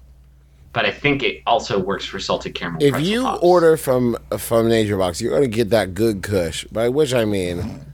but 0.75 0.85
I 0.85 0.91
think 0.91 1.23
it 1.23 1.41
also 1.47 1.79
works 1.79 2.05
for 2.05 2.19
salted 2.19 2.55
caramel. 2.55 2.83
If 2.83 3.01
you 3.01 3.23
pops. 3.23 3.43
order 3.43 3.77
from 3.77 4.19
from 4.37 4.69
Nature 4.69 4.99
Box, 4.99 5.21
you're 5.21 5.33
gonna 5.33 5.47
get 5.47 5.71
that 5.71 5.95
good 5.95 6.23
Kush. 6.23 6.65
By 6.65 6.89
which 6.89 7.15
I 7.15 7.25
mean 7.25 7.87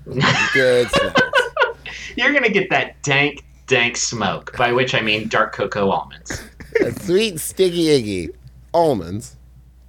good 0.54 0.88
you're 2.16 2.32
gonna 2.32 2.48
get 2.48 2.70
that 2.70 3.00
dank, 3.02 3.44
dank 3.66 3.96
smoke. 3.96 4.56
By 4.56 4.72
which 4.72 4.94
I 4.94 5.02
mean 5.02 5.28
dark 5.28 5.52
cocoa 5.52 5.90
almonds. 5.90 6.42
Sweet 7.02 7.38
sticky 7.38 7.86
iggy 7.86 8.34
almonds. 8.72 9.36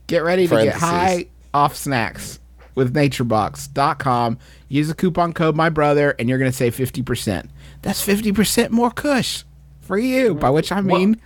get 0.07 0.19
ready 0.19 0.47
to 0.47 0.63
get 0.63 0.75
high 0.75 1.27
off 1.53 1.75
snacks 1.75 2.39
with 2.75 2.93
naturebox.com. 2.93 4.37
Use 4.67 4.87
the 4.87 4.95
coupon 4.95 5.33
code 5.33 5.55
my 5.55 5.69
brother 5.69 6.15
and 6.17 6.29
you're 6.29 6.37
going 6.37 6.51
to 6.51 6.55
save 6.55 6.75
50%. 6.75 7.49
That's 7.81 8.05
50% 8.05 8.71
more 8.71 8.91
kush 8.91 9.43
for 9.81 9.97
you, 9.97 10.33
by 10.33 10.49
which 10.49 10.71
I 10.71 10.81
mean 10.81 11.19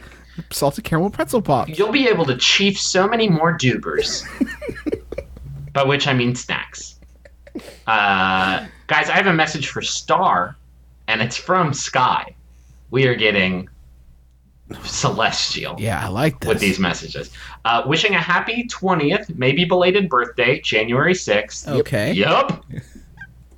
salted 0.52 0.84
caramel 0.84 1.10
pretzel 1.10 1.42
pop. 1.42 1.70
You'll 1.70 1.92
be 1.92 2.08
able 2.08 2.26
to 2.26 2.36
chief 2.38 2.80
so 2.80 3.08
many 3.08 3.30
more 3.30 3.58
dubers. 3.58 4.24
by 5.74 5.84
which 5.84 6.08
I 6.08 6.14
mean 6.14 6.36
snacks. 6.36 7.00
Uh, 7.88 8.66
guys, 8.88 9.10
I 9.10 9.14
have 9.14 9.28
a 9.28 9.34
message 9.34 9.68
for 9.70 9.82
Star, 9.82 10.56
and 11.08 11.22
it's 11.22 11.38
from 11.38 11.74
Sky. 11.74 12.34
We 12.92 13.08
are 13.08 13.16
getting 13.16 13.68
celestial. 14.84 15.76
Yeah, 15.80 16.04
I 16.04 16.08
like 16.10 16.40
this. 16.40 16.48
with 16.50 16.60
these 16.60 16.80
messages. 16.80 17.30
Uh, 17.66 17.84
wishing 17.86 18.14
a 18.16 18.20
happy 18.22 18.68
20th, 18.68 19.36
maybe 19.38 19.66
belated 19.66 20.10
birthday, 20.10 20.60
January 20.62 21.14
6th. 21.14 21.68
Okay. 21.68 22.14
Yep. 22.14 22.64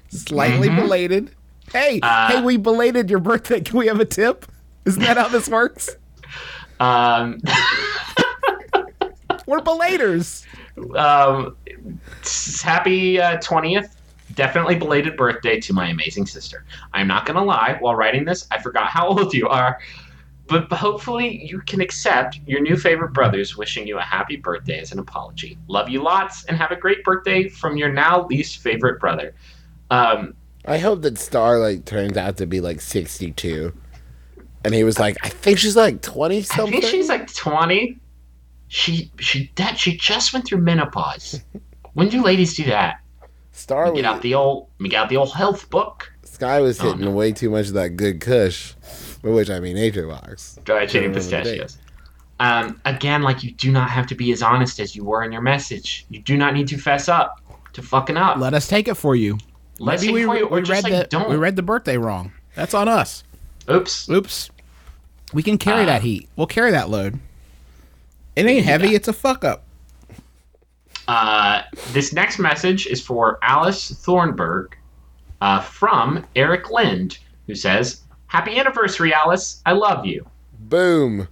Slightly 0.10 0.70
belated. 0.70 1.32
Hey, 1.72 2.00
Uh, 2.02 2.28
hey, 2.30 2.42
we 2.42 2.58
belated 2.58 3.10
your 3.10 3.20
birthday. 3.20 3.62
Can 3.62 3.78
we 3.78 3.88
have 3.88 4.00
a 4.00 4.06
tip? 4.06 4.46
Isn't 4.86 5.02
that 5.04 5.18
how 5.18 5.28
this 5.28 5.50
works? 5.50 5.96
Um, 6.80 7.42
We're 9.48 9.62
belaters. 9.62 10.46
um, 10.96 11.56
happy 12.62 13.20
uh, 13.20 13.38
20th. 13.38 13.96
Definitely 14.36 14.76
belated 14.76 15.16
birthday 15.16 15.60
to 15.62 15.74
my 15.74 15.90
amazing 15.90 16.26
sister. 16.26 16.66
I'm 16.94 17.08
not 17.08 17.26
going 17.26 17.38
to 17.38 17.44
lie, 17.44 17.78
while 17.80 17.96
writing 17.96 18.26
this, 18.26 18.46
I 18.52 18.62
forgot 18.62 18.88
how 18.88 19.08
old 19.18 19.34
you 19.34 19.48
are. 19.48 19.80
But 20.48 20.72
hopefully, 20.72 21.46
you 21.46 21.60
can 21.62 21.82
accept 21.82 22.40
your 22.46 22.62
new 22.62 22.78
favorite 22.78 23.12
brothers 23.12 23.58
wishing 23.58 23.86
you 23.86 23.98
a 23.98 24.02
happy 24.02 24.38
birthday 24.38 24.80
as 24.80 24.94
an 24.94 25.00
apology. 25.00 25.58
Love 25.68 25.90
you 25.90 26.02
lots 26.02 26.46
and 26.46 26.58
have 26.58 26.72
a 26.72 26.76
great 26.76 27.04
birthday 27.04 27.50
from 27.50 27.76
your 27.76 27.92
now 27.92 28.26
least 28.28 28.60
favorite 28.60 29.00
brother. 29.00 29.34
Um, 29.90 30.36
I 30.66 30.78
hope 30.78 31.02
that 31.02 31.18
Star 31.18 31.60
like 31.60 31.86
turns 31.86 32.18
out 32.18 32.38
to 32.38 32.46
be 32.46 32.62
like 32.62 32.80
62. 32.80 33.74
And 34.68 34.76
he 34.76 34.84
was 34.84 34.99
like, 34.99 35.15
I 35.24 35.30
think 35.30 35.59
she's 35.59 35.78
like 35.78 36.01
20 36.01 36.41
something. 36.41 36.68
I 36.76 36.80
think 36.82 36.91
she's 36.91 37.07
like 37.07 37.34
twenty. 37.34 37.97
She 38.68 39.09
she 39.18 39.49
that 39.55 39.80
she 39.80 39.95
just 39.95 40.34
went 40.34 40.45
through 40.45 40.57
menopause. 40.59 41.39
when 41.93 42.09
do 42.09 42.22
ladies 42.22 42.53
do 42.57 42.65
that? 42.65 42.99
Star 43.53 43.89
We 43.93 44.01
get 44.01 44.05
out 44.05 44.22
the 44.22 44.34
old 44.36 44.68
we 44.78 44.89
get 44.89 45.03
out 45.03 45.07
the 45.09 45.15
old 45.15 45.32
health 45.32 45.70
book. 45.70 46.11
Sky 46.24 46.59
was 46.59 46.82
Oh, 46.82 46.84
hitting 46.91 47.05
no. 47.05 47.11
way 47.11 47.32
too 47.32 47.49
much 47.49 47.68
of 47.70 47.76
that 47.76 47.91
good 47.95 48.20
Kush. 48.20 48.74
By 49.24 49.30
which 49.30 49.49
I 49.49 49.61
mean 49.61 49.76
Nature 49.76 50.05
Box. 50.05 50.59
Dried 50.65 50.91
shady 50.91 51.07
Remember 51.07 51.24
the 51.24 51.30
date. 51.32 51.43
pistachios. 51.43 51.78
Um, 52.41 52.82
again, 52.84 53.22
like 53.22 53.41
you 53.43 53.51
do 53.53 53.72
not 53.72 53.89
have 53.89 54.05
to 54.07 54.15
be 54.15 54.34
as 54.34 54.41
honest 54.41 54.82
as 54.82 54.97
you 54.97 55.05
were 55.05 55.24
in 55.24 55.32
your 55.32 55.41
message. 55.41 56.05
You 56.09 56.20
do 56.20 56.36
not 56.36 56.53
need 56.53 56.68
to 56.68 56.78
fess 56.78 57.07
up 57.07 57.39
to 57.72 57.82
fucking 57.82 58.18
up. 58.18 58.38
Let 58.38 58.53
us 58.53 58.68
take 58.68 58.89
it 58.89 58.95
for 58.95 59.15
you. 59.15 59.38
Let's 59.80 60.01
Maybe 60.01 60.07
take 60.07 60.13
we, 60.15 60.24
it 60.24 60.26
for 60.26 60.38
you, 60.38 60.45
or 60.47 60.55
we 60.57 60.61
just, 60.63 60.84
read 60.84 60.91
like, 60.91 61.03
the 61.03 61.07
don't. 61.18 61.30
we 61.30 61.38
read 61.38 61.55
the 61.55 61.63
birthday 61.63 61.97
wrong. 61.97 62.34
That's 62.53 62.74
on 62.74 62.89
us. 62.89 63.24
Oops. 63.72 64.09
Oops. 64.09 64.49
We 65.34 65.44
can 65.44 65.58
carry 65.58 65.86
that 65.86 66.02
heat. 66.02 66.30
We'll 66.36 66.48
carry 66.48 66.72
that 66.72 66.90
load. 66.90 67.20
It 68.36 68.46
ain't 68.46 68.66
heavy. 68.66 68.96
It's 68.96 69.08
a 69.08 69.14
fuck 69.14 69.44
up. 69.44 69.64
Uh, 71.08 71.62
this 71.92 72.14
next 72.14 72.38
message 72.40 72.88
is 72.88 73.02
for 73.02 73.40
Alice 73.42 73.92
Thornburg 73.92 74.76
uh, 75.42 75.62
from 75.62 76.26
Eric 76.36 76.70
Lind, 76.70 77.18
who 77.48 77.56
says, 77.56 78.02
Happy 78.28 78.58
anniversary, 78.60 79.14
Alice. 79.14 79.62
I 79.66 79.72
love 79.72 80.06
you. 80.06 80.26
Boom. 80.62 81.28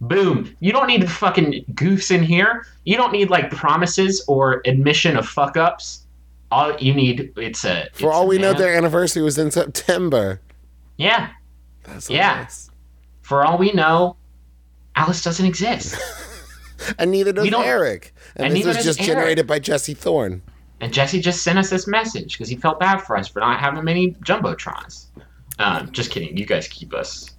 Boom. 0.00 0.54
You 0.60 0.72
don't 0.72 0.86
need 0.86 1.02
the 1.02 1.08
fucking 1.08 1.64
goofs 1.72 2.14
in 2.14 2.22
here. 2.22 2.66
You 2.84 2.96
don't 2.96 3.12
need 3.12 3.30
like 3.30 3.50
promises 3.50 4.24
or 4.28 4.62
admission 4.64 5.16
of 5.16 5.26
fuck 5.28 5.56
ups. 5.56 6.04
All 6.52 6.76
you 6.78 6.94
need 6.94 7.32
it's 7.36 7.64
a 7.64 7.88
For 7.92 8.06
it's 8.06 8.14
all 8.14 8.22
a 8.24 8.26
we 8.26 8.38
know, 8.38 8.52
their 8.52 8.76
anniversary 8.76 9.22
was 9.22 9.38
in 9.38 9.50
September. 9.50 10.40
Yeah. 10.96 11.30
That's 11.84 12.06
so 12.06 12.14
Yeah. 12.14 12.36
nice. 12.42 12.70
For 13.26 13.44
all 13.44 13.58
we 13.58 13.72
know, 13.72 14.14
Alice 14.94 15.24
doesn't 15.24 15.44
exist. 15.44 15.96
And 16.98 17.10
neither 17.10 17.32
does 17.32 17.50
Eric. 17.50 18.14
And, 18.36 18.46
and 18.48 18.54
this 18.54 18.66
neither 18.66 18.76
was 18.76 18.84
just 18.84 19.00
Eric. 19.00 19.08
generated 19.08 19.46
by 19.46 19.58
Jesse 19.58 19.94
Thorn. 19.94 20.42
And 20.82 20.92
Jesse 20.92 21.22
just 21.22 21.42
sent 21.42 21.58
us 21.58 21.70
this 21.70 21.86
message 21.86 22.34
because 22.34 22.50
he 22.50 22.56
felt 22.56 22.78
bad 22.78 22.98
for 22.98 23.16
us 23.16 23.28
for 23.28 23.40
not 23.40 23.58
having 23.58 23.82
many 23.82 24.12
jumbotrons. 24.22 25.06
Um, 25.58 25.90
just 25.90 26.10
kidding. 26.10 26.36
You 26.36 26.44
guys 26.44 26.68
keep 26.68 26.92
us. 26.92 27.30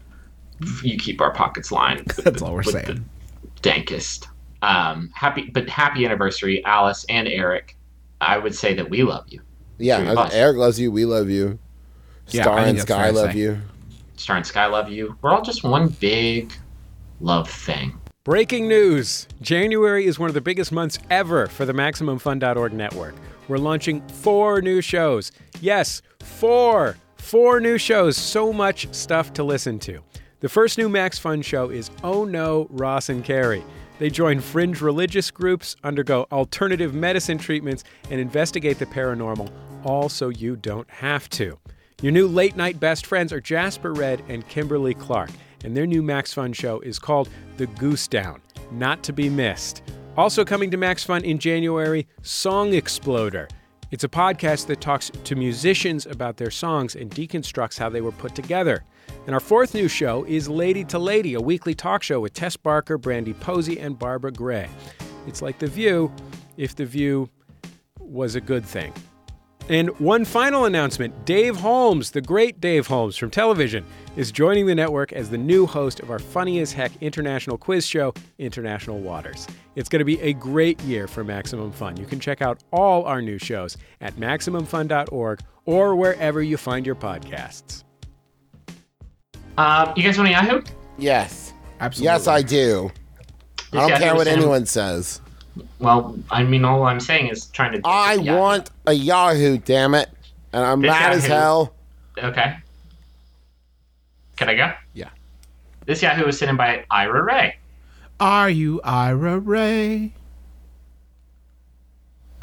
You 0.81 0.97
keep 0.97 1.21
our 1.21 1.31
pockets 1.31 1.71
lined. 1.71 1.99
with 2.07 2.23
That's 2.23 2.41
all 2.41 2.51
we're 2.51 2.63
with 2.63 2.71
saying. 2.71 3.05
the 3.61 3.69
dankest. 3.69 4.25
Um, 4.63 5.11
happy, 5.13 5.51
but 5.53 5.69
happy 5.69 6.03
anniversary, 6.03 6.65
Alice 6.65 7.05
and 7.07 7.27
Eric. 7.27 7.77
I 8.19 8.39
would 8.39 8.55
say 8.55 8.73
that 8.73 8.89
we 8.89 9.03
love 9.03 9.25
you. 9.29 9.39
Yeah, 9.77 9.99
Three 9.99 10.07
of 10.09 10.17
us. 10.17 10.33
Eric 10.33 10.57
loves 10.57 10.79
you. 10.79 10.91
We 10.91 11.05
love 11.05 11.29
you. 11.29 11.59
Star 12.25 12.57
I 12.57 12.63
think 12.65 12.79
and 12.79 12.87
Sky 12.87 13.11
love 13.11 13.35
you. 13.35 13.61
Star 14.19 14.37
and 14.37 14.45
Sky 14.45 14.65
love 14.65 14.89
you. 14.89 15.17
We're 15.21 15.31
all 15.31 15.41
just 15.41 15.63
one 15.63 15.89
big 15.89 16.53
love 17.19 17.49
thing. 17.49 17.99
Breaking 18.23 18.67
news! 18.67 19.27
January 19.41 20.05
is 20.05 20.19
one 20.19 20.29
of 20.29 20.33
the 20.33 20.41
biggest 20.41 20.71
months 20.71 20.99
ever 21.09 21.47
for 21.47 21.65
the 21.65 21.73
MaximumFun.org 21.73 22.73
network. 22.73 23.15
We're 23.47 23.57
launching 23.57 24.05
four 24.09 24.61
new 24.61 24.81
shows. 24.81 25.31
Yes, 25.61 26.01
four! 26.19 26.97
Four 27.15 27.59
new 27.59 27.77
shows. 27.77 28.17
So 28.17 28.51
much 28.51 28.93
stuff 28.93 29.33
to 29.33 29.43
listen 29.43 29.79
to. 29.79 30.01
The 30.39 30.49
first 30.49 30.77
new 30.77 30.89
Max 30.89 31.17
Fun 31.17 31.41
show 31.41 31.69
is 31.69 31.89
Oh 32.03 32.25
No, 32.25 32.67
Ross 32.69 33.09
and 33.09 33.23
Carrie. 33.23 33.63
They 33.99 34.09
join 34.09 34.39
fringe 34.39 34.81
religious 34.81 35.31
groups, 35.31 35.75
undergo 35.83 36.27
alternative 36.31 36.93
medicine 36.93 37.37
treatments, 37.37 37.83
and 38.11 38.19
investigate 38.19 38.77
the 38.77 38.85
paranormal, 38.85 39.49
all 39.83 40.09
so 40.09 40.29
you 40.29 40.55
don't 40.55 40.89
have 40.89 41.29
to. 41.29 41.57
Your 42.03 42.11
new 42.11 42.27
late 42.27 42.55
night 42.55 42.79
best 42.79 43.07
friends 43.07 43.33
are 43.33 43.41
Jasper 43.41 43.91
Redd 43.91 44.21
and 44.29 44.47
Kimberly 44.47 44.93
Clark, 44.93 45.31
and 45.63 45.75
their 45.75 45.87
new 45.87 46.03
Max 46.03 46.31
Fun 46.31 46.53
show 46.53 46.79
is 46.81 46.99
called 46.99 47.27
The 47.57 47.65
Goose 47.65 48.07
Dong, 48.07 48.39
not 48.69 49.01
to 49.01 49.13
be 49.13 49.31
missed. 49.31 49.81
Also 50.15 50.45
coming 50.45 50.69
to 50.69 50.77
Max 50.77 51.03
Fun 51.03 51.23
in 51.23 51.39
January, 51.39 52.05
Song 52.21 52.75
Exploder. 52.75 53.47
It's 53.89 54.03
a 54.03 54.09
podcast 54.09 54.67
that 54.67 54.79
talks 54.79 55.09
to 55.23 55.35
musicians 55.35 56.05
about 56.05 56.37
their 56.37 56.51
songs 56.51 56.95
and 56.95 57.09
deconstructs 57.09 57.79
how 57.79 57.89
they 57.89 58.01
were 58.01 58.11
put 58.11 58.35
together. 58.35 58.83
And 59.25 59.33
our 59.33 59.39
fourth 59.39 59.73
new 59.73 59.87
show 59.87 60.23
is 60.25 60.47
Lady 60.47 60.83
to 60.83 60.99
Lady, 60.99 61.33
a 61.33 61.41
weekly 61.41 61.73
talk 61.73 62.03
show 62.03 62.19
with 62.19 62.33
Tess 62.35 62.55
Barker, 62.55 62.99
Brandy 62.99 63.33
Posey, 63.33 63.79
and 63.79 63.97
Barbara 63.97 64.31
Gray. 64.33 64.69
It's 65.25 65.41
like 65.41 65.57
The 65.57 65.65
View 65.65 66.11
if 66.57 66.75
The 66.75 66.85
View 66.85 67.27
was 67.99 68.35
a 68.35 68.41
good 68.41 68.63
thing. 68.63 68.93
And 69.69 69.89
one 69.99 70.23
final 70.23 70.65
announcement 70.65 71.25
Dave 71.25 71.57
Holmes, 71.57 72.11
the 72.11 72.21
great 72.21 72.61
Dave 72.61 72.87
Holmes 72.87 73.17
from 73.17 73.29
television, 73.29 73.85
is 74.15 74.31
joining 74.31 74.65
the 74.65 74.75
network 74.75 75.11
as 75.11 75.29
the 75.29 75.37
new 75.37 75.65
host 75.65 75.99
of 75.99 76.09
our 76.09 76.19
funny 76.19 76.59
as 76.59 76.71
heck 76.71 76.91
international 77.01 77.57
quiz 77.57 77.85
show, 77.85 78.13
International 78.37 78.97
Waters. 78.99 79.45
It's 79.75 79.89
going 79.89 79.99
to 79.99 80.05
be 80.05 80.19
a 80.21 80.33
great 80.33 80.79
year 80.81 81.07
for 81.07 81.23
Maximum 81.23 81.71
Fun. 81.71 81.97
You 81.97 82.05
can 82.05 82.19
check 82.19 82.41
out 82.41 82.63
all 82.71 83.03
our 83.05 83.21
new 83.21 83.37
shows 83.37 83.77
at 83.99 84.15
MaximumFun.org 84.15 85.41
or 85.65 85.95
wherever 85.95 86.41
you 86.41 86.55
find 86.55 86.85
your 86.85 86.95
podcasts. 86.95 87.83
Um, 89.57 89.91
you 89.95 90.03
guys 90.03 90.17
want 90.17 90.29
a 90.29 90.31
Yahoo? 90.31 90.61
Yes. 90.97 91.53
Absolutely. 91.79 92.05
Yes, 92.05 92.27
I 92.27 92.41
do. 92.41 92.89
I 93.73 93.77
don't 93.77 93.89
Yahoo 93.89 94.03
care 94.03 94.15
what 94.15 94.27
sent- 94.27 94.37
anyone 94.39 94.65
says. 94.65 95.21
Well, 95.79 96.17
I 96.31 96.43
mean, 96.43 96.65
all 96.65 96.83
I'm 96.83 96.99
saying 96.99 97.27
is 97.27 97.45
trying 97.47 97.73
to. 97.73 97.81
I 97.87 98.13
Yahoo. 98.13 98.37
want 98.37 98.71
a 98.85 98.93
Yahoo, 98.93 99.57
damn 99.57 99.93
it. 99.93 100.09
And 100.53 100.65
I'm 100.65 100.81
This 100.81 100.89
mad 100.89 101.13
as 101.13 101.25
hell. 101.25 101.73
Okay. 102.17 102.55
Can 104.37 104.49
I 104.49 104.55
go? 104.55 104.71
Yeah. 104.93 105.09
This 105.85 106.01
Yahoo 106.01 106.25
was 106.25 106.37
sent 106.37 106.49
in 106.49 106.57
by 106.57 106.85
Ira 106.89 107.23
Ray. 107.23 107.57
Are 108.19 108.49
you 108.49 108.81
Ira 108.83 109.39
Ray? 109.39 110.13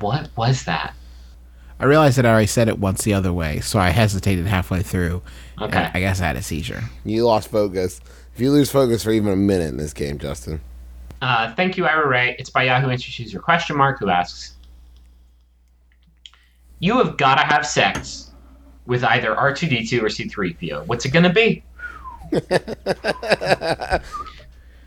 What 0.01 0.31
was 0.37 0.65
that? 0.65 0.95
I 1.81 1.87
realized 1.87 2.19
that 2.19 2.27
I 2.27 2.31
already 2.31 2.47
said 2.47 2.69
it 2.69 2.79
once 2.79 3.03
the 3.03 3.15
other 3.15 3.33
way, 3.33 3.61
so 3.61 3.79
I 3.79 3.91
hesitated 3.91 4.47
halfway 4.47 4.83
through. 4.83 5.23
Okay. 5.61 5.91
I 5.93 6.01
guess 6.01 6.21
I 6.21 6.27
had 6.27 6.37
a 6.37 6.43
seizure. 6.43 6.83
You 7.05 7.25
lost 7.27 7.49
focus. 7.51 8.01
If 8.35 8.41
you 8.41 8.51
lose 8.51 8.71
focus 8.71 9.05
for 9.05 9.11
even 9.11 9.33
a 9.33 9.37
minute 9.37 9.69
in 9.69 9.77
this 9.77 9.93
game, 9.93 10.19
Justin. 10.19 10.61
Uh, 11.25 11.55
thank 11.55 11.79
you, 11.79 11.87
Ira 11.87 12.07
Ray. 12.07 12.37
It's 12.39 12.51
by 12.51 12.65
Yahoo 12.65 12.91
Answers 12.91 13.19
User 13.19 13.39
question 13.39 13.79
mark 13.79 13.99
who 13.99 14.11
asks, 14.11 14.57
"You 16.81 16.99
have 16.99 17.17
got 17.17 17.37
to 17.37 17.41
have 17.41 17.67
sex 17.67 18.33
with 18.85 19.03
either 19.05 19.35
R2D2 19.35 20.03
or 20.03 20.11
C3PO. 20.11 20.85
What's 20.85 21.07
it 21.07 21.13
gonna 21.15 21.33
be?" 21.33 21.65
uh, 22.51 23.99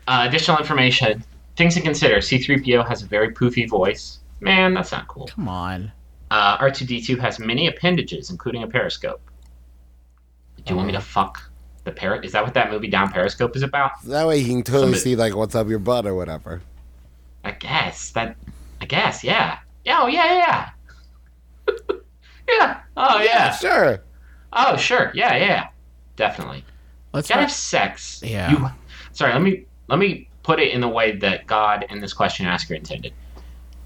additional 0.06 0.58
information: 0.58 1.24
things 1.56 1.74
to 1.74 1.80
consider. 1.80 2.18
C3PO 2.18 2.86
has 2.86 3.02
a 3.02 3.06
very 3.06 3.34
poofy 3.34 3.68
voice. 3.68 4.20
Man, 4.38 4.74
that's 4.74 4.92
not 4.92 5.08
cool. 5.08 5.26
Come 5.26 5.48
on. 5.48 5.90
Uh, 6.30 6.56
R2D2 6.58 7.18
has 7.18 7.40
many 7.40 7.66
appendages, 7.66 8.30
including 8.30 8.62
a 8.62 8.68
periscope. 8.68 9.20
Do 10.64 10.72
you 10.72 10.76
want 10.76 10.86
me 10.86 10.92
to 10.92 11.00
fuck 11.00 11.47
the 11.88 11.94
parrot? 11.94 12.24
Is 12.24 12.32
that 12.32 12.44
what 12.44 12.54
that 12.54 12.70
movie 12.70 12.88
Down 12.88 13.10
Periscope 13.10 13.56
is 13.56 13.62
about? 13.62 13.92
That 14.04 14.26
way 14.26 14.38
you 14.38 14.46
can 14.46 14.62
totally 14.62 14.84
Somebody- 14.84 15.00
see 15.00 15.16
like 15.16 15.34
what's 15.34 15.54
up 15.54 15.68
your 15.68 15.78
butt 15.78 16.06
or 16.06 16.14
whatever. 16.14 16.62
I 17.44 17.52
guess 17.52 18.10
that. 18.12 18.36
I 18.80 18.86
guess, 18.86 19.24
yeah. 19.24 19.58
Yeah, 19.84 19.98
oh 20.02 20.06
yeah, 20.06 20.24
yeah, 20.34 20.70
yeah. 21.68 21.94
yeah. 22.48 22.80
Oh 22.96 23.20
yeah. 23.22 23.52
Sure. 23.56 24.02
Oh 24.52 24.76
sure. 24.76 25.10
Yeah, 25.14 25.36
yeah. 25.36 25.46
yeah. 25.46 25.68
Definitely. 26.16 26.64
Let's 27.12 27.28
Gotta 27.28 27.42
not, 27.42 27.48
have 27.48 27.56
sex. 27.56 28.20
Yeah. 28.24 28.50
You, 28.50 28.70
sorry. 29.12 29.32
Let 29.32 29.42
me 29.42 29.64
let 29.88 29.98
me 29.98 30.28
put 30.42 30.60
it 30.60 30.72
in 30.72 30.80
the 30.80 30.88
way 30.88 31.16
that 31.16 31.46
God 31.46 31.86
and 31.88 32.02
this 32.02 32.12
question 32.12 32.46
asker 32.46 32.74
intended. 32.74 33.12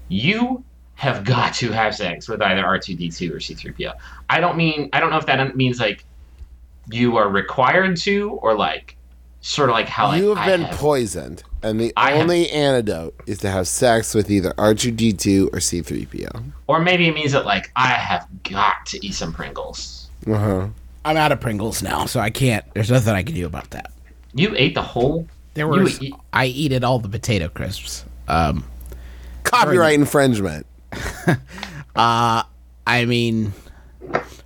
You 0.09 0.63
have 0.95 1.23
got 1.23 1.53
to 1.55 1.71
have 1.71 1.95
sex 1.95 2.27
with 2.27 2.41
either 2.41 2.63
R2D2 2.63 3.31
or 3.31 3.37
C3PO. 3.37 3.93
I 4.29 4.39
don't 4.39 4.57
mean. 4.57 4.89
I 4.93 4.99
don't 4.99 5.09
know 5.09 5.17
if 5.17 5.25
that 5.25 5.55
means 5.55 5.79
like 5.79 6.05
you 6.91 7.17
are 7.17 7.29
required 7.29 7.97
to 7.97 8.31
or 8.41 8.55
like 8.55 8.95
sort 9.41 9.69
of 9.69 9.73
like 9.73 9.87
how 9.87 10.07
like, 10.07 10.21
you 10.21 10.29
have 10.29 10.37
I 10.37 10.45
been 10.47 10.61
have. 10.63 10.77
poisoned, 10.77 11.43
and 11.61 11.79
the 11.79 11.91
I 11.97 12.11
have- 12.11 12.21
only 12.21 12.49
antidote 12.49 13.13
is 13.27 13.39
to 13.39 13.49
have 13.49 13.67
sex 13.67 14.13
with 14.15 14.29
either 14.31 14.51
R2D2 14.57 15.47
or 15.47 15.59
C3PO. 15.59 16.43
Or 16.67 16.79
maybe 16.79 17.07
it 17.07 17.13
means 17.13 17.31
that 17.33 17.45
like 17.45 17.71
I 17.75 17.87
have 17.87 18.27
got 18.43 18.85
to 18.87 19.05
eat 19.05 19.13
some 19.13 19.33
Pringles. 19.33 20.09
Uh 20.27 20.37
huh. 20.37 20.67
I'm 21.05 21.17
out 21.17 21.31
of 21.33 21.41
Pringles 21.41 21.83
now, 21.83 22.05
so 22.05 22.19
I 22.21 22.29
can't. 22.29 22.63
There's 22.73 22.89
nothing 22.89 23.13
I 23.13 23.23
can 23.23 23.35
do 23.35 23.45
about 23.45 23.69
that. 23.71 23.91
You 24.33 24.53
ate 24.55 24.73
the 24.75 24.81
whole. 24.81 25.27
There 25.53 25.67
were. 25.67 25.87
eat- 25.87 26.15
I 26.31 26.45
eat 26.45 26.71
it 26.71 26.83
all 26.83 26.99
the 26.99 27.09
potato 27.09 27.49
crisps. 27.49 28.05
Um, 28.27 28.63
Copyright 29.43 29.95
infringement. 29.99 30.65
I 31.95 33.05
mean, 33.05 33.53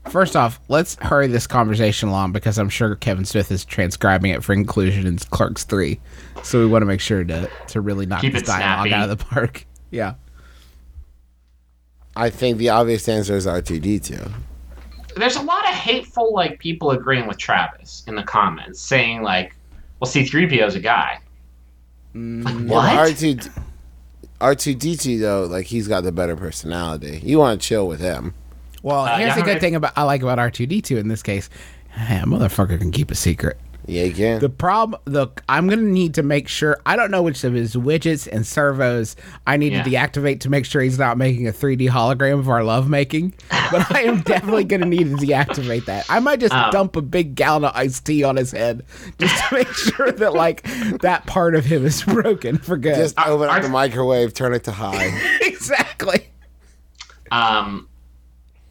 first 0.10 0.36
off, 0.36 0.60
let's 0.68 0.96
hurry 1.02 1.28
this 1.28 1.48
conversation 1.48 2.10
along 2.10 2.32
because 2.32 2.58
I'm 2.58 2.70
sure 2.70 2.96
Kevin 2.96 3.26
Smith 3.26 3.52
is 3.52 3.64
transcribing 3.66 4.32
it 4.32 4.44
for 4.44 4.54
inclusion 4.54 5.06
in 5.08 5.18
Clerks 5.18 5.64
Three, 5.64 6.00
so 6.44 6.60
we 6.60 6.66
want 6.66 6.82
to 6.82 6.86
make 6.86 7.00
sure 7.02 7.24
to 7.24 7.50
to 7.68 7.82
really 7.82 8.06
knock 8.06 8.22
Keep 8.22 8.34
this 8.34 8.44
it 8.44 8.46
dialogue 8.48 8.88
snappy. 8.88 8.94
out 8.94 9.10
of 9.10 9.18
the 9.18 9.24
park. 9.26 9.66
Yeah. 9.90 10.16
I 12.16 12.30
think 12.30 12.58
the 12.58 12.70
obvious 12.70 13.08
answer 13.08 13.36
is 13.36 13.46
R2D2. 13.46 14.34
There's 15.16 15.36
a 15.36 15.42
lot 15.42 15.64
of 15.68 15.74
hateful 15.76 16.34
like 16.34 16.60
people 16.60 16.92
agreeing 16.92 17.26
with 17.28 17.38
Travis 17.38 18.04
in 18.08 18.16
the 18.16 18.24
comments, 18.24 18.80
saying 18.82 19.22
like, 19.24 19.56
"Well, 20.00 20.10
C-3PO's 20.10 20.76
a 20.76 20.80
guy." 20.80 21.20
Mm. 22.16 22.44
Like, 22.44 22.54
Yeah, 22.56 22.62
what? 22.66 23.10
R2, 23.12 23.62
R2D2 24.42 25.20
though, 25.22 25.46
like 25.46 25.68
he's 25.68 25.88
got 25.88 26.04
the 26.04 26.12
better 26.12 26.36
personality. 26.36 27.22
You 27.24 27.40
want 27.40 27.62
to 27.62 27.68
chill 27.68 27.88
with 27.88 28.00
him. 28.00 28.34
Well, 28.88 29.02
Uh, 29.06 29.18
here's 29.18 29.28
yeah, 29.28 29.36
the 29.36 29.42
good 29.42 29.48
alright. 29.50 29.62
thing 29.62 29.76
about 29.76 29.92
I 29.98 30.04
like 30.04 30.22
about 30.22 30.40
R 30.40 30.50
two 30.50 30.66
D 30.66 30.82
two 30.82 30.98
in 30.98 31.10
this 31.10 31.22
case. 31.22 31.50
Hey, 31.90 32.20
a 32.20 32.24
motherfucker 32.24 32.80
can 32.80 32.92
keep 32.92 33.12
a 33.12 33.16
secret. 33.16 33.58
Yeah, 33.86 34.04
you 34.04 34.14
can. 34.14 34.40
The 34.40 34.50
problem, 34.50 35.02
the 35.06 35.28
I'm 35.50 35.68
gonna 35.68 35.82
need 35.82 36.14
to 36.16 36.24
make 36.24 36.48
sure. 36.48 36.78
I 36.86 36.96
don't 36.96 37.12
know 37.12 37.22
which 37.22 37.44
of 37.44 37.54
his 37.54 37.76
widgets 37.76 38.28
and 38.32 38.46
servos 38.48 39.16
I 39.46 39.58
need 39.58 39.74
Yeah. 39.74 39.84
to 39.84 39.90
deactivate 39.90 40.40
to 40.42 40.50
make 40.50 40.64
sure 40.66 40.82
he's 40.82 40.98
not 41.00 41.18
making 41.18 41.48
a 41.48 41.52
3D 41.54 41.90
hologram 41.90 42.40
of 42.40 42.48
our 42.50 42.64
lovemaking. 42.64 43.34
But 43.72 43.92
I 43.94 44.04
am 44.04 44.22
definitely 44.22 44.64
gonna 44.64 44.86
need 44.86 45.10
to 45.10 45.26
deactivate 45.26 45.86
that. 45.86 46.06
I 46.10 46.20
might 46.20 46.40
just 46.40 46.54
Um, 46.54 46.72
dump 46.72 46.96
a 46.96 47.02
big 47.02 47.36
gallon 47.36 47.66
of 47.66 47.72
iced 47.76 48.06
tea 48.06 48.24
on 48.24 48.38
his 48.38 48.52
head 48.52 48.84
just 49.20 49.36
to 49.50 49.56
make 49.56 49.68
sure 49.74 50.12
that 50.14 50.34
like 50.34 50.64
that 51.02 51.26
part 51.26 51.56
of 51.56 51.66
him 51.66 51.86
is 51.86 52.04
broken 52.04 52.58
for 52.58 52.78
good. 52.78 52.96
Just 52.96 53.20
open 53.20 53.48
up 53.50 53.56
our- 53.56 53.62
the 53.62 53.70
microwave, 53.70 54.34
turn 54.34 54.54
it 54.54 54.64
to 54.66 54.72
high. 54.72 55.12
exactly. 55.42 56.28
Um, 57.32 57.88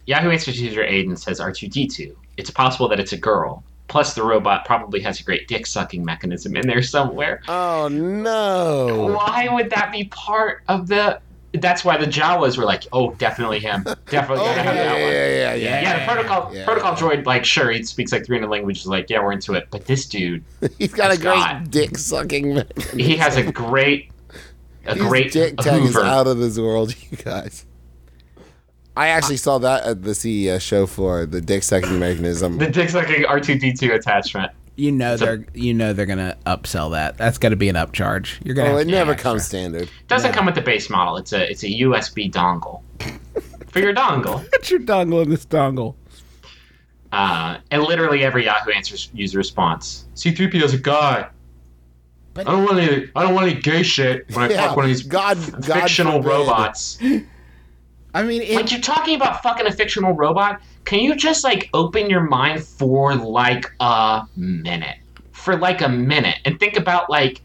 Yahoo 0.07 0.31
Answers 0.31 0.61
user 0.61 0.83
Aiden 0.85 1.19
says 1.19 1.41
R2D2. 1.41 2.15
It's 2.37 2.51
possible 2.51 2.89
that 2.89 3.01
it's 3.01 3.13
a 3.13 3.17
girl. 3.17 3.63
Plus, 3.89 4.15
the 4.15 4.23
robot 4.23 4.65
probably 4.65 5.01
has 5.01 5.21
a 5.21 5.23
great 5.23 5.47
dick 5.47 5.67
sucking 5.67 6.05
mechanism 6.05 6.57
in 6.57 6.67
there 6.67 6.83
somewhere. 6.83 7.41
Oh 7.49 7.87
no! 7.89 9.13
Why 9.15 9.49
would 9.51 9.71
that 9.71 9.93
be 9.93 10.05
part 10.05 10.63
of 10.69 10.89
the? 10.89 11.21
That's 11.53 11.85
why 11.85 11.97
the 11.97 12.05
Jawas 12.07 12.59
were 12.59 12.65
like, 12.65 12.85
"Oh, 12.93 13.13
definitely 13.15 13.61
him. 13.61 13.83
Definitely 14.11 14.45
Oh 14.45 14.55
gotta 14.55 14.57
yeah, 14.57 14.63
have 14.65 14.75
yeah, 14.77 14.85
that 14.85 14.93
one." 14.93 15.01
yeah, 15.01 15.29
yeah, 15.29 15.55
yeah. 15.55 15.83
Yeah, 15.83 15.99
the 16.01 16.13
protocol 16.13 16.55
Yeah. 16.55 16.65
protocol 16.65 16.95
droid, 16.97 17.25
like, 17.27 17.45
sure, 17.45 17.71
he 17.71 17.83
speaks 17.85 18.13
like 18.13 18.27
300 18.27 18.49
languages. 18.51 18.87
Like, 18.87 19.09
yeah, 19.09 19.23
we're 19.23 19.33
into 19.33 19.55
it. 19.55 19.69
But 19.71 19.87
this 19.87 20.07
dude, 20.07 20.45
He's 20.79 20.93
got 20.93 21.13
a 21.13 21.17
great 21.17 21.23
got- 21.35 21.71
dick 21.71 21.97
sucking. 21.97 22.63
he 22.95 23.17
has 23.17 23.37
a 23.37 23.51
great, 23.53 24.11
a 24.87 24.95
His 24.95 25.03
great 25.05 25.33
dick 25.33 25.57
tag 25.59 25.83
is 25.83 25.97
out 25.97 26.27
of 26.27 26.39
this 26.39 26.59
world, 26.59 26.95
you 27.11 27.17
guys. 27.19 27.65
I 28.97 29.09
actually 29.09 29.37
saw 29.37 29.59
that 29.59 29.85
at 29.85 30.03
the 30.03 30.15
CES 30.15 30.63
show 30.63 30.87
floor. 30.87 31.27
The 31.27 31.41
dick 31.41 31.63
sucking 31.63 31.99
mechanism. 31.99 32.59
The 32.59 32.69
dick 32.69 32.89
sucking 32.91 33.25
R2D2 33.25 33.95
attachment. 33.95 34.53
You 34.77 34.93
know 34.93 35.15
a- 35.15 35.17
they're 35.17 35.45
you 35.55 35.73
know 35.75 35.93
they're 35.93 36.07
gonna 36.07 36.37
upsell 36.47 36.91
that. 36.93 37.17
That's 37.17 37.39
gonna 37.39 37.57
be 37.57 37.69
an 37.69 37.77
upcharge. 37.77 38.45
You're 38.45 38.55
gonna. 38.55 38.69
Oh, 38.71 38.73
have 38.73 38.81
it 38.83 38.85
to 38.87 38.91
never 38.91 39.15
comes 39.15 39.43
extra. 39.43 39.59
standard. 39.59 39.91
Doesn't 40.09 40.33
come 40.33 40.45
with 40.47 40.55
the 40.55 40.61
base 40.61 40.91
model. 40.91 41.17
It's 41.17 41.33
a 41.33 41.51
it's 41.51 41.63
a 41.63 41.69
USB 41.69 42.31
dongle 42.31 42.83
for 43.69 43.79
your 43.81 43.95
dongle. 43.95 44.51
Put 44.53 44.71
your 44.71 44.81
dongle 44.81 45.23
in 45.23 45.31
this 45.31 45.47
dongle. 45.47 45.95
Uh, 47.13 47.59
and 47.71 47.83
literally 47.85 48.23
every 48.25 48.45
Yahoo 48.45 48.71
Answers 48.71 49.11
user 49.15 49.39
response. 49.39 50.05
C3PO 50.15 50.63
is 50.63 50.75
a 50.75 50.79
guy. 50.79 51.29
But- 52.35 52.47
I 52.47 52.53
don't 52.53 52.65
want 52.65 52.79
any. 52.79 53.09
I 53.17 53.23
don't 53.23 53.35
want 53.35 53.51
any 53.51 53.61
gay 53.61 53.83
shit 53.83 54.27
when 54.35 54.51
I 54.51 54.55
Yeah, 54.55 54.69
fuck 54.69 54.77
one 54.77 54.85
of 54.87 54.91
these 54.91 55.03
God, 55.03 55.39
God 55.67 55.81
fictional 55.83 56.23
forbid. 56.23 56.29
robots. 56.29 56.99
I 58.17 58.23
mean, 58.23 58.41
it, 58.41 58.55
Like 58.57 58.71
you're 58.71 58.81
talking 58.81 59.15
about 59.15 59.43
fucking 59.43 59.67
a 59.67 59.71
fictional 59.71 60.15
robot. 60.15 60.63
Can 60.87 61.01
you 61.01 61.15
just 61.15 61.45
like 61.45 61.69
open 61.75 62.09
your 62.09 62.23
mind 62.23 62.65
for 62.65 63.15
like 63.15 63.71
a 63.79 64.27
minute? 64.37 64.97
For 65.33 65.55
like 65.55 65.83
a 65.83 65.89
minute 65.89 66.37
and 66.47 66.59
think 66.59 66.79
about 66.79 67.11
like 67.11 67.43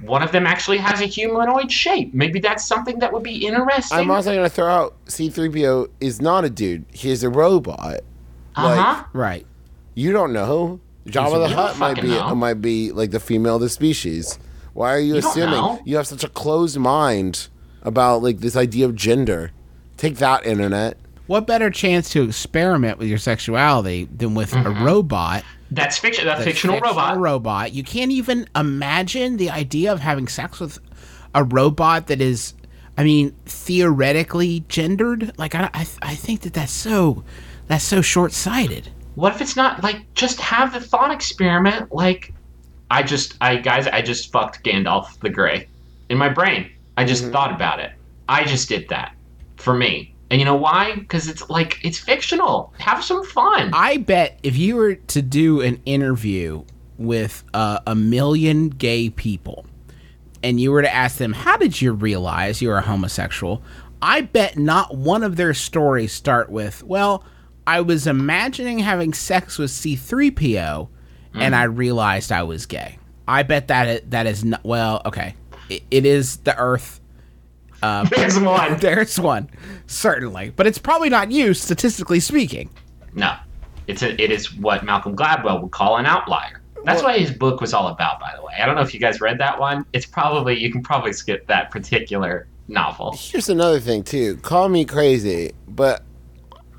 one 0.00 0.22
of 0.22 0.32
them 0.32 0.46
actually 0.46 0.78
has 0.78 1.02
a 1.02 1.04
humanoid 1.04 1.70
shape. 1.70 2.14
Maybe 2.14 2.40
that's 2.40 2.66
something 2.66 3.00
that 3.00 3.12
would 3.12 3.22
be 3.22 3.46
interesting. 3.46 3.98
I'm 3.98 4.10
also 4.10 4.34
gonna 4.34 4.48
throw 4.48 4.66
out 4.66 4.96
C-3PO 5.08 5.90
is 6.00 6.22
not 6.22 6.46
a 6.46 6.48
dude. 6.50 6.86
He's 6.90 7.22
a 7.22 7.28
robot. 7.28 8.00
uh 8.56 8.76
huh. 8.76 9.04
right. 9.12 9.44
You 9.94 10.12
don't 10.12 10.32
know. 10.32 10.80
Jabba 11.06 11.44
the 11.44 11.48
You 11.50 11.54
Hutt 11.54 11.78
might 11.78 12.00
be 12.00 12.08
know. 12.08 12.34
might 12.34 12.62
be 12.62 12.92
like 12.92 13.10
the 13.10 13.20
female 13.20 13.56
of 13.56 13.60
the 13.60 13.68
species. 13.68 14.38
Why 14.72 14.94
are 14.94 15.00
you, 15.00 15.14
You 15.14 15.18
assuming 15.18 15.80
you 15.84 15.96
have 15.96 16.06
such 16.06 16.24
a 16.24 16.28
closed 16.28 16.78
mind 16.78 17.48
about 17.82 18.22
like 18.22 18.38
this 18.38 18.56
idea 18.56 18.86
of 18.86 18.94
gender? 18.94 19.52
Take 19.98 20.16
that, 20.18 20.46
internet. 20.46 20.96
What 21.26 21.46
better 21.46 21.70
chance 21.70 22.08
to 22.10 22.22
experiment 22.22 22.98
with 22.98 23.08
your 23.08 23.18
sexuality 23.18 24.08
than 24.16 24.34
with 24.34 24.54
a 24.54 24.56
mm-hmm. 24.56 24.84
robot? 24.84 25.44
That's 25.72 25.98
fiction. 25.98 26.24
That's 26.24 26.40
a 26.40 26.44
fictional, 26.44 26.80
robot. 26.80 27.18
robot. 27.18 27.72
You 27.74 27.82
can't 27.82 28.12
even 28.12 28.48
imagine 28.56 29.36
the 29.36 29.50
idea 29.50 29.92
of 29.92 30.00
having 30.00 30.28
sex 30.28 30.60
with 30.60 30.78
a 31.34 31.44
robot 31.44 32.06
that 32.06 32.22
is, 32.22 32.54
I 32.96 33.04
mean, 33.04 33.34
theoretically 33.44 34.64
gendered. 34.68 35.36
Like 35.36 35.54
I, 35.54 35.68
I, 35.74 35.86
I 36.00 36.14
think 36.14 36.42
that 36.42 36.54
that's 36.54 36.72
so, 36.72 37.24
that's 37.66 37.84
so 37.84 38.00
short 38.00 38.32
sighted. 38.32 38.88
What 39.16 39.34
if 39.34 39.42
it's 39.42 39.56
not 39.56 39.82
like 39.82 40.14
just 40.14 40.40
have 40.40 40.72
the 40.72 40.80
thought 40.80 41.10
experiment? 41.10 41.92
Like, 41.92 42.32
I 42.90 43.02
just, 43.02 43.34
I 43.40 43.56
guys, 43.56 43.88
I 43.88 44.00
just 44.00 44.32
fucked 44.32 44.64
Gandalf 44.64 45.18
the 45.20 45.28
Grey 45.28 45.68
in 46.08 46.16
my 46.16 46.28
brain. 46.28 46.70
I 46.96 47.04
just 47.04 47.24
mm-hmm. 47.24 47.32
thought 47.32 47.52
about 47.52 47.80
it. 47.80 47.92
I 48.28 48.44
just 48.44 48.68
did 48.68 48.88
that 48.88 49.12
for 49.58 49.74
me. 49.74 50.14
And 50.30 50.40
you 50.40 50.44
know 50.44 50.56
why? 50.56 50.94
Because 50.94 51.28
it's 51.28 51.48
like 51.48 51.78
it's 51.82 51.98
fictional. 51.98 52.72
Have 52.78 53.02
some 53.02 53.24
fun. 53.24 53.70
I 53.72 53.98
bet 53.98 54.38
if 54.42 54.56
you 54.56 54.76
were 54.76 54.94
to 54.96 55.22
do 55.22 55.60
an 55.60 55.80
interview 55.86 56.64
with 56.98 57.44
uh, 57.54 57.80
a 57.86 57.94
million 57.94 58.68
gay 58.68 59.08
people 59.08 59.64
and 60.42 60.60
you 60.60 60.70
were 60.70 60.82
to 60.82 60.92
ask 60.92 61.16
them, 61.16 61.32
How 61.32 61.56
did 61.56 61.80
you 61.80 61.92
realize 61.92 62.60
you 62.60 62.68
were 62.68 62.76
a 62.76 62.82
homosexual? 62.82 63.62
I 64.00 64.20
bet 64.20 64.56
not 64.56 64.96
one 64.96 65.22
of 65.22 65.36
their 65.36 65.54
stories 65.54 66.12
start 66.12 66.50
with, 66.50 66.82
Well, 66.82 67.24
I 67.66 67.80
was 67.80 68.06
imagining 68.06 68.78
having 68.78 69.12
sex 69.12 69.58
with 69.58 69.70
C3PO 69.70 70.88
and 71.34 71.54
I 71.54 71.64
realized 71.64 72.32
I 72.32 72.42
was 72.42 72.66
gay. 72.66 72.98
I 73.28 73.42
bet 73.42 73.68
that 73.68 73.86
it, 73.88 74.10
that 74.10 74.26
is 74.26 74.44
not, 74.44 74.64
well, 74.64 75.02
okay. 75.04 75.34
It, 75.68 75.82
it 75.90 76.06
is 76.06 76.38
the 76.38 76.56
Earth. 76.56 77.00
Uh, 77.82 78.04
there's 78.16 78.38
one. 78.38 78.76
There's 78.80 79.20
one, 79.20 79.50
certainly. 79.86 80.50
But 80.50 80.66
it's 80.66 80.78
probably 80.78 81.08
not 81.08 81.30
you, 81.30 81.54
statistically 81.54 82.20
speaking. 82.20 82.70
No, 83.14 83.36
it's 83.86 84.02
a, 84.02 84.20
it 84.20 84.30
is 84.30 84.54
what 84.54 84.84
Malcolm 84.84 85.16
Gladwell 85.16 85.62
would 85.62 85.70
call 85.70 85.96
an 85.96 86.06
outlier. 86.06 86.60
That's 86.84 87.02
what 87.02 87.18
his 87.18 87.30
book 87.30 87.60
was 87.60 87.74
all 87.74 87.88
about, 87.88 88.18
by 88.18 88.32
the 88.34 88.42
way. 88.42 88.54
I 88.60 88.64
don't 88.64 88.74
know 88.74 88.80
if 88.80 88.94
you 88.94 89.00
guys 89.00 89.20
read 89.20 89.38
that 89.38 89.58
one. 89.58 89.84
It's 89.92 90.06
probably 90.06 90.58
you 90.58 90.72
can 90.72 90.82
probably 90.82 91.12
skip 91.12 91.46
that 91.46 91.70
particular 91.70 92.48
novel. 92.68 93.14
Here's 93.16 93.48
another 93.48 93.80
thing 93.80 94.04
too. 94.04 94.36
Call 94.38 94.68
me 94.68 94.84
crazy, 94.84 95.52
but 95.66 96.02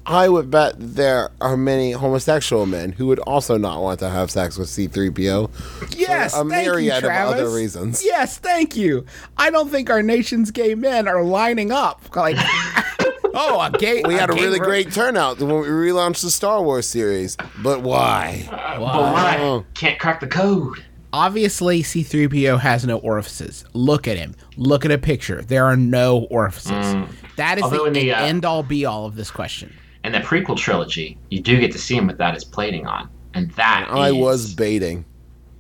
I 0.10 0.28
would 0.28 0.50
bet 0.50 0.74
there 0.80 1.30
are 1.40 1.56
many 1.56 1.92
homosexual 1.92 2.66
men 2.66 2.94
who 2.94 3.06
would 3.06 3.20
also 3.20 3.58
not 3.58 3.80
want 3.84 4.00
to 4.00 4.10
have 4.10 4.32
sex 4.32 4.58
with 4.58 4.68
C-3PO. 4.68 5.96
Yes, 5.96 6.34
a 6.34 6.38
thank 6.38 6.50
myriad 6.50 7.04
you, 7.04 7.10
of 7.10 7.16
other 7.16 7.50
reasons. 7.52 8.04
Yes, 8.04 8.40
thank 8.40 8.76
you. 8.76 9.06
I 9.38 9.52
don't 9.52 9.70
think 9.70 9.92
our 9.92 10.02
nation's 10.02 10.50
gay 10.50 10.74
men 10.74 11.08
are 11.08 11.24
lining 11.24 11.72
up 11.72 12.16
like, 12.16 12.38
oh, 13.36 13.62
a 13.62 13.78
gay. 13.78 14.02
We 14.04 14.16
had 14.16 14.32
a 14.32 14.34
really 14.34 14.60
ro- 14.60 14.66
great 14.66 14.92
turnout 14.92 15.40
when 15.40 15.60
we 15.60 15.68
relaunched 15.68 16.24
the 16.24 16.32
Star 16.32 16.64
Wars 16.64 16.88
series. 16.88 17.38
But 17.62 17.84
why? 17.84 18.48
But 18.50 18.82
why? 18.82 19.38
Oh. 19.40 19.64
Can't 19.76 20.00
crack 20.00 20.22
the 20.22 20.28
code. 20.28 20.84
Obviously, 21.14 21.84
C-3PO 21.84 22.60
has 22.60 22.84
no 22.84 22.98
orifices. 22.98 23.64
Look 23.74 24.08
at 24.08 24.18
him. 24.18 24.36
Look 24.58 24.86
at 24.86 24.92
a 24.92 24.98
picture. 24.98 25.44
There 25.44 25.66
are 25.66 25.78
no 25.78 26.28
orifices. 26.32 26.96
That 27.36 27.58
is 27.60 27.64
Although 27.64 27.86
the, 27.86 27.92
the, 27.92 28.14
uh, 28.14 28.26
end 28.26 28.44
all 28.44 28.64
be 28.64 28.86
all 28.86 29.06
of 29.06 29.16
this 29.16 29.30
question. 29.30 29.72
And 30.04 30.14
the 30.14 30.20
prequel 30.20 30.58
trilogy, 30.58 31.18
you 31.30 31.42
do 31.42 31.60
get 31.60 31.72
to 31.74 31.78
see 31.80 31.96
him 31.96 32.08
with 32.08 32.18
that 32.20 32.36
as 32.36 32.44
plating 32.44 32.88
on, 32.88 33.10
and 33.34 33.52
that 33.52 33.88
I 33.90 34.10
is- 34.10 34.16
was 34.16 34.54
baiting. 34.54 35.06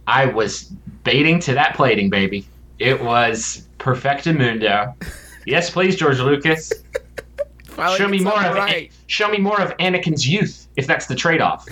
I 0.08 0.26
was 0.26 0.64
baiting 1.04 1.40
to 1.42 1.54
that 1.54 1.76
plating, 1.76 2.10
baby. 2.10 2.48
It 2.80 3.02
was 3.04 3.68
perfectamundo. 3.78 4.96
yes, 5.46 5.70
please, 5.70 5.96
George 5.96 6.20
Lucas. 6.20 6.72
Show 7.96 8.08
me 8.08 8.20
more 8.20 8.44
of 8.44 8.56
right. 8.56 8.92
show 9.08 9.30
me 9.30 9.38
more 9.38 9.62
of 9.62 9.76
Anakin's 9.78 10.28
youth, 10.28 10.68
if 10.76 10.86
that's 10.88 11.06
the 11.06 11.16
trade-off. 11.16 11.68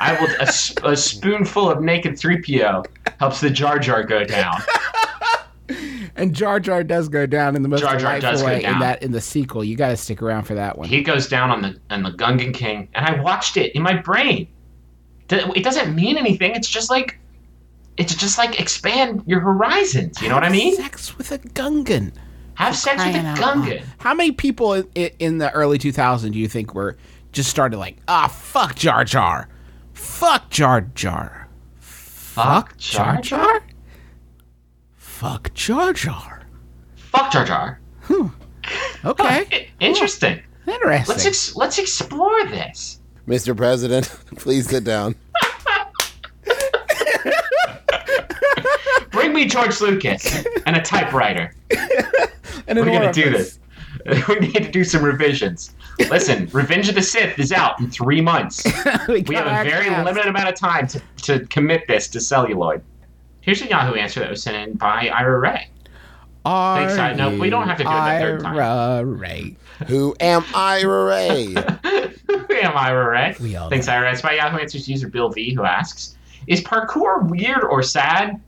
I 0.00 0.20
will 0.20 0.28
a, 0.40 0.90
a 0.92 0.96
spoonful 0.96 1.70
of 1.70 1.82
naked 1.82 2.14
3PO 2.14 2.86
helps 3.20 3.40
the 3.40 3.50
Jar 3.50 3.78
Jar 3.78 4.02
go 4.02 4.24
down. 4.24 4.60
And 6.14 6.34
Jar 6.34 6.60
Jar 6.60 6.84
does 6.84 7.08
go 7.08 7.24
down 7.24 7.56
in 7.56 7.62
the 7.62 7.70
most 7.70 7.80
Jar 7.80 7.96
Jar 7.96 8.20
delightful 8.20 8.46
way 8.46 8.64
in 8.64 8.78
that 8.80 9.02
in 9.02 9.12
the 9.12 9.20
sequel. 9.20 9.64
You 9.64 9.76
got 9.76 9.88
to 9.88 9.96
stick 9.96 10.20
around 10.20 10.44
for 10.44 10.54
that 10.54 10.76
one. 10.76 10.86
He 10.86 11.02
goes 11.02 11.26
down 11.26 11.50
on 11.50 11.62
the 11.62 11.80
on 11.88 12.02
the 12.02 12.10
Gungan 12.10 12.52
King, 12.52 12.88
and 12.94 13.06
I 13.06 13.18
watched 13.22 13.56
it 13.56 13.74
in 13.74 13.80
my 13.80 13.94
brain. 13.94 14.46
It 15.30 15.64
doesn't 15.64 15.94
mean 15.94 16.18
anything. 16.18 16.54
It's 16.54 16.68
just 16.68 16.90
like 16.90 17.18
it's 17.96 18.14
just 18.14 18.36
like 18.36 18.60
expand 18.60 19.22
your 19.26 19.40
horizons. 19.40 20.20
You 20.20 20.28
know 20.28 20.34
what 20.34 20.44
I 20.44 20.50
mean? 20.50 20.76
Sex 20.76 21.16
with 21.16 21.32
a 21.32 21.38
Gungan. 21.38 22.12
Have 22.54 22.76
sex 22.76 23.02
with 23.04 23.14
a 23.14 23.18
Crying 23.20 23.26
out. 23.26 23.38
Gungan. 23.38 23.84
How 23.98 24.12
many 24.12 24.32
people 24.32 24.74
in, 24.74 24.84
in 25.18 25.38
the 25.38 25.50
early 25.52 25.78
2000s 25.78 26.30
do 26.30 26.38
you 26.38 26.48
think 26.48 26.74
were 26.74 26.98
just 27.32 27.48
started 27.48 27.78
like, 27.78 27.96
ah, 28.08 28.28
fuck 28.28 28.74
Jar 28.74 29.04
Jar, 29.04 29.48
fuck 29.92 30.50
Jar 30.50 30.82
Jar, 30.82 31.48
Fuck 31.78 32.76
Jar 32.78 33.20
Jar. 33.20 33.62
Fuck 35.22 35.54
Jar 35.54 35.92
Jar? 35.92 36.42
Fuck 36.96 37.30
Jar 37.32 37.44
Jar. 37.44 37.80
Hmm. 38.02 38.26
Okay, 39.04 39.24
I- 39.24 39.68
Interesting. 39.80 40.40
interesting. 40.68 41.08
Let's 41.08 41.26
ex- 41.26 41.56
let's 41.56 41.76
explore 41.78 42.44
this. 42.46 43.00
Mr. 43.26 43.56
President, 43.56 44.06
please 44.36 44.68
sit 44.68 44.84
down. 44.84 45.16
Bring 49.10 49.32
me 49.32 49.46
George 49.46 49.80
Lucas 49.80 50.44
and 50.66 50.76
a 50.76 50.80
typewriter. 50.80 51.52
and 52.68 52.78
We're 52.78 52.84
gonna 52.84 53.12
do 53.12 53.30
this. 53.30 53.58
we 54.28 54.36
need 54.36 54.54
to 54.54 54.70
do 54.70 54.84
some 54.84 55.04
revisions. 55.04 55.74
Listen, 56.08 56.48
Revenge 56.52 56.88
of 56.88 56.94
the 56.94 57.02
Sith 57.02 57.36
is 57.40 57.50
out 57.50 57.80
in 57.80 57.90
three 57.90 58.20
months. 58.20 58.64
We 59.08 59.34
have 59.34 59.66
a 59.66 59.68
very 59.68 59.90
limited 59.90 60.26
amount 60.26 60.48
of 60.48 60.54
time 60.54 60.86
to, 60.88 61.02
to 61.22 61.46
commit 61.46 61.86
this 61.88 62.06
to 62.08 62.20
celluloid. 62.20 62.82
Here's 63.42 63.60
a 63.60 63.68
Yahoo 63.68 63.94
answer 63.94 64.20
that 64.20 64.30
was 64.30 64.42
sent 64.42 64.56
in 64.56 64.76
by 64.76 65.08
Ira 65.08 65.38
Ray. 65.38 65.68
Thanks, 66.44 66.94
side 66.94 67.16
note. 67.16 67.38
We 67.38 67.50
don't 67.50 67.68
have 67.68 67.76
to 67.78 67.84
do 67.84 67.90
it 67.90 67.92
the 67.92 68.18
third 68.18 68.42
time. 68.42 68.56
Ira 68.56 69.04
Ray. 69.04 69.56
Who 69.88 70.16
am 70.20 70.44
I, 70.54 70.82
Ray? 70.82 71.54
Am 72.62 72.76
Ira 72.76 73.10
Ray? 73.10 73.34
We 73.40 73.56
all 73.56 73.68
Thanks, 73.68 73.88
Ira. 73.88 74.12
It's 74.12 74.22
by 74.22 74.34
Yahoo 74.34 74.58
Answers 74.58 74.88
user 74.88 75.08
Bill 75.08 75.30
V 75.30 75.52
who 75.54 75.64
asks, 75.64 76.16
"Is 76.46 76.60
parkour 76.60 77.28
weird 77.28 77.64
or 77.64 77.82
sad?" 77.82 78.40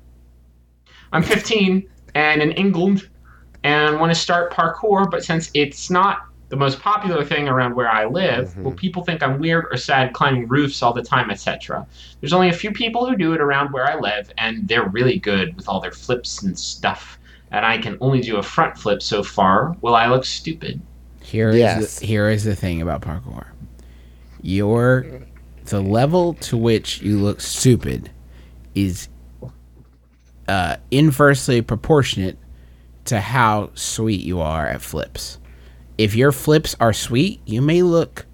I'm 1.12 1.22
15 1.22 1.88
and 2.14 2.42
in 2.42 2.53
England 2.53 3.09
and 3.64 3.99
want 3.99 4.12
to 4.12 4.18
start 4.18 4.53
parkour, 4.53 5.11
but 5.11 5.24
since 5.24 5.51
it's 5.55 5.90
not 5.90 6.26
the 6.55 6.61
most 6.61 6.78
popular 6.78 7.24
thing 7.24 7.48
around 7.48 7.74
where 7.74 7.90
I 7.90 8.05
live, 8.05 8.57
will 8.59 8.70
people 8.70 9.02
think 9.02 9.24
I'm 9.24 9.40
weird 9.40 9.66
or 9.72 9.76
sad 9.76 10.12
climbing 10.12 10.46
roofs 10.46 10.84
all 10.84 10.92
the 10.92 11.02
time, 11.02 11.28
etc.? 11.28 11.84
There's 12.20 12.32
only 12.32 12.48
a 12.48 12.52
few 12.52 12.70
people 12.70 13.07
who 13.07 13.16
do 13.16 13.32
it 13.32 13.40
around 13.40 13.72
where 13.72 13.84
I 13.84 13.98
live, 13.98 14.30
and 14.38 14.68
they're 14.68 14.88
really 14.88 15.18
good 15.18 15.57
with 15.57 15.68
all 15.68 15.80
their 15.80 15.90
flips 15.90 16.44
and 16.44 16.57
stuff. 16.57 17.18
And 17.50 17.66
I 17.66 17.78
can 17.78 17.98
only 18.00 18.20
do 18.20 18.36
a 18.36 18.42
front 18.42 18.78
flip 18.78 19.02
so 19.02 19.24
far. 19.24 19.76
Will 19.80 19.96
I 19.96 20.07
look 20.07 20.24
stupid? 20.24 20.80
Here 21.22 21.48
is 21.48 21.57
Yes. 21.57 21.98
the, 21.98 22.07
here 22.07 22.28
is 22.28 22.44
the 22.44 22.55
thing 22.55 22.80
about 22.80 23.00
parkour. 23.00 23.46
Your 24.40 25.22
the 25.64 25.80
level 25.80 26.34
to 26.34 26.57
which 26.57 27.02
you 27.02 27.18
look 27.18 27.40
stupid 27.40 28.11
is 28.76 29.09
uh, 30.46 30.76
inversely 30.92 31.62
proportionate 31.62 32.38
to 33.07 33.18
how 33.18 33.70
sweet 33.74 34.20
you 34.20 34.40
are 34.40 34.68
at 34.68 34.82
flips. 34.82 35.38
If 35.99 36.14
your 36.14 36.32
flips 36.32 36.74
are 36.80 36.92
sweet, 36.92 37.40
you 37.47 37.62
may 37.62 37.82
look 37.82 38.26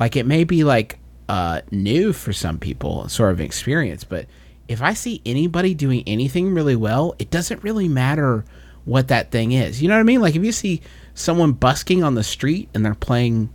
like 0.00 0.16
it 0.16 0.26
may 0.26 0.44
be 0.44 0.64
like 0.64 0.98
uh, 1.28 1.60
new 1.70 2.12
for 2.12 2.32
some 2.32 2.58
people, 2.58 3.08
sort 3.08 3.32
of 3.32 3.40
experience. 3.40 4.04
But 4.04 4.26
if 4.68 4.82
I 4.82 4.94
see 4.94 5.22
anybody 5.24 5.74
doing 5.74 6.02
anything 6.06 6.52
really 6.54 6.76
well, 6.76 7.14
it 7.18 7.30
doesn't 7.30 7.62
really 7.62 7.88
matter 7.88 8.44
what 8.84 9.08
that 9.08 9.30
thing 9.30 9.52
is. 9.52 9.80
You 9.80 9.88
know 9.88 9.94
what 9.94 10.00
I 10.00 10.04
mean? 10.04 10.20
Like 10.20 10.34
if 10.36 10.44
you 10.44 10.52
see 10.52 10.80
someone 11.14 11.52
busking 11.52 12.02
on 12.02 12.14
the 12.14 12.24
street 12.24 12.68
and 12.74 12.84
they're 12.84 12.94
playing 12.94 13.48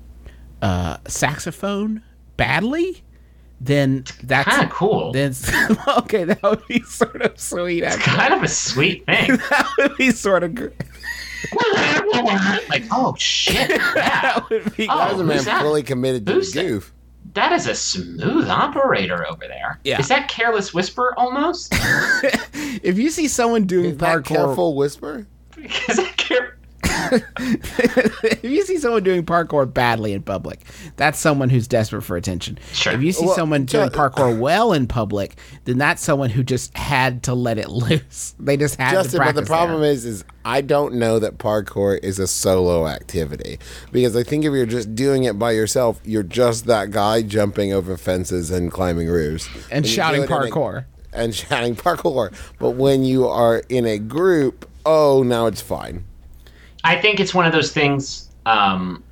uh, 0.62 0.98
saxophone 1.08 2.02
badly, 2.38 3.04
then 3.62 4.06
that's 4.24 4.48
Kind 4.50 4.64
of 4.64 4.70
cool. 4.72 5.12
then 5.12 5.34
okay. 6.00 6.24
That 6.24 6.42
would 6.44 6.66
be 6.68 6.80
sort 6.84 7.22
of 7.22 7.38
sweet. 7.40 7.84
Actually. 7.84 8.04
kind 8.04 8.34
of 8.34 8.44
a 8.44 8.48
sweet 8.48 9.06
thing. 9.06 9.38
That 9.50 9.70
would 9.78 9.98
be 9.98 10.12
sort 10.12 10.44
of 10.44 10.56
like, 12.70 12.84
oh 12.92 13.16
shit, 13.18 13.70
yeah. 13.70 13.78
that 13.96 14.46
would 14.50 14.76
be. 14.76 14.88
Oh. 14.88 14.98
How's 14.98 15.20
a 15.20 15.24
man 15.24 15.44
fully 15.62 15.84
committed 15.84 16.26
to 16.28 16.34
Who's 16.34 16.52
the 16.52 16.62
that? 16.62 16.68
goof? 16.68 16.94
That 17.34 17.52
is 17.54 17.68
a 17.68 17.76
smooth 17.76 18.50
operator 18.50 19.26
over 19.28 19.48
there. 19.48 19.80
Yeah. 19.84 20.00
Is 20.00 20.08
that 20.08 20.28
careless 20.30 20.74
whisper 20.74 21.14
almost? 21.18 21.74
If 22.82 22.98
you 22.98 23.10
see 23.10 23.28
someone 23.28 23.66
doing 23.66 23.92
Is 23.92 23.98
that 23.98 24.20
parkour, 24.20 24.26
careful 24.26 24.76
whisper? 24.76 25.28
is 25.58 25.98
that 25.98 26.16
care- 26.18 26.58
if 27.40 28.44
you 28.44 28.64
see 28.64 28.78
someone 28.78 29.04
doing 29.04 29.26
parkour 29.26 29.72
badly 29.72 30.14
in 30.14 30.22
public, 30.24 30.62
that's 30.96 31.20
someone 31.20 31.50
who's 31.50 31.68
desperate 31.68 32.02
for 32.04 32.18
attention. 32.18 32.58
Sure. 32.74 32.94
If 32.94 33.02
you 33.02 33.12
see 33.12 33.26
Well, 33.26 33.36
someone 33.36 33.66
doing 33.66 33.90
ju- 33.90 33.96
parkour 33.96 34.38
well 34.40 34.74
in 34.74 34.88
public, 34.88 35.38
then 35.66 35.78
that's 35.78 36.02
someone 36.04 36.30
who 36.30 36.44
just 36.44 36.76
had 36.78 37.24
to 37.24 37.34
let 37.34 37.58
it 37.58 37.70
loose. 37.70 38.36
They 38.40 38.58
just 38.58 38.76
had 38.76 38.92
to 38.92 38.96
Justin, 39.04 39.20
but 39.24 39.36
the 39.36 39.44
problem 39.44 39.82
there. 39.82 39.92
is, 39.92 40.06
is 40.06 40.24
I 40.46 40.62
don't 40.62 40.96
know 40.96 41.20
that 41.20 41.38
parkour 41.38 42.00
is 42.04 42.20
a 42.20 42.28
solo 42.28 42.88
activity 42.88 43.60
because 43.92 44.16
I 44.16 44.24
think 44.24 44.46
if 44.46 44.54
you're 44.54 44.66
just 44.66 44.96
doing 44.96 45.24
it 45.26 45.38
by 45.38 45.52
yourself, 45.52 46.00
you're 46.04 46.24
just 46.24 46.66
that 46.66 46.92
guy 46.92 47.22
jumping 47.22 47.74
over 47.74 47.98
fences 47.98 48.50
and 48.52 48.72
climbing 48.72 49.08
roofs 49.08 49.48
and 49.72 49.84
When 49.86 49.92
shouting 49.94 50.22
do 50.26 50.34
a- 50.34 50.38
parkour. 50.50 50.86
and 51.14 51.34
shouting 51.36 51.76
parkour. 51.78 52.34
But 52.60 52.72
when 52.72 53.04
you 53.04 53.28
are 53.28 53.64
in 53.70 53.86
a 53.86 53.98
group, 54.00 54.68
oh, 54.86 55.24
now 55.24 55.46
it's 55.48 55.62
fine. 55.62 56.06
I 56.84 57.00
think 57.00 57.20
it's 57.20 57.34
one 57.34 57.46
of 57.46 57.52
those 57.52 57.72
things 57.72 58.30
um, 58.46 59.04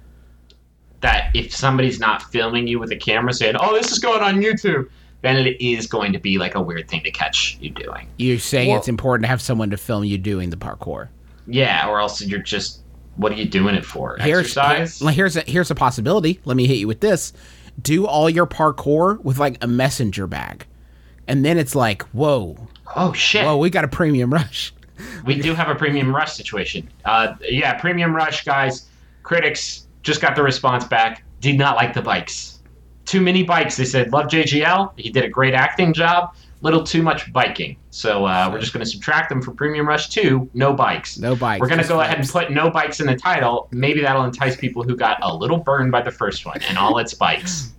that 1.02 1.32
if 1.34 1.54
somebody's 1.54 2.00
not 2.00 2.24
filming 2.32 2.68
you 2.68 2.80
with 2.80 2.92
a 2.92 2.96
camera 2.96 3.34
saying, 3.34 3.56
oh, 3.60 3.74
this 3.76 3.92
is 3.92 4.00
going 4.00 4.22
on 4.22 4.42
YouTube, 4.42 4.90
then 5.22 5.36
it 5.36 5.60
is 5.62 5.88
going 5.88 6.14
to 6.14 6.20
be 6.20 6.38
like 6.38 6.56
a 6.56 6.62
weird 6.62 6.88
thing 6.88 7.04
to 7.04 7.12
catch 7.12 7.58
you 7.60 7.70
doing. 7.70 8.08
You're 8.18 8.40
saying 8.40 8.70
Well- 8.70 8.78
it's 8.80 8.88
important 8.88 9.24
to 9.26 9.28
have 9.28 9.42
someone 9.42 9.70
to 9.72 9.78
film 9.78 10.04
you 10.04 10.18
doing 10.18 10.50
the 10.50 10.58
parkour. 10.58 11.10
Yeah, 11.48 11.88
or 11.88 12.00
else 12.00 12.22
you're 12.22 12.40
just, 12.42 12.82
what 13.16 13.32
are 13.32 13.36
you 13.36 13.46
doing 13.46 13.76
it 13.76 13.86
for? 13.86 14.18
Here's 14.20 14.58
Exercise? 14.58 15.00
here- 15.00 15.12
here's 15.12 15.38
a 15.38 15.42
here's 15.42 15.72
a 15.72 15.76
possibility. 15.76 16.40
Let 16.46 16.58
me 16.58 16.68
hit 16.68 16.78
you 16.78 16.88
with 16.88 17.00
this. 17.00 17.34
Do 17.82 18.06
all 18.08 18.30
your 18.30 18.48
parkour 18.48 19.20
with 19.24 19.38
like 19.38 19.64
a 19.64 19.68
messenger 19.68 20.28
bag, 20.28 20.66
and 21.28 21.46
then 21.46 21.58
it's 21.58 21.76
like, 21.76 22.02
whoa, 22.06 22.68
oh, 22.96 23.14
shit. 23.14 23.46
whoa, 23.46 23.58
we 23.58 23.70
got 23.70 23.86
a 23.86 23.88
premium 23.88 24.34
rush. 24.34 24.74
We 25.26 25.40
do 25.40 25.54
have 25.54 25.70
a 25.70 25.76
premium 25.76 26.16
rush 26.16 26.34
situation. 26.34 26.90
Uh, 27.06 27.36
yeah, 27.42 27.74
premium 27.80 28.16
rush 28.16 28.44
guys. 28.44 28.88
Critics 29.24 29.88
just 30.04 30.22
got 30.22 30.36
the 30.36 30.44
response 30.44 30.86
back. 30.86 31.24
Did 31.42 31.58
not 31.58 31.76
like 31.76 31.94
the 31.94 32.02
bikes. 32.02 32.60
Too 33.06 33.22
many 33.22 33.44
bikes. 33.44 33.78
They 33.78 33.86
said 33.86 34.12
love 34.12 34.28
JGL. 34.28 34.94
He 34.98 35.10
did 35.10 35.24
a 35.24 35.30
great 35.30 35.54
acting 35.54 35.94
job. 35.94 36.36
Little 36.62 36.84
too 36.84 37.04
much 37.04 37.32
biking. 37.32 37.78
So 37.92 38.26
uh, 38.26 38.50
we're 38.52 38.60
just 38.60 38.74
going 38.74 38.84
to 38.84 38.90
subtract 38.90 39.30
them 39.30 39.42
from 39.42 39.56
premium 39.56 39.88
rush 39.88 40.10
two. 40.10 40.50
No 40.54 40.74
bikes. 40.74 41.18
No 41.18 41.36
bikes, 41.36 41.62
We're 41.62 41.68
going 41.68 41.82
to 41.82 41.88
go 41.88 42.02
ahead 42.02 42.20
and 42.20 42.28
put 42.28 42.52
no 42.52 42.70
bikes 42.70 43.00
in 43.00 43.06
the 43.06 43.16
title. 43.16 43.68
Maybe 43.72 44.02
that'll 44.02 44.24
entice 44.24 44.56
people 44.56 44.84
who 44.84 44.96
got 44.96 45.20
a 45.22 45.34
little 45.34 45.58
burned 45.58 45.92
by 45.92 46.02
the 46.02 46.12
first 46.12 46.46
one 46.46 46.62
and 46.64 46.78
all 46.78 46.98
its 46.98 47.14
bikes. 47.14 47.74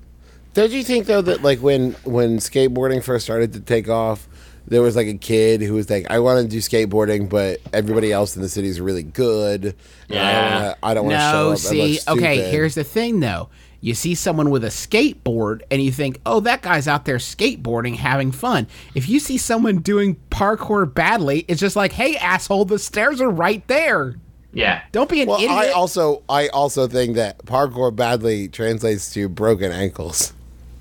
Don't 0.55 0.71
you 0.71 0.83
think 0.83 1.07
though 1.07 1.23
that 1.23 1.43
like 1.43 1.61
when 1.61 1.93
when 2.05 2.39
skateboarding 2.39 3.03
first 3.03 3.25
started 3.25 3.53
to 3.53 3.61
take 3.61 3.89
off, 3.89 4.29
there 4.69 4.83
was 4.83 4.97
like 4.97 5.07
a 5.07 5.15
kid 5.15 5.61
who 5.63 5.75
was 5.75 5.89
like, 5.91 6.11
"I 6.11 6.19
want 6.21 6.43
to 6.43 6.49
do 6.49 6.59
skateboarding, 6.59 7.29
but 7.29 7.61
everybody 7.73 8.13
else 8.13 8.37
in 8.37 8.43
the 8.43 8.49
city 8.49 8.69
is 8.69 8.81
really 8.81 9.03
good. 9.03 9.75
Yeah. 10.09 10.75
I 10.83 10.95
don't 10.95 11.05
want 11.07 11.15
to. 11.15 11.19
I 11.19 11.33
don't 11.33 11.33
show 11.33 11.47
up. 11.49 11.51
and 11.53 11.59
see, 11.97 11.99
okay, 12.09 12.51
here's 12.51 12.75
the 12.75 12.85
thing 12.85 13.21
though. 13.21 13.49
You 13.81 13.95
see 13.95 14.17
someone 14.17 14.51
with 14.51 14.65
a 14.65 14.69
skateboard 14.69 15.63
and 15.71 15.81
you 15.81 15.93
think, 15.93 16.21
oh, 16.27 16.41
that 16.41 16.63
guy's 16.63 16.89
out 16.89 17.05
there 17.05 17.19
skateboarding, 17.19 17.95
having 17.95 18.33
fun. 18.33 18.67
If 18.97 19.09
you 19.09 19.21
see 19.21 19.39
someone 19.39 19.79
doing 19.79 20.17
parkour 20.31 20.93
badly, 20.93 21.45
it's 21.47 21.61
just 21.61 21.77
like, 21.77 21.93
hey, 21.93 22.17
asshole, 22.17 22.65
the 22.65 22.81
stairs 22.81 23.21
are 23.21 23.31
right 23.31 23.65
there. 23.69 24.17
Yeah. 24.53 24.83
Don't 24.91 25.09
be 25.09 25.23
an 25.23 25.29
Well, 25.29 25.37
idiot. 25.39 25.53
I 25.53 25.71
also 25.71 26.23
I 26.29 26.49
also 26.49 26.89
think 26.89 27.15
that 27.17 27.39
parkour 27.47 27.95
badly 27.95 28.49
translates 28.49 29.13
to 29.15 29.29
broken 29.29 29.71
ankles. 29.71 30.33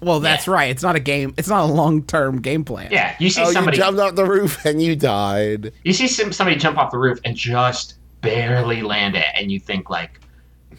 Well, 0.01 0.19
that's 0.19 0.47
right. 0.47 0.69
It's 0.69 0.83
not 0.83 0.95
a 0.95 0.99
game. 0.99 1.33
It's 1.37 1.47
not 1.47 1.69
a 1.69 1.71
long 1.73 2.03
term 2.03 2.41
game 2.41 2.63
plan. 2.63 2.89
Yeah. 2.91 3.15
You 3.19 3.29
see 3.29 3.41
Oh, 3.43 3.51
somebody. 3.51 3.77
you 3.77 3.83
jumped 3.83 3.99
off 3.99 4.15
the 4.15 4.25
roof 4.25 4.63
and 4.65 4.81
you 4.81 4.95
died. 4.95 5.73
you 5.83 5.93
see 5.93 6.07
some, 6.07 6.31
somebody 6.31 6.57
jump 6.57 6.77
off 6.77 6.91
the 6.91 6.97
roof 6.97 7.19
and 7.25 7.35
just 7.35 7.95
barely 8.21 8.81
land 8.81 9.15
it 9.15 9.25
and 9.35 9.51
you 9.51 9.59
think 9.59 9.89
like 9.89 10.19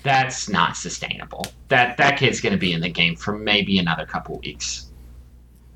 that's 0.03 0.49
not 0.49 0.77
sustainable 0.77 1.47
that 1.69 1.97
that 1.97 2.19
kid's 2.19 2.41
going 2.41 2.53
to 2.53 2.59
be 2.59 2.73
in 2.73 2.81
the 2.81 2.89
game 2.89 3.15
for 3.17 3.37
maybe 3.39 3.79
another 3.79 4.05
couple 4.05 4.39
weeks 4.41 4.91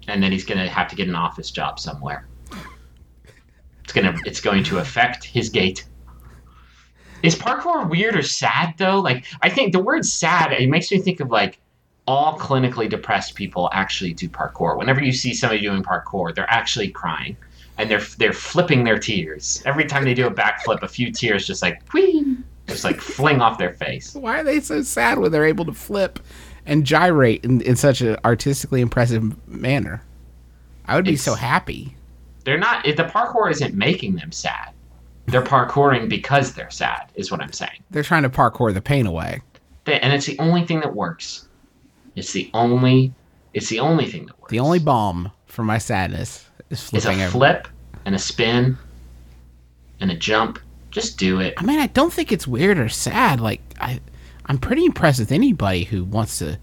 and 0.08 0.20
then 0.22 0.32
he's 0.32 0.44
going 0.44 0.58
to 0.58 0.68
have 0.68 0.88
to 0.88 0.96
get 0.96 1.08
an 1.08 1.14
office 1.14 1.50
job 1.52 1.78
somewhere 1.78 2.26
it's 3.84 3.92
going 3.92 4.04
to 4.12 4.20
it's 4.24 4.40
going 4.40 4.64
to 4.64 4.78
affect 4.78 5.24
his 5.24 5.48
gait 5.48 5.84
is 7.22 7.36
parkour 7.36 7.88
weird 7.88 8.16
or 8.16 8.22
sad 8.22 8.74
though 8.76 8.98
like 9.00 9.24
i 9.42 9.48
think 9.48 9.72
the 9.72 9.80
word 9.80 10.04
sad 10.04 10.52
it 10.52 10.68
makes 10.68 10.90
me 10.90 10.98
think 10.98 11.20
of 11.20 11.30
like 11.30 11.58
all 12.06 12.38
clinically 12.38 12.88
depressed 12.88 13.34
people 13.34 13.70
actually 13.72 14.12
do 14.12 14.28
parkour 14.28 14.76
whenever 14.76 15.02
you 15.02 15.12
see 15.12 15.32
somebody 15.32 15.60
doing 15.60 15.82
parkour 15.82 16.34
they're 16.34 16.50
actually 16.50 16.88
crying 16.88 17.36
and 17.78 17.88
they're 17.90 18.00
they're 18.18 18.32
flipping 18.32 18.84
their 18.84 18.98
tears 18.98 19.62
every 19.64 19.84
time 19.84 20.04
they 20.04 20.12
do 20.14 20.26
a 20.26 20.30
backflip. 20.30 20.82
A 20.82 20.88
few 20.88 21.10
tears 21.10 21.46
just 21.46 21.62
like 21.62 21.80
whee, 21.94 22.36
just 22.68 22.84
like 22.84 23.00
fling 23.00 23.40
off 23.40 23.56
their 23.56 23.72
face. 23.72 24.14
Why 24.14 24.40
are 24.40 24.44
they 24.44 24.60
so 24.60 24.82
sad 24.82 25.18
when 25.18 25.32
they're 25.32 25.46
able 25.46 25.64
to 25.64 25.72
flip 25.72 26.18
and 26.66 26.84
gyrate 26.84 27.44
in, 27.46 27.62
in 27.62 27.76
such 27.76 28.02
an 28.02 28.18
artistically 28.26 28.82
impressive 28.82 29.48
manner? 29.48 30.02
I 30.86 30.96
would 30.96 31.06
be 31.06 31.12
It's- 31.12 31.24
so 31.24 31.34
happy. 31.34 31.96
They're 32.44 32.58
not. 32.58 32.84
The 32.84 32.92
parkour 33.04 33.50
isn't 33.50 33.74
making 33.74 34.16
them 34.16 34.32
sad. 34.32 34.70
They're 35.26 35.42
parkouring 35.42 36.10
because 36.10 36.52
they're 36.52 36.70
sad. 36.70 37.10
Is 37.14 37.30
what 37.30 37.40
I'm 37.40 37.52
saying. 37.52 37.82
They're 37.90 38.02
trying 38.02 38.24
to 38.24 38.30
parkour 38.30 38.74
the 38.74 38.82
pain 38.82 39.06
away. 39.06 39.40
They- 39.86 39.98
and 39.98 40.12
it's 40.12 40.26
the 40.26 40.38
only 40.40 40.66
thing 40.66 40.80
that 40.80 40.94
works. 40.94 41.48
It's 42.16 42.32
the 42.32 42.50
only. 42.54 43.12
It's 43.54 43.68
the 43.68 43.80
only 43.80 44.06
thing 44.06 44.26
that 44.26 44.38
works. 44.40 44.50
The 44.50 44.60
only 44.60 44.78
balm 44.78 45.30
for 45.46 45.62
my 45.62 45.78
sadness 45.78 46.48
is 46.70 46.82
flipping 46.82 47.20
a 47.20 47.24
over. 47.24 47.32
flip 47.32 47.68
and 48.06 48.14
a 48.14 48.18
spin 48.18 48.78
and 50.00 50.10
a 50.10 50.16
jump. 50.16 50.58
Just 50.90 51.18
do 51.18 51.40
it. 51.40 51.54
I 51.56 51.62
mean, 51.62 51.78
I 51.78 51.86
don't 51.88 52.12
think 52.12 52.32
it's 52.32 52.46
weird 52.46 52.78
or 52.78 52.88
sad. 52.88 53.40
Like 53.40 53.60
I, 53.80 54.00
I'm 54.46 54.58
pretty 54.58 54.84
impressed 54.84 55.20
with 55.20 55.32
anybody 55.32 55.84
who 55.84 56.04
wants 56.04 56.38
to 56.38 56.58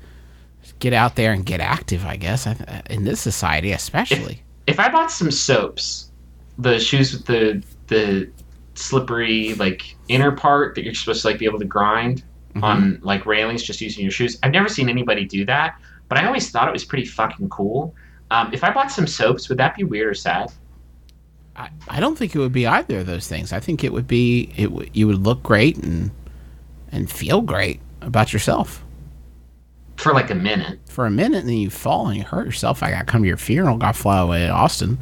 get 0.80 0.94
out 0.94 1.16
there 1.16 1.32
and 1.32 1.46
get 1.46 1.60
active. 1.60 2.06
I 2.06 2.16
guess 2.16 2.48
I, 2.48 2.52
uh, 2.68 2.82
in 2.90 3.04
this 3.06 3.20
society, 3.20 3.72
especially. 3.72 4.44
If 4.68 4.80
I 4.80 4.90
bought 4.90 5.12
some 5.12 5.32
soaps, 5.32 6.12
the 6.58 6.80
shoes 6.80 7.14
with 7.14 7.26
the 7.26 7.64
the 7.88 8.30
slippery 8.76 9.56
like 9.56 9.96
inner 10.08 10.32
part 10.32 10.76
that 10.76 10.84
you're 10.86 10.94
supposed 10.94 11.22
to 11.24 11.28
like 11.28 11.40
be 11.40 11.46
able 11.46 11.60
to 11.60 11.66
grind, 11.66 12.24
on 12.62 13.00
like 13.02 13.26
railings 13.26 13.64
just 13.64 13.80
using 13.82 14.04
your 14.04 14.12
shoes. 14.12 14.38
I've 14.44 14.52
never 14.52 14.68
seen 14.70 14.90
anybody 14.90 15.26
do 15.26 15.46
that, 15.46 15.80
but 16.08 16.18
I 16.18 16.26
always 16.26 16.50
thought 16.50 16.68
it 16.68 16.72
was 16.72 16.84
pretty 16.84 17.06
fucking 17.06 17.50
cool. 17.50 17.94
Um, 18.32 18.54
if 18.54 18.64
I 18.64 18.72
bought 18.72 18.92
some 18.92 19.08
soaps, 19.08 19.50
would 19.50 19.58
that 19.60 19.76
be 19.76 19.84
weird 19.84 20.08
or 20.08 20.14
sad? 20.14 20.52
I, 21.56 21.70
I 21.88 22.00
don't 22.00 22.18
think 22.18 22.36
it 22.36 22.40
would 22.40 22.52
be 22.54 22.66
either 22.68 23.00
of 23.00 23.06
those 23.06 23.28
things. 23.28 23.52
I 23.54 23.60
think 23.60 23.84
it 23.84 23.92
would 23.94 24.08
be 24.08 24.52
it. 24.56 24.66
W- 24.70 24.90
you 24.94 25.08
would 25.08 25.24
look 25.24 25.44
great 25.44 25.78
and 25.78 26.12
and 26.92 27.10
feel 27.10 27.42
great 27.42 27.80
about 28.02 28.32
yourself 28.34 28.84
For 29.98 30.14
like 30.14 30.30
a 30.32 30.36
minute. 30.36 30.80
for 30.88 31.06
a 31.06 31.12
minute, 31.12 31.40
and 31.42 31.50
then 31.50 31.58
you 31.58 31.70
fall 31.70 32.08
and 32.08 32.18
you 32.18 32.24
hurt 32.24 32.46
yourself. 32.46 32.82
I 32.82 32.92
got 32.92 33.00
to 33.00 33.06
come 33.06 33.22
to 33.22 33.28
your 33.28 33.38
funeral. 33.38 33.78
Got 33.78 33.94
to 33.96 34.00
fly 34.02 34.20
away 34.20 34.40
to 34.48 34.50
Austin. 34.50 34.98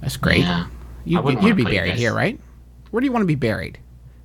That's 0.00 0.16
great. 0.16 0.40
Yeah. 0.40 0.66
You, 1.04 1.22
you'd 1.40 1.56
be 1.56 1.64
buried 1.64 1.92
this. 1.92 2.00
here, 2.00 2.14
right? 2.14 2.40
Where 2.90 3.00
do 3.00 3.04
you 3.06 3.12
want 3.12 3.22
to 3.22 3.26
be 3.26 3.34
buried? 3.34 3.78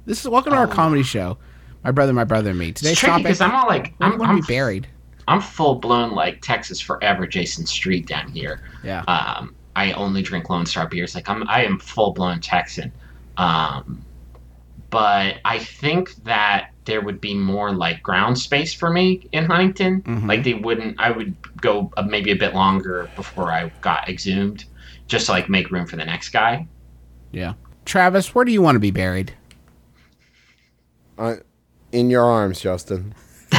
This 0.05 0.21
is 0.21 0.29
welcome 0.29 0.53
to 0.53 0.57
our 0.57 0.67
comedy 0.67 1.03
show. 1.03 1.37
My 1.83 1.91
brother, 1.91 2.13
my 2.13 2.23
brother, 2.25 2.49
and 2.51 2.59
me. 2.59 2.71
Today's. 2.71 2.91
It's 2.93 2.99
tricky 2.99 3.23
because 3.23 3.41
I'm 3.41 3.55
all 3.55 3.67
like, 3.67 3.93
Where 3.97 4.09
do 4.09 4.15
I'm, 4.15 4.19
you 4.21 4.25
I'm, 4.27 4.35
to 4.41 4.47
be 4.47 4.53
buried? 4.53 4.87
I'm 5.27 5.41
full 5.41 5.75
blown 5.75 6.11
like 6.11 6.41
Texas 6.41 6.79
forever, 6.81 7.25
Jason 7.27 7.65
Street 7.65 8.05
down 8.07 8.29
here. 8.31 8.61
Yeah. 8.83 9.01
Um, 9.03 9.55
I 9.75 9.93
only 9.93 10.21
drink 10.21 10.49
Lone 10.49 10.65
Star 10.65 10.87
beers. 10.87 11.15
Like 11.15 11.29
I'm, 11.29 11.47
I 11.47 11.63
am 11.63 11.79
full 11.79 12.11
blown 12.11 12.41
Texan. 12.41 12.91
Um, 13.37 14.03
but 14.89 15.35
I 15.45 15.59
think 15.59 16.15
that 16.23 16.71
there 16.85 16.99
would 17.01 17.21
be 17.21 17.35
more 17.35 17.71
like 17.71 18.01
ground 18.01 18.37
space 18.39 18.73
for 18.73 18.89
me 18.89 19.29
in 19.31 19.45
Huntington. 19.45 20.01
Mhm. 20.01 20.27
Like 20.27 20.43
they 20.43 20.55
wouldn't. 20.55 20.99
I 20.99 21.11
would 21.11 21.35
go 21.61 21.91
uh, 21.95 22.01
maybe 22.01 22.31
a 22.31 22.35
bit 22.35 22.55
longer 22.55 23.07
before 23.15 23.51
I 23.51 23.71
got 23.81 24.09
exhumed, 24.09 24.65
just 25.07 25.27
to 25.27 25.31
like 25.33 25.47
make 25.47 25.69
room 25.71 25.85
for 25.85 25.95
the 25.95 26.05
next 26.05 26.29
guy. 26.29 26.67
yeah. 27.31 27.53
Travis, 27.85 28.35
where 28.35 28.45
do 28.45 28.51
you 28.51 28.61
want 28.61 28.75
to 28.75 28.79
be 28.79 28.91
buried? 28.91 29.33
I, 31.17 31.37
in 31.91 32.09
your 32.09 32.23
arms, 32.23 32.61
Justin. 32.61 33.13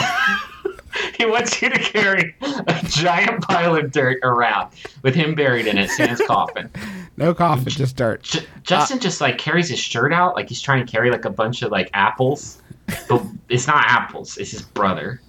He 1.17 1.27
wants 1.27 1.61
you 1.61 1.69
to 1.69 1.79
carry 1.79 2.35
a 2.41 2.81
giant 2.89 3.43
pile 3.43 3.77
of 3.77 3.93
dirt 3.93 4.19
around 4.23 4.73
with 5.03 5.15
him 5.15 5.35
buried 5.35 5.67
in 5.67 5.77
it, 5.77 5.91
sans 5.91 6.19
coffin. 6.27 6.71
No 7.19 7.35
coffin, 7.35 7.67
just 7.69 7.95
dirt. 7.97 8.23
J- 8.23 8.41
Justin 8.63 8.99
just 9.01 9.21
like 9.21 9.37
carries 9.37 9.69
his 9.69 9.79
shirt 9.79 10.15
out 10.15 10.35
like 10.35 10.49
he's 10.49 10.63
trying 10.63 10.85
to 10.85 10.91
carry 10.91 11.11
like 11.11 11.27
a 11.27 11.31
bunch 11.31 11.61
of 11.61 11.71
like 11.71 11.91
apples, 11.93 12.63
but 13.09 13.23
it's 13.51 13.67
not 13.67 13.85
apples. 13.87 14.39
It's 14.39 14.51
his 14.51 14.63
brother. 14.63 15.21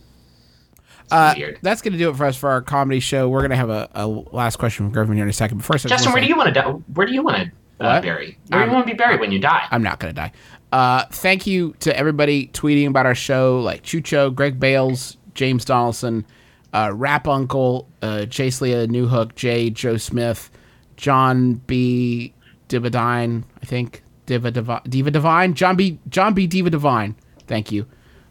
It's 1.03 1.11
Uh, 1.11 1.33
weird. 1.35 1.59
that's 1.61 1.81
going 1.81 1.91
to 1.93 1.99
do 1.99 2.09
it 2.09 2.15
for 2.15 2.25
us 2.25 2.37
for 2.37 2.49
our 2.49 2.61
comedy 2.61 3.01
show. 3.01 3.27
We're 3.27 3.39
going 3.41 3.51
to 3.51 3.57
have 3.57 3.69
a, 3.69 3.89
a 3.93 4.07
last 4.07 4.57
question 4.57 4.85
from 4.85 4.93
Griffin 4.93 5.15
here 5.15 5.23
in 5.25 5.29
a 5.29 5.33
second. 5.33 5.57
But 5.57 5.65
first, 5.65 5.85
I 5.85 5.89
just 5.89 6.05
Justin, 6.05 6.11
wanna 6.13 6.21
where 6.21 6.21
do 6.23 6.29
you 6.29 6.63
want 6.63 6.85
to? 6.87 6.93
Where 6.93 7.05
do 7.07 7.13
you 7.13 7.21
want 7.23 7.51
to 7.79 7.85
uh, 7.85 8.01
bury? 8.01 8.37
Where 8.47 8.59
do 8.59 8.63
Um, 8.63 8.69
you 8.69 8.75
want 8.75 8.87
to 8.87 8.93
be 8.93 8.97
buried 8.97 9.19
when 9.19 9.31
you 9.33 9.39
die? 9.39 9.67
I'm 9.71 9.83
not 9.83 9.99
going 9.99 10.13
to 10.15 10.19
die. 10.21 10.31
Uh, 10.71 11.05
thank 11.11 11.45
you 11.45 11.73
to 11.79 11.95
everybody 11.97 12.47
tweeting 12.47 12.87
about 12.87 13.05
our 13.05 13.15
show, 13.15 13.59
like 13.59 13.83
Chucho, 13.83 14.33
Greg 14.33 14.59
Bales, 14.59 15.17
James 15.33 15.65
Donaldson, 15.65 16.25
uh, 16.73 16.91
Rap 16.93 17.27
Uncle, 17.27 17.89
uh, 18.01 18.25
Chase 18.27 18.61
Leah 18.61 18.87
Newhook, 18.87 19.35
Jay, 19.35 19.69
Joe 19.69 19.97
Smith, 19.97 20.49
John 20.95 21.55
B. 21.55 22.33
Divadine, 22.69 23.43
I 23.61 23.65
think. 23.65 24.03
Diva, 24.27 24.49
Divi- 24.51 24.79
Diva 24.87 25.11
Divine? 25.11 25.53
John 25.55 25.75
B. 25.75 25.99
John 26.07 26.33
B. 26.33 26.47
Diva 26.47 26.69
Divine. 26.69 27.15
Thank 27.47 27.69
you. 27.71 27.85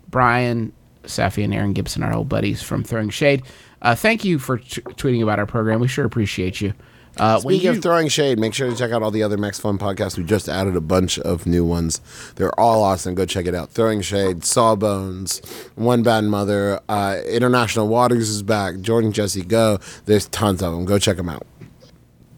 Bryan, 0.08 0.72
Safi, 1.04 1.44
and 1.44 1.52
Erin 1.52 1.74
Gibson, 1.74 2.02
our 2.02 2.14
old 2.14 2.28
buddies 2.30 2.62
from 2.62 2.82
Throwing 2.82 3.10
Shade. 3.10 3.42
Uh, 3.82 3.94
thank 3.94 4.24
you 4.24 4.38
for 4.38 4.56
t- 4.58 4.80
tweeting 4.82 5.22
about 5.22 5.38
our 5.38 5.46
program. 5.46 5.80
We 5.80 5.88
sure 5.88 6.06
appreciate 6.06 6.60
you. 6.60 6.72
Uh, 7.16 7.40
when 7.42 7.54
Speaking 7.56 7.72
you- 7.72 7.78
of 7.78 7.82
throwing 7.82 8.08
shade, 8.08 8.38
make 8.38 8.54
sure 8.54 8.70
to 8.70 8.76
check 8.76 8.92
out 8.92 9.02
all 9.02 9.10
the 9.10 9.22
other 9.22 9.36
Max 9.36 9.58
Fun 9.60 9.78
podcasts. 9.78 10.16
We 10.16 10.24
just 10.24 10.48
added 10.48 10.74
a 10.76 10.80
bunch 10.80 11.18
of 11.18 11.44
new 11.46 11.64
ones. 11.64 12.00
They're 12.36 12.58
all 12.58 12.82
awesome. 12.82 13.14
Go 13.14 13.26
check 13.26 13.46
it 13.46 13.54
out. 13.54 13.70
Throwing 13.70 14.00
Shade, 14.00 14.44
Sawbones, 14.44 15.40
One 15.74 16.02
Bad 16.02 16.24
Mother, 16.24 16.80
uh, 16.88 17.18
International 17.28 17.88
Waters 17.88 18.28
is 18.30 18.42
back. 18.42 18.80
Jordan 18.80 19.12
Jesse 19.12 19.42
Go. 19.42 19.78
There's 20.06 20.28
tons 20.28 20.62
of 20.62 20.72
them. 20.72 20.84
Go 20.86 20.98
check 20.98 21.16
them 21.18 21.28
out. 21.28 21.46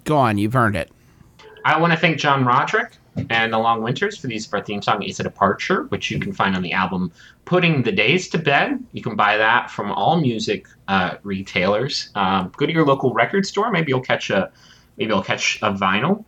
go 0.04 0.16
on, 0.16 0.36
you've 0.38 0.56
earned 0.56 0.74
it. 0.74 0.90
I 1.64 1.78
want 1.80 1.92
to 1.92 1.98
thank 1.98 2.18
John 2.18 2.44
Roderick 2.44 2.92
and 3.30 3.52
the 3.52 3.58
Long 3.58 3.82
Winters 3.82 4.16
for 4.16 4.26
the 4.26 4.34
use 4.34 4.46
of 4.46 4.54
our 4.54 4.62
theme 4.62 4.80
song, 4.82 5.02
It's 5.02 5.20
a 5.20 5.22
Departure, 5.22 5.84
which 5.84 6.10
you 6.10 6.18
can 6.18 6.32
find 6.32 6.56
on 6.56 6.62
the 6.62 6.72
album 6.72 7.12
Putting 7.44 7.82
the 7.82 7.92
Days 7.92 8.28
to 8.30 8.38
Bed. 8.38 8.82
You 8.92 9.02
can 9.02 9.16
buy 9.16 9.36
that 9.36 9.70
from 9.70 9.92
all 9.92 10.20
music 10.20 10.66
uh, 10.88 11.16
retailers. 11.22 12.10
Um, 12.14 12.52
go 12.56 12.66
to 12.66 12.72
your 12.72 12.86
local 12.86 13.12
record 13.12 13.46
store. 13.46 13.70
Maybe 13.70 13.90
you'll 13.90 14.00
catch 14.00 14.30
a 14.30 14.50
maybe 14.96 15.10
you'll 15.12 15.22
catch 15.22 15.58
a 15.62 15.72
vinyl 15.72 16.24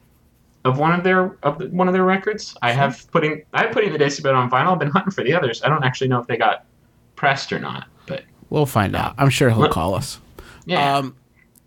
of 0.65 0.79
one 0.79 0.93
of 0.93 1.05
their 1.05 1.37
of 1.43 1.59
the, 1.59 1.67
one 1.69 1.89
of 1.89 1.95
their 1.95 2.05
records. 2.05 2.57
I 2.63 2.73
have 2.73 3.11
putting 3.13 3.43
I 3.53 3.63
have 3.65 3.73
putting 3.73 3.93
the 3.93 3.99
days 3.99 4.17
to 4.17 4.23
bed 4.23 4.35
on 4.35 4.51
vinyl. 4.51 4.73
I've 4.73 4.79
been 4.79 4.91
hunting 4.91 5.13
for 5.13 5.25
the 5.25 5.33
others. 5.35 5.63
I 5.63 5.69
don't 5.69 5.85
actually 5.85 6.09
know 6.09 6.21
if 6.21 6.27
they 6.27 6.37
got 6.37 6.67
pressed 7.17 7.53
or 7.53 7.59
not, 7.59 7.87
but 8.07 8.25
We'll 8.51 8.67
find 8.67 8.95
out. 8.95 9.15
I'm 9.19 9.31
sure 9.31 9.51
he'll 9.51 9.69
call 9.69 9.95
us. 9.95 10.21
yeah. 10.67 10.99
Um, 10.99 11.17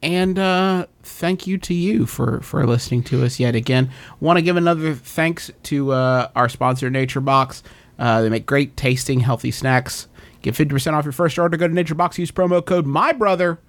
and 0.04 0.38
uh, 0.38 0.86
thank 1.04 1.48
you 1.48 1.58
to 1.60 1.74
you 1.74 2.06
for 2.06 2.40
for 2.42 2.66
listening 2.66 3.04
to 3.04 3.24
us 3.26 3.40
yet 3.40 3.56
again. 3.56 3.90
Want 4.20 4.38
to 4.38 4.42
give 4.42 4.58
another 4.58 4.94
thanks 4.94 5.52
to 5.64 5.92
uh, 5.92 6.30
our 6.36 6.50
sponsor, 6.50 6.90
Nature 6.90 7.22
Box. 7.22 7.64
Uh, 8.00 8.22
they 8.22 8.30
make 8.30 8.46
great 8.46 8.78
tasting, 8.78 9.22
healthy 9.22 9.50
snacks. 9.52 10.08
Get 10.44 10.54
50% 10.54 10.94
off 10.94 11.04
your 11.04 11.12
first 11.12 11.38
order. 11.40 11.58
Go 11.58 11.68
to 11.68 11.74
Nature 11.74 11.96
Box. 11.96 12.18
Use 12.20 12.32
promo 12.32 12.64
code 12.64 12.86
My 12.86 13.12
Brother. 13.12 13.60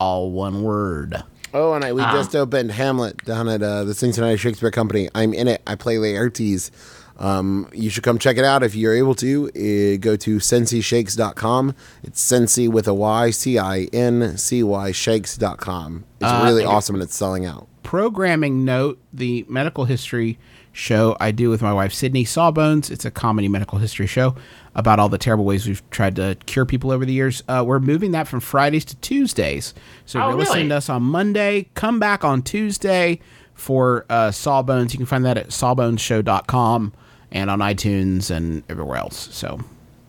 All 0.00 0.32
one 0.32 0.62
word. 0.64 1.22
Oh, 1.54 1.72
and 1.74 1.84
I, 1.84 1.92
we 1.92 2.02
Ah. 2.02 2.10
just 2.12 2.34
opened 2.34 2.72
Hamlet 2.72 3.24
down 3.24 3.48
at 3.48 3.62
uh, 3.62 3.84
the 3.84 3.94
Cincinnati 3.94 4.36
Shakespeare 4.36 4.72
Company. 4.72 5.08
I'm 5.14 5.32
in 5.32 5.46
it. 5.46 5.62
I 5.68 5.76
play 5.76 5.94
Laertes. 5.96 6.72
Um, 7.18 7.68
you 7.72 7.90
should 7.90 8.02
come 8.02 8.18
check 8.18 8.36
it 8.38 8.44
out 8.44 8.62
if 8.62 8.74
you're 8.74 8.94
able 8.94 9.14
to. 9.16 9.46
Uh, 9.54 9.96
go 10.00 10.16
to 10.16 10.36
cincyshakes.com. 10.38 11.74
It's 12.02 12.24
Cincy 12.24 12.68
with 12.68 12.88
a 12.88 12.94
Y, 12.94 13.30
C 13.30 13.58
I 13.58 13.88
N 13.92 14.36
C 14.36 14.62
Y 14.62 14.90
shakes.com. 14.92 16.04
It's 16.20 16.44
really 16.44 16.64
awesome 16.64 16.96
and 16.96 17.02
it's 17.02 17.14
selling 17.16 17.46
out. 17.46 17.68
programming 17.82 18.64
note 18.64 18.98
the 19.12 19.44
medical 19.48 19.84
history 19.84 20.38
show 20.72 21.16
I 21.20 21.30
do 21.30 21.50
with 21.50 21.62
my 21.62 21.72
wife 21.72 21.92
Sydnee 21.92 22.26
Sawbones. 22.26 22.90
It's 22.90 23.04
a 23.04 23.10
comedy 23.12 23.46
medical 23.46 23.78
history 23.78 24.08
show 24.08 24.34
about 24.74 24.98
all 24.98 25.08
the 25.08 25.18
terrible 25.18 25.44
ways 25.44 25.68
we've 25.68 25.88
tried 25.90 26.16
to 26.16 26.36
cure 26.46 26.66
people 26.66 26.90
over 26.90 27.04
the 27.04 27.12
years. 27.12 27.44
Uh, 27.46 27.62
we're 27.64 27.78
moving 27.78 28.10
that 28.10 28.26
from 28.26 28.40
Fridays 28.40 28.84
to 28.86 28.96
Tuesdays. 28.96 29.72
So 30.04 30.18
if 30.18 30.24
Oh, 30.24 30.28
you're 30.30 30.38
listening 30.38 30.70
to 30.70 30.76
us 30.76 30.88
on 30.88 31.04
Monday, 31.04 31.68
come 31.74 32.00
back 32.00 32.24
on 32.24 32.42
Tuesday 32.42 33.20
for 33.52 34.04
uh, 34.10 34.32
Sawbones. 34.32 34.92
You 34.92 34.98
can 34.98 35.06
find 35.06 35.24
that 35.24 35.38
at 35.38 35.50
sawboneshow.com 35.50 36.92
and 37.34 37.50
on 37.50 37.58
iTunes 37.58 38.30
and 38.30 38.62
everywhere 38.70 38.96
else. 38.96 39.28
So 39.32 39.60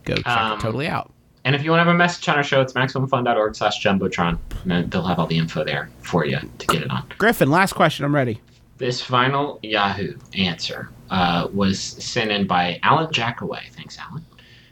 go 0.06 0.16
check 0.16 0.28
Um, 0.28 0.58
it 0.58 0.62
totally 0.62 0.88
out. 0.88 1.12
And 1.44 1.56
if 1.56 1.64
you 1.64 1.70
want 1.72 1.82
to 1.82 1.86
have 1.86 1.94
a 1.94 1.98
message 1.98 2.28
on 2.30 2.38
our 2.38 2.44
show, 2.44 2.62
it's 2.62 2.74
maximumfun.org 2.74 3.56
slash 3.56 3.84
jumbotron. 3.84 4.38
And 4.70 4.90
they'll 4.90 5.04
have 5.06 5.20
all 5.20 5.28
the 5.28 5.38
info 5.38 5.64
there 5.64 5.90
for 6.02 6.26
you 6.26 6.40
to 6.58 6.68
get 6.68 6.82
it 6.82 6.90
on. 6.90 7.06
Griffin, 7.18 7.52
last 7.52 7.74
question. 7.74 8.04
I'm 8.06 8.16
ready. 8.16 8.42
This 8.78 9.00
final 9.02 9.60
Yahoo 9.62 10.16
answer 10.36 10.90
uh, 11.12 11.48
was 11.54 11.80
sent 11.80 12.32
in 12.32 12.48
by 12.48 12.80
Alan 12.84 13.12
Jackaway. 13.12 13.62
Thanks, 13.74 13.98
Alan. 14.00 14.26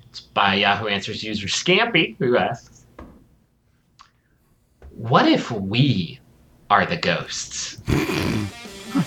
It's 0.09 0.19
by 0.21 0.55
Yahoo 0.55 0.87
Answers 0.87 1.23
user 1.23 1.47
Scampy, 1.47 2.15
who 2.17 2.37
asks, 2.37 2.85
What 4.95 5.27
if 5.27 5.51
we 5.51 6.19
are 6.69 6.85
the 6.85 6.97
ghosts? 6.97 7.77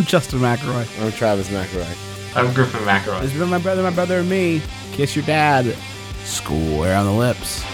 Justin 0.04 0.38
McElroy. 0.40 1.04
I'm 1.04 1.12
Travis 1.12 1.48
McElroy. 1.48 2.05
I'm 2.36 2.52
Griffin 2.52 2.80
McElroy. 2.82 3.22
This 3.22 3.32
has 3.32 3.40
been 3.40 3.48
my 3.48 3.56
brother, 3.58 3.82
my 3.82 3.88
brother, 3.88 4.18
and 4.18 4.28
me. 4.28 4.60
Kiss 4.92 5.16
your 5.16 5.24
dad. 5.24 5.74
Square 6.24 6.96
on 6.96 7.06
the 7.06 7.12
lips. 7.12 7.64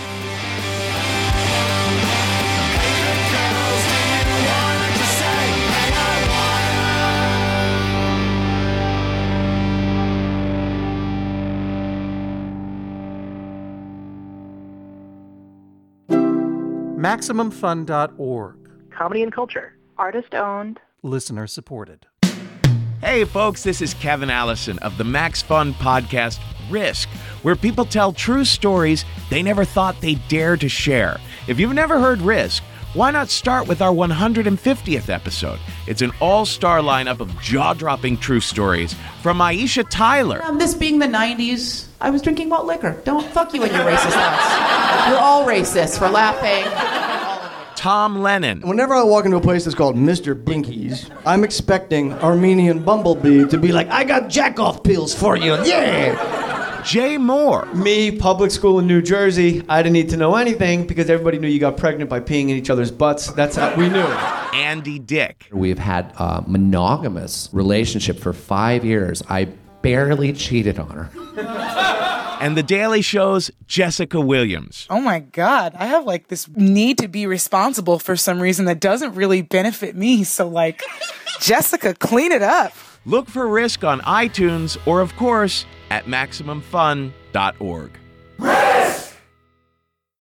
MaximumFun.org. 17.02 18.56
comedy 18.96 19.22
and 19.24 19.32
culture. 19.32 19.76
Artist 19.98 20.34
owned. 20.36 20.78
Listener 21.02 21.48
supported. 21.48 22.06
Hey, 23.02 23.24
folks, 23.24 23.64
this 23.64 23.82
is 23.82 23.94
Kevin 23.94 24.30
Allison 24.30 24.78
of 24.78 24.96
the 24.96 25.02
Max 25.02 25.42
Fun 25.42 25.74
podcast 25.74 26.38
Risk, 26.70 27.08
where 27.42 27.56
people 27.56 27.84
tell 27.84 28.12
true 28.12 28.44
stories 28.44 29.04
they 29.28 29.42
never 29.42 29.64
thought 29.64 30.00
they'd 30.00 30.20
dare 30.28 30.56
to 30.58 30.68
share. 30.68 31.18
If 31.48 31.58
you've 31.58 31.74
never 31.74 31.98
heard 31.98 32.22
Risk, 32.22 32.62
why 32.94 33.10
not 33.10 33.28
start 33.28 33.66
with 33.66 33.82
our 33.82 33.92
150th 33.92 35.08
episode? 35.08 35.58
It's 35.88 36.00
an 36.00 36.12
all 36.20 36.46
star 36.46 36.78
lineup 36.78 37.18
of 37.18 37.36
jaw 37.40 37.74
dropping 37.74 38.18
true 38.18 38.38
stories 38.38 38.94
from 39.20 39.38
Aisha 39.38 39.84
Tyler. 39.90 40.40
Um, 40.40 40.58
this 40.60 40.72
being 40.72 41.00
the 41.00 41.08
90s, 41.08 41.86
I 42.00 42.10
was 42.10 42.22
drinking 42.22 42.50
malt 42.50 42.66
liquor. 42.66 43.02
Don't 43.04 43.26
fuck 43.32 43.52
you 43.52 43.64
and 43.64 43.72
your 43.72 43.84
racist 43.84 44.12
thoughts. 44.12 45.08
You're 45.08 45.18
all 45.18 45.44
racist 45.44 45.98
for 45.98 46.08
laughing. 46.08 47.31
Tom 47.82 48.22
Lennon. 48.22 48.60
Whenever 48.60 48.94
I 48.94 49.02
walk 49.02 49.24
into 49.24 49.38
a 49.38 49.40
place 49.40 49.64
that's 49.64 49.74
called 49.74 49.96
Mr. 49.96 50.40
Binkies, 50.40 51.10
I'm 51.26 51.42
expecting 51.42 52.12
Armenian 52.12 52.80
Bumblebee 52.84 53.48
to 53.48 53.58
be 53.58 53.72
like, 53.72 53.88
I 53.88 54.04
got 54.04 54.28
jack 54.28 54.60
off 54.60 54.84
pills 54.84 55.12
for 55.12 55.36
you. 55.36 55.54
Yeah! 55.64 56.80
Jay 56.84 57.16
Mohr. 57.16 57.74
Me, 57.74 58.16
public 58.16 58.52
school 58.52 58.78
in 58.78 58.86
New 58.86 59.02
Jersey. 59.02 59.64
I 59.68 59.82
didn't 59.82 59.94
need 59.94 60.10
to 60.10 60.16
know 60.16 60.36
anything 60.36 60.86
because 60.86 61.10
everybody 61.10 61.40
knew 61.40 61.48
you 61.48 61.58
got 61.58 61.76
pregnant 61.76 62.08
by 62.08 62.20
peeing 62.20 62.44
in 62.44 62.50
each 62.50 62.70
other's 62.70 62.92
butts. 62.92 63.32
That's 63.32 63.56
how 63.56 63.74
we 63.74 63.88
knew. 63.88 64.06
Andy 64.54 65.00
Dick. 65.00 65.48
We've 65.50 65.78
had 65.78 66.12
a 66.20 66.44
monogamous 66.46 67.48
relationship 67.52 68.20
for 68.20 68.32
five 68.32 68.84
years. 68.84 69.24
I 69.28 69.48
barely 69.82 70.32
cheated 70.32 70.78
on 70.78 70.88
her. 70.90 71.10
And 72.40 72.56
The 72.56 72.62
Daily 72.62 73.02
Show's 73.02 73.50
Jessica 73.66 74.20
Williams. 74.20 74.86
Oh 74.90 75.00
my 75.00 75.20
God. 75.20 75.74
I 75.78 75.86
have 75.86 76.04
like 76.04 76.28
this 76.28 76.48
need 76.48 76.98
to 76.98 77.08
be 77.08 77.26
responsible 77.26 77.98
for 78.00 78.16
some 78.16 78.40
reason 78.40 78.64
that 78.64 78.80
doesn't 78.80 79.14
really 79.14 79.42
benefit 79.42 79.94
me. 79.94 80.24
So, 80.24 80.48
like, 80.48 80.82
Jessica, 81.40 81.94
clean 81.94 82.32
it 82.32 82.42
up. 82.42 82.72
Look 83.04 83.28
for 83.28 83.46
Risk 83.46 83.84
on 83.84 84.00
iTunes 84.00 84.76
or, 84.86 85.00
of 85.00 85.14
course, 85.16 85.66
at 85.90 86.06
MaximumFun.org. 86.06 87.90